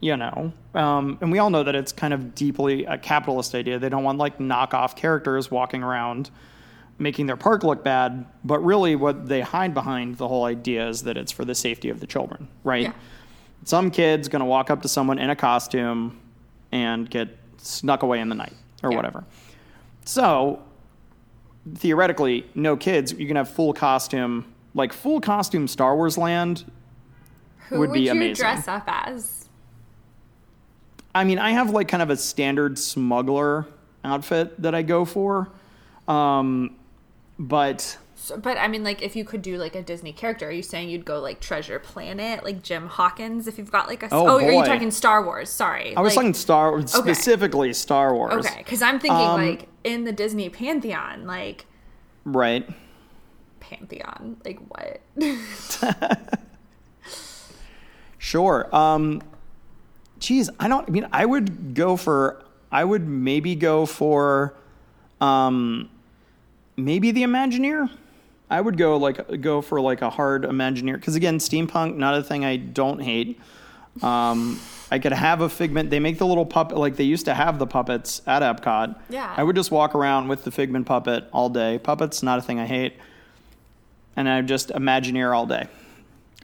you 0.00 0.16
know 0.16 0.52
um, 0.76 1.18
and 1.20 1.32
we 1.32 1.40
all 1.40 1.50
know 1.50 1.64
that 1.64 1.74
it's 1.74 1.90
kind 1.90 2.14
of 2.14 2.32
deeply 2.36 2.84
a 2.84 2.96
capitalist 2.96 3.52
idea 3.52 3.80
they 3.80 3.88
don't 3.88 4.04
want 4.04 4.16
like 4.16 4.38
knockoff 4.38 4.94
characters 4.94 5.50
walking 5.50 5.82
around 5.82 6.30
making 7.00 7.26
their 7.26 7.36
park 7.36 7.64
look 7.64 7.82
bad 7.82 8.24
but 8.44 8.60
really 8.60 8.94
what 8.94 9.26
they 9.26 9.40
hide 9.40 9.74
behind 9.74 10.16
the 10.16 10.28
whole 10.28 10.44
idea 10.44 10.88
is 10.88 11.02
that 11.02 11.16
it's 11.16 11.32
for 11.32 11.44
the 11.44 11.52
safety 11.52 11.88
of 11.90 11.98
the 11.98 12.06
children 12.06 12.46
right 12.62 12.84
Yeah. 12.84 12.92
some 13.64 13.90
kid's 13.90 14.28
going 14.28 14.38
to 14.38 14.46
walk 14.46 14.70
up 14.70 14.82
to 14.82 14.88
someone 14.88 15.18
in 15.18 15.30
a 15.30 15.36
costume 15.36 16.20
and 16.70 17.10
get 17.10 17.36
snuck 17.56 18.04
away 18.04 18.20
in 18.20 18.28
the 18.28 18.36
night 18.36 18.54
or 18.82 18.90
Yeah. 18.90 18.96
whatever 18.96 19.24
so 20.04 20.62
theoretically 21.74 22.46
no 22.54 22.76
kids 22.76 23.12
you 23.12 23.26
can 23.26 23.36
have 23.36 23.48
full 23.50 23.72
costume 23.72 24.44
like 24.74 24.92
full 24.92 25.20
costume 25.20 25.66
star 25.68 25.94
wars 25.96 26.16
land 26.16 26.64
Who 27.68 27.78
would 27.80 27.90
would, 27.90 27.94
be 27.94 28.02
you 28.02 28.12
amazing. 28.12 28.34
dress 28.42 28.68
up 28.68 28.84
as? 28.86 29.48
I 31.14 31.24
mean, 31.24 31.38
I 31.38 31.50
have 31.50 31.70
like 31.70 31.88
kind 31.88 32.02
of 32.02 32.10
a 32.10 32.16
standard 32.16 32.78
smuggler 32.78 33.66
outfit 34.04 34.60
that 34.62 34.74
I 34.74 34.82
go 34.82 35.04
for. 35.04 35.48
Um, 36.06 36.76
but 37.38 37.96
So, 38.20 38.36
but 38.36 38.58
I 38.58 38.66
mean, 38.66 38.82
like, 38.82 39.00
if 39.00 39.14
you 39.14 39.24
could 39.24 39.42
do 39.42 39.56
like 39.58 39.76
a 39.76 39.82
Disney 39.82 40.12
character, 40.12 40.48
are 40.48 40.50
you 40.50 40.62
saying 40.62 40.90
you'd 40.90 41.04
go 41.04 41.20
like 41.20 41.40
Treasure 41.40 41.78
Planet, 41.78 42.42
like 42.42 42.62
Jim 42.62 42.88
Hawkins? 42.88 43.46
If 43.46 43.58
you've 43.58 43.70
got 43.70 43.86
like 43.86 44.02
a 44.02 44.08
Oh, 44.10 44.38
are 44.38 44.50
you 44.52 44.64
talking 44.64 44.90
Star 44.90 45.24
Wars? 45.24 45.48
Sorry, 45.50 45.96
I 45.96 46.00
was 46.00 46.10
like, 46.10 46.24
talking 46.24 46.34
Star 46.34 46.84
specifically 46.86 47.72
Star 47.72 48.12
Wars. 48.14 48.44
Okay, 48.44 48.58
because 48.58 48.82
I'm 48.82 48.98
thinking 48.98 49.24
Um, 49.24 49.40
like 49.40 49.68
in 49.84 50.02
the 50.04 50.12
Disney 50.12 50.48
pantheon, 50.50 51.26
like 51.26 51.66
Right. 52.24 52.68
pantheon, 53.60 54.36
like 54.44 54.58
what? 54.68 55.00
Sure. 58.18 58.68
Um, 58.74 59.22
geez, 60.18 60.50
I 60.58 60.68
don't. 60.68 60.86
I 60.88 60.90
mean, 60.90 61.06
I 61.12 61.24
would 61.24 61.74
go 61.74 61.96
for. 61.96 62.44
I 62.70 62.84
would 62.84 63.06
maybe 63.08 63.54
go 63.54 63.86
for, 63.86 64.54
um, 65.22 65.88
maybe 66.76 67.10
the 67.12 67.22
Imagineer. 67.22 67.88
I 68.50 68.60
would 68.60 68.76
go 68.76 68.96
like 68.96 69.40
go 69.40 69.60
for 69.60 69.80
like 69.80 70.02
a 70.02 70.10
hard 70.10 70.44
Imagineer 70.44 70.94
because 70.94 71.16
again, 71.16 71.38
steampunk 71.38 71.96
not 71.96 72.14
a 72.14 72.22
thing 72.22 72.44
I 72.44 72.56
don't 72.56 73.00
hate. 73.00 73.40
Um, 74.02 74.60
I 74.90 74.98
could 74.98 75.12
have 75.12 75.40
a 75.40 75.48
figment. 75.48 75.90
They 75.90 76.00
make 76.00 76.18
the 76.18 76.26
little 76.26 76.46
puppet 76.46 76.78
like 76.78 76.96
they 76.96 77.04
used 77.04 77.26
to 77.26 77.34
have 77.34 77.58
the 77.58 77.66
puppets 77.66 78.22
at 78.26 78.42
Epcot. 78.42 78.98
Yeah. 79.10 79.32
I 79.36 79.42
would 79.42 79.56
just 79.56 79.70
walk 79.70 79.94
around 79.94 80.28
with 80.28 80.44
the 80.44 80.50
figment 80.50 80.86
puppet 80.86 81.28
all 81.32 81.50
day. 81.50 81.78
Puppets 81.78 82.22
not 82.22 82.38
a 82.38 82.42
thing 82.42 82.58
I 82.58 82.66
hate, 82.66 82.94
and 84.16 84.28
I 84.28 84.36
would 84.36 84.48
just 84.48 84.70
Imagineer 84.70 85.36
all 85.36 85.46
day. 85.46 85.68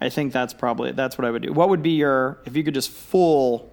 I 0.00 0.10
think 0.10 0.32
that's 0.32 0.52
probably 0.52 0.92
that's 0.92 1.16
what 1.16 1.24
I 1.24 1.30
would 1.30 1.42
do. 1.42 1.52
What 1.52 1.70
would 1.70 1.82
be 1.82 1.92
your 1.92 2.38
if 2.44 2.56
you 2.56 2.64
could 2.64 2.74
just 2.74 2.90
full 2.90 3.72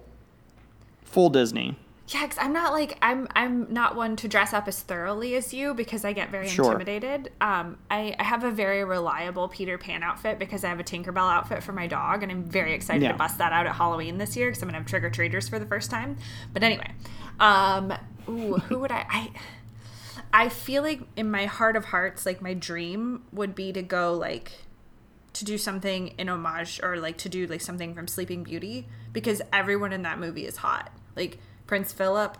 full 1.04 1.28
Disney? 1.28 1.76
Yeah, 2.12 2.22
because 2.26 2.38
I'm 2.38 2.52
not 2.52 2.72
like 2.72 2.98
I'm 3.00 3.26
I'm 3.34 3.72
not 3.72 3.96
one 3.96 4.16
to 4.16 4.28
dress 4.28 4.52
up 4.52 4.68
as 4.68 4.80
thoroughly 4.82 5.34
as 5.34 5.54
you 5.54 5.72
because 5.72 6.04
I 6.04 6.12
get 6.12 6.30
very 6.30 6.48
Sure. 6.48 6.66
intimidated. 6.72 7.32
Um, 7.40 7.78
I, 7.90 8.14
I 8.18 8.24
have 8.24 8.44
a 8.44 8.50
very 8.50 8.84
reliable 8.84 9.48
Peter 9.48 9.78
Pan 9.78 10.02
outfit 10.02 10.38
because 10.38 10.62
I 10.64 10.68
have 10.68 10.80
a 10.80 10.84
Tinkerbell 10.84 11.32
outfit 11.32 11.62
for 11.62 11.72
my 11.72 11.86
dog, 11.86 12.22
and 12.22 12.30
I'm 12.30 12.44
very 12.44 12.74
excited 12.74 13.02
Yeah. 13.02 13.12
to 13.12 13.18
bust 13.18 13.38
that 13.38 13.52
out 13.52 13.66
at 13.66 13.74
Halloween 13.76 14.18
this 14.18 14.36
year 14.36 14.48
because 14.50 14.62
I'm 14.62 14.68
gonna 14.68 14.78
have 14.78 14.86
trick 14.86 15.04
or 15.04 15.10
treaters 15.10 15.48
for 15.48 15.58
the 15.58 15.66
first 15.66 15.90
time. 15.90 16.18
But 16.52 16.62
anyway, 16.62 16.90
um, 17.40 17.92
ooh, 18.28 18.58
who 18.58 18.78
would 18.80 18.92
I? 18.92 19.06
I 19.08 19.30
I 20.34 20.48
feel 20.48 20.82
like 20.82 21.00
in 21.16 21.30
my 21.30 21.46
heart 21.46 21.76
of 21.76 21.86
hearts, 21.86 22.26
like 22.26 22.42
my 22.42 22.54
dream 22.54 23.22
would 23.32 23.54
be 23.54 23.72
to 23.72 23.82
go 23.82 24.14
like 24.14 24.52
to 25.34 25.44
do 25.44 25.56
something 25.56 26.08
in 26.18 26.28
homage 26.28 26.78
or 26.82 26.98
like 26.98 27.16
to 27.18 27.28
do 27.28 27.46
like 27.46 27.60
something 27.62 27.94
from 27.94 28.06
Sleeping 28.06 28.42
Beauty 28.42 28.86
because 29.14 29.40
everyone 29.52 29.92
in 29.94 30.02
that 30.02 30.18
movie 30.18 30.46
is 30.46 30.58
hot. 30.58 30.90
Like 31.16 31.38
Prince 31.72 31.90
Philip 31.90 32.36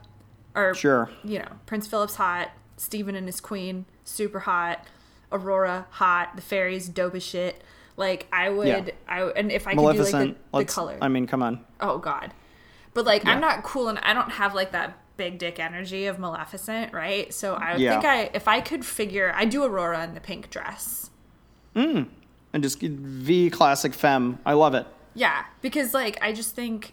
or 0.54 0.74
Sure. 0.74 1.08
you 1.24 1.38
know, 1.38 1.48
Prince 1.64 1.86
Philip's 1.86 2.16
hot, 2.16 2.50
Stefan 2.76 3.14
and 3.14 3.26
his 3.26 3.40
queen, 3.40 3.86
super 4.04 4.40
hot, 4.40 4.84
Aurora 5.32 5.86
hot, 5.92 6.36
the 6.36 6.42
fairies 6.42 6.86
dope 6.90 7.14
as 7.14 7.22
shit. 7.22 7.64
Like 7.96 8.26
I 8.30 8.50
would 8.50 8.68
Yeah. 8.68 8.90
I 9.08 9.22
and 9.30 9.50
if 9.50 9.66
I 9.66 9.72
Maleficent. 9.72 10.12
could 10.12 10.34
do 10.34 10.40
like 10.52 10.66
the, 10.66 10.70
the 10.70 10.74
color. 10.76 10.98
I 11.00 11.08
mean, 11.08 11.26
come 11.26 11.42
on. 11.42 11.64
Oh 11.80 11.96
God. 11.96 12.34
But 12.92 13.06
like 13.06 13.24
I'm 13.24 13.40
not 13.40 13.62
cool 13.62 13.88
and 13.88 13.98
I 14.00 14.12
don't 14.12 14.32
have 14.32 14.54
like 14.54 14.72
that 14.72 14.98
big 15.16 15.38
dick 15.38 15.58
energy 15.58 16.04
of 16.04 16.18
Maleficent, 16.18 16.92
right? 16.92 17.32
So 17.32 17.54
I 17.54 17.72
would 17.72 17.80
Yeah. 17.80 17.92
think 17.92 18.04
I 18.04 18.30
if 18.34 18.46
I 18.46 18.60
could 18.60 18.84
figure 18.84 19.32
I 19.34 19.46
do 19.46 19.64
Aurora 19.64 20.04
in 20.04 20.12
the 20.12 20.20
pink 20.20 20.50
dress. 20.50 21.08
Mm. 21.74 22.08
And 22.52 22.62
just 22.62 22.80
V 22.82 23.48
classic 23.48 23.94
femme. 23.94 24.40
I 24.44 24.52
love 24.52 24.74
it. 24.74 24.86
Yeah, 25.14 25.44
because 25.62 25.94
like 25.94 26.18
I 26.20 26.34
just 26.34 26.54
think 26.54 26.92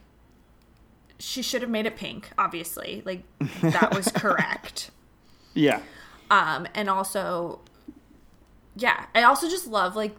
she 1.19 1.41
should 1.41 1.61
have 1.61 1.69
made 1.69 1.85
it 1.85 1.95
pink, 1.95 2.31
obviously. 2.37 3.03
Like 3.05 3.23
that 3.61 3.93
was 3.95 4.07
correct. 4.15 4.91
Yeah. 5.53 5.81
Um 6.31 6.67
and 6.73 6.89
also 6.89 7.61
yeah, 8.75 9.05
I 9.13 9.23
also 9.23 9.49
just 9.49 9.67
love 9.67 9.95
like 9.95 10.15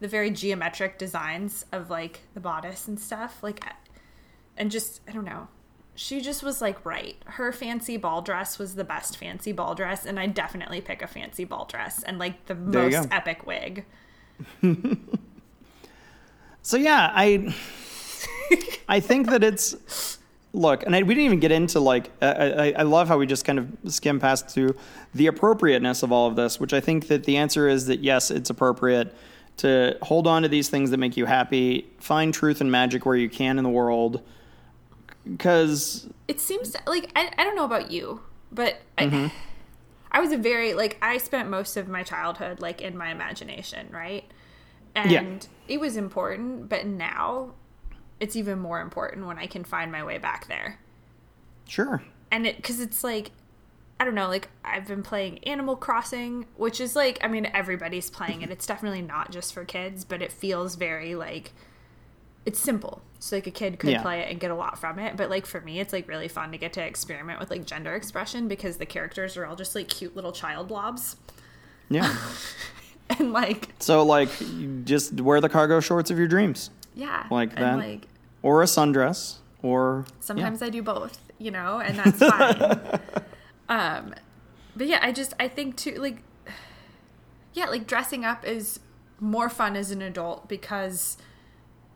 the 0.00 0.08
very 0.08 0.30
geometric 0.30 0.98
designs 0.98 1.64
of 1.72 1.88
like 1.88 2.20
the 2.34 2.40
bodice 2.40 2.86
and 2.86 3.00
stuff. 3.00 3.42
Like 3.42 3.64
and 4.56 4.70
just 4.70 5.00
I 5.08 5.12
don't 5.12 5.24
know. 5.24 5.48
She 5.94 6.20
just 6.20 6.42
was 6.42 6.60
like 6.60 6.84
right. 6.84 7.16
Her 7.24 7.52
fancy 7.52 7.96
ball 7.96 8.20
dress 8.20 8.58
was 8.58 8.74
the 8.74 8.84
best 8.84 9.16
fancy 9.16 9.52
ball 9.52 9.74
dress 9.74 10.04
and 10.04 10.20
I 10.20 10.26
definitely 10.26 10.82
pick 10.82 11.00
a 11.00 11.06
fancy 11.06 11.44
ball 11.44 11.64
dress 11.64 12.02
and 12.02 12.18
like 12.18 12.46
the 12.46 12.54
There 12.54 12.90
most 12.90 13.08
epic 13.10 13.46
wig. 13.46 13.86
So 16.66 16.76
yeah, 16.76 17.12
I 17.14 17.54
I 18.88 18.98
think 18.98 19.30
that 19.30 19.44
it's 19.44 19.76
look, 20.56 20.82
and 20.84 20.96
I, 20.96 21.02
we 21.02 21.14
didn't 21.14 21.26
even 21.26 21.40
get 21.40 21.52
into 21.52 21.80
like 21.80 22.10
I, 22.20 22.26
I, 22.26 22.74
I 22.78 22.82
love 22.82 23.08
how 23.08 23.18
we 23.18 23.26
just 23.26 23.44
kind 23.44 23.58
of 23.58 23.68
skim 23.92 24.18
past 24.18 24.52
to 24.54 24.74
the 25.14 25.28
appropriateness 25.28 26.02
of 26.02 26.10
all 26.10 26.26
of 26.26 26.36
this, 26.36 26.58
which 26.58 26.72
I 26.72 26.80
think 26.80 27.08
that 27.08 27.24
the 27.24 27.36
answer 27.36 27.68
is 27.68 27.86
that 27.86 28.00
yes, 28.00 28.30
it's 28.30 28.50
appropriate 28.50 29.14
to 29.58 29.96
hold 30.02 30.26
on 30.26 30.42
to 30.42 30.48
these 30.48 30.68
things 30.68 30.90
that 30.90 30.98
make 30.98 31.16
you 31.16 31.24
happy, 31.26 31.86
find 31.98 32.34
truth 32.34 32.60
and 32.60 32.70
magic 32.70 33.06
where 33.06 33.16
you 33.16 33.30
can 33.30 33.56
in 33.56 33.64
the 33.64 33.70
world, 33.70 34.20
because 35.24 36.08
it 36.28 36.40
seems 36.40 36.70
to, 36.72 36.80
like 36.86 37.10
I, 37.16 37.30
I 37.38 37.44
don't 37.44 37.56
know 37.56 37.64
about 37.64 37.90
you 37.90 38.20
but 38.52 38.80
I, 38.96 39.06
mm-hmm. 39.06 39.26
I 40.10 40.20
was 40.20 40.32
a 40.32 40.36
very 40.36 40.74
like 40.74 40.98
i 41.02 41.18
spent 41.18 41.48
most 41.48 41.76
of 41.76 41.88
my 41.88 42.02
childhood 42.02 42.60
like 42.60 42.80
in 42.80 42.96
my 42.96 43.10
imagination 43.10 43.88
right 43.90 44.24
and 44.94 45.10
Yeah. 45.10 45.38
it 45.68 45.80
was 45.80 45.96
important 45.96 46.68
but 46.68 46.86
now 46.86 47.52
it's 48.20 48.36
even 48.36 48.58
more 48.58 48.80
important 48.80 49.26
when 49.26 49.38
i 49.38 49.46
can 49.46 49.64
find 49.64 49.90
my 49.92 50.02
way 50.04 50.18
back 50.18 50.46
there. 50.48 50.78
Sure, 51.68 52.02
and 52.30 52.46
it 52.46 52.56
because 52.56 52.80
it's 52.80 53.02
like 53.04 53.30
i 53.98 54.04
don't 54.04 54.14
know 54.14 54.28
like 54.28 54.48
i've 54.64 54.86
been 54.86 55.02
playing 55.02 55.38
animal 55.44 55.74
crossing 55.74 56.44
which 56.56 56.80
is 56.80 56.94
like 56.94 57.18
i 57.22 57.28
mean 57.28 57.50
everybody's 57.54 58.10
playing 58.10 58.42
it. 58.42 58.50
It's 58.50 58.66
definitely 58.66 59.02
not 59.02 59.30
just 59.32 59.52
for 59.54 59.64
kids 59.64 60.04
but 60.04 60.22
it 60.22 60.30
feels 60.32 60.74
very 60.76 61.14
like 61.14 61.52
it's 62.44 62.60
simple. 62.60 63.02
So 63.18 63.34
like 63.36 63.48
a 63.48 63.50
kid 63.50 63.80
could 63.80 63.90
Yeah. 63.90 64.02
play 64.02 64.20
it 64.20 64.30
and 64.30 64.38
get 64.38 64.52
a 64.52 64.54
lot 64.54 64.78
from 64.78 65.00
it. 65.00 65.16
But 65.16 65.30
like 65.30 65.46
for 65.46 65.60
me 65.60 65.80
it's 65.80 65.92
like 65.92 66.06
really 66.06 66.28
fun 66.28 66.52
to 66.52 66.58
get 66.58 66.72
to 66.74 66.80
experiment 66.80 67.40
with 67.40 67.50
like 67.50 67.66
gender 67.66 67.94
expression 67.96 68.46
because 68.46 68.76
the 68.76 68.86
characters 68.86 69.36
are 69.36 69.44
all 69.44 69.56
just 69.56 69.74
like 69.74 69.88
cute 69.88 70.14
little 70.14 70.30
child 70.30 70.68
blobs. 70.68 71.16
Yeah. 71.88 72.16
and 73.18 73.32
like 73.32 73.70
so 73.80 74.04
like, 74.04 74.28
you 74.40 74.82
just 74.84 75.20
wear 75.20 75.40
the 75.40 75.48
cargo 75.48 75.80
shorts 75.80 76.08
of 76.12 76.18
your 76.18 76.28
dreams, 76.28 76.70
yeah 76.96 77.26
Like 77.30 77.50
and 77.50 77.62
that. 77.62 77.76
like 77.78 78.08
or 78.42 78.62
a 78.62 78.66
sundress, 78.66 79.36
or 79.62 80.04
Sometimes 80.20 80.62
I 80.62 80.70
do 80.70 80.82
both, 80.82 81.18
you 81.38 81.50
know, 81.52 81.78
and 81.78 81.98
that's 81.98 82.18
fine. 82.18 83.00
um, 83.68 84.14
but 84.76 84.86
yeah, 84.88 84.98
I 85.02 85.12
just 85.12 85.34
I 85.38 85.46
think 85.48 85.76
too 85.76 85.94
like 85.96 86.18
yeah, 87.54 87.66
like 87.66 87.86
dressing 87.86 88.24
up 88.24 88.44
is 88.44 88.80
more 89.20 89.48
fun 89.48 89.76
as 89.76 89.90
an 89.90 90.02
adult 90.02 90.48
because 90.48 91.16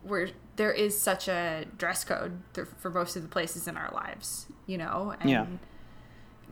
we're 0.05 0.31
there 0.57 0.73
is 0.73 0.99
such 0.99 1.29
a 1.29 1.65
dress 1.79 2.05
code 2.05 2.41
th- 2.55 2.67
for 2.79 2.91
most 2.91 3.17
of 3.17 3.23
the 3.23 3.29
places 3.29 3.67
in 3.69 3.77
our 3.77 3.91
lives, 3.95 4.47
you 4.67 4.77
know, 4.79 5.15
and 5.21 5.31
Yeah. 5.31 5.47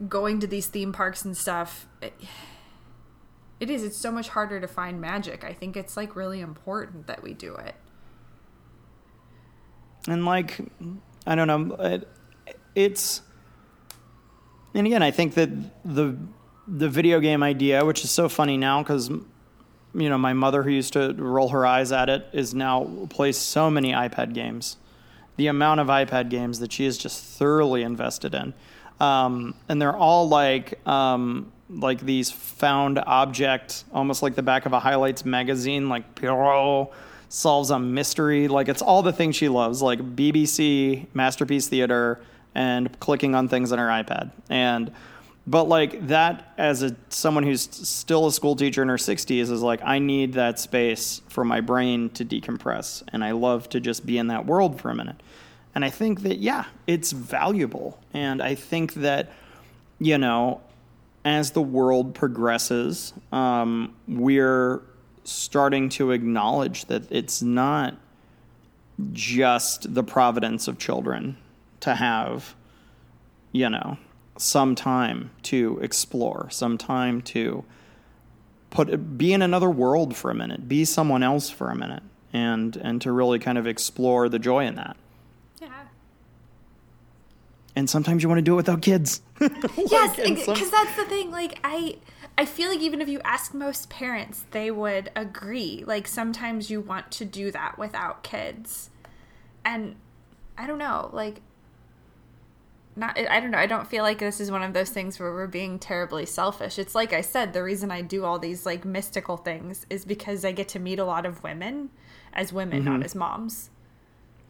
going 0.07 0.39
to 0.39 0.47
these 0.47 0.67
theme 0.67 0.91
parks 0.93 1.23
and 1.25 1.35
stuff. 1.37 1.87
It, 2.01 2.13
it 3.59 3.69
is. 3.69 3.83
It's 3.83 3.97
so 3.97 4.11
much 4.11 4.29
harder 4.29 4.59
to 4.59 4.67
find 4.67 5.01
magic. 5.01 5.43
I 5.43 5.53
think 5.53 5.75
it's 5.75 5.97
like 5.97 6.15
really 6.15 6.39
important 6.39 7.07
that 7.07 7.21
we 7.21 7.33
do 7.33 7.55
it. 7.55 7.75
And 10.07 10.25
like 10.25 10.59
i 11.27 11.35
don't 11.35 11.47
know 11.47 11.75
it, 11.75 12.07
it's 12.73 13.21
and 14.73 14.87
again 14.87 15.03
i 15.03 15.11
think 15.11 15.33
that 15.33 15.49
the 15.83 16.17
the 16.67 16.87
video 16.87 17.19
game 17.19 17.43
idea 17.43 17.83
which 17.83 18.03
is 18.03 18.09
so 18.09 18.29
funny 18.29 18.57
now 18.57 18.81
because 18.81 19.11
you 19.93 20.09
know 20.09 20.17
my 20.17 20.33
mother 20.33 20.63
who 20.63 20.69
used 20.69 20.93
to 20.93 21.13
roll 21.13 21.49
her 21.49 21.65
eyes 21.65 21.91
at 21.91 22.09
it 22.09 22.27
is 22.33 22.53
now 22.53 23.07
plays 23.09 23.37
so 23.37 23.69
many 23.69 23.91
ipad 23.91 24.33
games. 24.33 24.77
The 25.37 25.47
amount 25.47 25.79
of 25.79 25.87
ipad 25.87 26.29
games 26.29 26.59
that 26.59 26.71
she 26.71 26.85
is 26.85 26.97
just 26.97 27.23
thoroughly 27.23 27.83
invested 27.83 28.35
in. 28.35 28.53
Um, 28.99 29.55
and 29.69 29.81
they're 29.81 29.95
all 29.95 30.27
like 30.27 30.85
um, 30.87 31.51
like 31.69 32.01
these 32.01 32.29
found 32.29 32.99
object 32.99 33.85
almost 33.93 34.21
like 34.21 34.35
the 34.35 34.43
back 34.43 34.65
of 34.65 34.73
a 34.73 34.79
highlights 34.79 35.23
magazine 35.25 35.87
like 35.89 36.15
Poirot 36.15 36.91
solves 37.29 37.69
a 37.69 37.79
mystery. 37.79 38.47
Like 38.47 38.67
it's 38.67 38.81
all 38.81 39.01
the 39.01 39.13
things 39.13 39.35
she 39.35 39.47
loves 39.47 39.81
like 39.81 39.99
bbc 40.15 41.05
masterpiece 41.13 41.67
theater 41.67 42.19
and 42.55 42.99
clicking 42.99 43.35
on 43.35 43.47
things 43.47 43.71
on 43.71 43.77
her 43.79 43.87
ipad. 43.87 44.31
And 44.49 44.91
but 45.47 45.63
like 45.67 46.07
that 46.07 46.53
as 46.57 46.83
a 46.83 46.95
someone 47.09 47.43
who's 47.43 47.61
still 47.61 48.27
a 48.27 48.31
school 48.31 48.55
teacher 48.55 48.81
in 48.81 48.89
her 48.89 48.97
60s 48.97 49.49
is 49.49 49.61
like 49.61 49.79
i 49.83 49.99
need 49.99 50.33
that 50.33 50.59
space 50.59 51.21
for 51.27 51.43
my 51.43 51.61
brain 51.61 52.09
to 52.11 52.25
decompress 52.25 53.03
and 53.09 53.23
i 53.23 53.31
love 53.31 53.69
to 53.69 53.79
just 53.79 54.05
be 54.05 54.17
in 54.17 54.27
that 54.27 54.45
world 54.45 54.81
for 54.81 54.89
a 54.89 54.95
minute. 54.95 55.21
And 55.75 55.85
i 55.85 55.89
think 55.89 56.23
that 56.23 56.39
yeah 56.39 56.65
it's 56.87 57.11
valuable. 57.11 57.99
And 58.13 58.41
i 58.41 58.55
think 58.55 58.95
that 58.95 59.31
you 59.99 60.17
know 60.17 60.61
as 61.25 61.51
the 61.51 61.61
world 61.61 62.15
progresses 62.15 63.13
um, 63.31 63.93
we're 64.07 64.81
starting 65.29 65.89
to 65.89 66.11
acknowledge 66.11 66.85
that 66.85 67.03
it's 67.11 67.41
not 67.41 67.95
just 69.13 69.93
the 69.93 70.03
providence 70.03 70.67
of 70.67 70.77
children 70.77 71.37
to 71.79 71.95
have 71.95 72.55
you 73.51 73.69
know 73.69 73.97
some 74.37 74.75
time 74.75 75.31
to 75.41 75.79
explore 75.81 76.47
some 76.49 76.77
time 76.77 77.21
to 77.21 77.63
put 78.69 79.17
be 79.17 79.31
in 79.31 79.41
another 79.41 79.69
world 79.69 80.15
for 80.15 80.29
a 80.29 80.35
minute 80.35 80.67
be 80.67 80.83
someone 80.83 81.23
else 81.23 81.49
for 81.49 81.69
a 81.69 81.75
minute 81.75 82.03
and 82.33 82.75
and 82.77 83.01
to 83.01 83.11
really 83.11 83.39
kind 83.39 83.57
of 83.57 83.67
explore 83.67 84.29
the 84.29 84.39
joy 84.39 84.65
in 84.65 84.75
that. 84.75 84.95
And 87.79 87.89
sometimes 87.89 88.21
you 88.21 88.27
want 88.29 88.37
to 88.37 88.43
do 88.43 88.53
it 88.53 88.57
without 88.57 88.81
kids. 88.81 89.21
Yes 89.77 90.15
because 90.17 90.43
some- 90.43 90.71
that's 90.71 90.95
the 90.97 91.05
thing 91.05 91.31
like 91.31 91.59
i 91.63 91.95
i 92.37 92.45
feel 92.45 92.69
like 92.69 92.81
even 92.81 93.01
if 93.01 93.07
you 93.07 93.21
ask 93.23 93.53
most 93.53 93.89
parents 93.89 94.45
they 94.51 94.69
would 94.69 95.09
agree. 95.15 95.83
Like 95.87 96.07
sometimes 96.07 96.69
you 96.69 96.81
want 96.81 97.09
to 97.11 97.25
do 97.25 97.49
that 97.51 97.79
without 97.79 98.21
kids. 98.21 98.89
And 99.65 99.95
i 100.57 100.67
don't 100.67 100.77
know 100.77 101.09
like 101.13 101.41
not 102.97 103.17
i 103.17 103.39
don't 103.39 103.51
know 103.51 103.57
i 103.57 103.65
don't 103.65 103.87
feel 103.87 104.03
like 104.03 104.19
this 104.19 104.41
is 104.41 104.51
one 104.51 104.61
of 104.61 104.73
those 104.73 104.89
things 104.89 105.17
where 105.17 105.31
we're 105.31 105.47
being 105.47 105.79
terribly 105.79 106.25
selfish. 106.25 106.77
It's 106.77 106.93
like 106.93 107.13
i 107.13 107.21
said 107.21 107.53
the 107.53 107.63
reason 107.63 107.89
i 107.91 108.01
do 108.01 108.25
all 108.25 108.37
these 108.37 108.65
like 108.65 108.83
mystical 108.83 109.37
things 109.37 109.85
is 109.89 110.03
because 110.03 110.43
i 110.43 110.51
get 110.51 110.67
to 110.69 110.79
meet 110.79 110.99
a 110.99 111.05
lot 111.05 111.25
of 111.25 111.41
women 111.43 111.89
as 112.33 112.51
women 112.51 112.83
not 112.83 112.95
mm-hmm. 112.95 113.03
as 113.03 113.15
moms. 113.15 113.69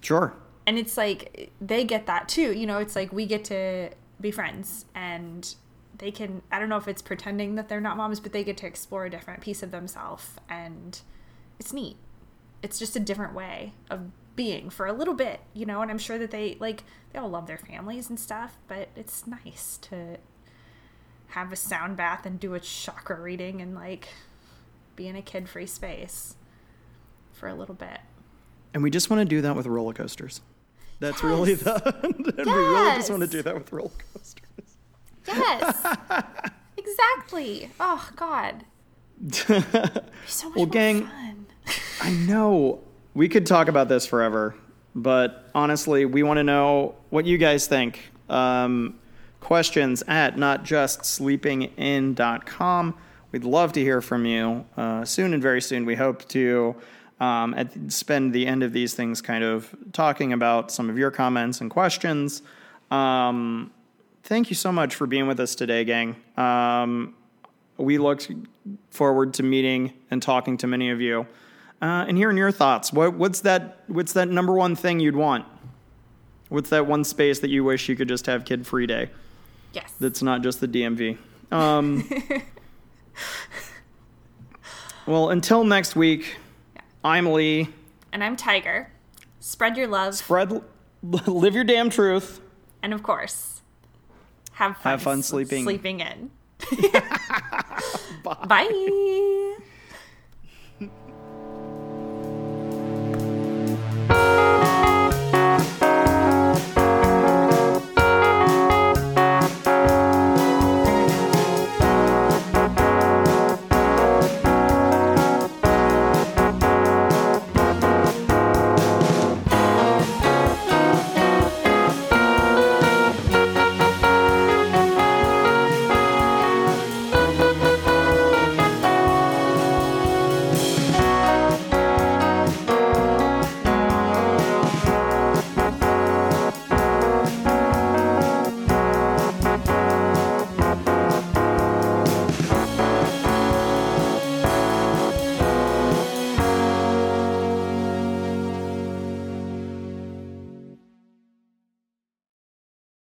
Sure 0.01 0.33
and 0.69 0.77
it's 0.77 0.95
like 0.95 1.51
they 1.59 1.83
get 1.83 2.05
that 2.05 2.29
too 2.29 2.53
you 2.53 2.65
know 2.65 2.77
it's 2.77 2.95
like 2.95 3.11
we 3.11 3.25
get 3.25 3.43
to 3.43 3.89
be 4.21 4.31
friends 4.31 4.85
and 4.93 5.55
they 5.97 6.11
can 6.11 6.41
i 6.51 6.59
don't 6.59 6.69
know 6.69 6.77
if 6.77 6.87
it's 6.87 7.01
pretending 7.01 7.55
that 7.55 7.67
they're 7.67 7.81
not 7.81 7.97
moms 7.97 8.19
but 8.19 8.31
they 8.31 8.43
get 8.43 8.55
to 8.55 8.65
explore 8.65 9.05
a 9.05 9.09
different 9.09 9.41
piece 9.41 9.63
of 9.63 9.71
themselves 9.71 10.33
and 10.49 11.01
it's 11.59 11.73
neat 11.73 11.97
it's 12.61 12.79
just 12.79 12.95
a 12.95 12.99
different 12.99 13.33
way 13.33 13.73
of 13.89 14.11
being 14.39 14.69
for 14.69 14.85
a 14.85 14.93
little 14.93 15.13
bit, 15.13 15.41
you 15.53 15.65
know, 15.65 15.81
and 15.81 15.91
I'm 15.91 15.97
sure 15.97 16.17
that 16.17 16.31
they 16.31 16.55
like 16.61 16.85
they 17.11 17.19
all 17.19 17.29
love 17.29 17.45
their 17.45 17.57
families 17.57 18.09
and 18.09 18.17
stuff, 18.17 18.57
but 18.69 18.87
it's 18.95 19.27
nice 19.27 19.77
to 19.81 20.17
have 21.27 21.51
a 21.51 21.57
sound 21.57 21.97
bath 21.97 22.25
and 22.25 22.39
do 22.39 22.53
a 22.53 22.59
chakra 22.61 23.19
reading 23.19 23.61
and 23.61 23.75
like 23.75 24.07
be 24.95 25.09
in 25.09 25.17
a 25.17 25.21
kid-free 25.21 25.65
space 25.65 26.35
for 27.33 27.49
a 27.49 27.53
little 27.53 27.75
bit. 27.75 27.99
And 28.73 28.81
we 28.81 28.89
just 28.89 29.09
want 29.09 29.19
to 29.19 29.25
do 29.25 29.41
that 29.41 29.57
with 29.57 29.67
roller 29.67 29.91
coasters. 29.93 30.39
That's 30.99 31.23
really 31.23 31.51
Yes. 31.51 31.61
the. 31.63 31.95
and 32.03 32.25
we 32.45 32.51
really 32.51 32.95
just 32.95 33.09
want 33.09 33.21
to 33.21 33.25
Yes. 33.27 33.31
do 33.31 33.41
that 33.43 33.55
with 33.55 33.71
roller 33.71 33.89
coasters. 34.13 34.75
Yes. 35.27 35.85
exactly. 36.77 37.69
Oh 37.79 38.09
god. 38.15 38.65
So 39.31 39.59
much 39.63 39.75
Well, 40.43 40.51
more 40.55 40.67
gang, 40.67 41.07
fun. 41.07 41.45
I 42.01 42.11
know 42.11 42.79
we 43.13 43.27
could 43.29 43.45
talk 43.45 43.67
about 43.67 43.89
this 43.89 44.05
forever, 44.05 44.55
but 44.95 45.49
honestly, 45.53 46.05
we 46.05 46.23
want 46.23 46.37
to 46.37 46.43
know 46.43 46.95
what 47.09 47.25
you 47.25 47.37
guys 47.37 47.67
think. 47.67 48.11
Um, 48.29 48.95
questions 49.41 50.03
at 50.07 50.35
notjustsleepingin.com. 50.35 52.95
We'd 53.31 53.43
love 53.43 53.73
to 53.73 53.81
hear 53.81 54.01
from 54.01 54.25
you 54.25 54.65
uh, 54.75 55.05
soon 55.05 55.33
and 55.33 55.41
very 55.41 55.61
soon. 55.61 55.85
We 55.85 55.95
hope 55.95 56.27
to 56.29 56.75
um, 57.19 57.53
at, 57.53 57.71
spend 57.91 58.33
the 58.33 58.47
end 58.47 58.63
of 58.63 58.73
these 58.73 58.93
things 58.93 59.21
kind 59.21 59.43
of 59.43 59.73
talking 59.93 60.33
about 60.33 60.71
some 60.71 60.89
of 60.89 60.97
your 60.97 61.11
comments 61.11 61.61
and 61.61 61.69
questions. 61.69 62.41
Um, 62.91 63.71
thank 64.23 64.49
you 64.49 64.55
so 64.55 64.71
much 64.71 64.95
for 64.95 65.07
being 65.07 65.27
with 65.27 65.39
us 65.39 65.55
today, 65.55 65.83
gang. 65.83 66.15
Um, 66.37 67.15
we 67.77 67.97
look 67.97 68.21
forward 68.91 69.33
to 69.35 69.43
meeting 69.43 69.93
and 70.11 70.21
talking 70.21 70.57
to 70.57 70.67
many 70.67 70.89
of 70.89 71.01
you 71.01 71.27
uh, 71.81 72.05
and 72.07 72.17
hearing 72.17 72.37
your 72.37 72.51
thoughts. 72.51 72.91
What, 72.91 73.13
what's 73.13 73.41
that? 73.41 73.83
What's 73.87 74.13
that 74.13 74.29
number 74.29 74.53
one 74.53 74.75
thing 74.75 74.99
you'd 74.99 75.15
want? 75.15 75.45
What's 76.49 76.69
that 76.71 76.87
one 76.87 77.03
space 77.03 77.39
that 77.39 77.49
you 77.49 77.63
wish 77.63 77.87
you 77.87 77.95
could 77.95 78.07
just 78.07 78.25
have 78.25 78.43
kid 78.43 78.65
free 78.65 78.87
day? 78.87 79.09
Yes. 79.73 79.93
That's 79.99 80.21
not 80.21 80.41
just 80.41 80.59
the 80.59 80.67
DMV. 80.67 81.17
Um, 81.51 82.09
well, 85.05 85.29
until 85.29 85.63
next 85.63 85.95
week, 85.95 86.37
I'm 87.03 87.31
Lee. 87.31 87.69
and 88.11 88.23
I'm 88.23 88.35
Tiger. 88.35 88.91
Spread 89.39 89.77
your 89.77 89.87
love 89.87 90.15
Spread, 90.15 90.61
live 91.03 91.55
your 91.55 91.63
damn 91.63 91.89
truth. 91.89 92.41
and 92.83 92.93
of 92.93 93.03
course, 93.03 93.61
have 94.53 94.75
fun, 94.77 94.91
Have 94.91 95.01
fun 95.01 95.23
sleeping. 95.23 95.63
Sleeping 95.63 96.01
in. 96.01 96.31
Bye. 98.23 99.55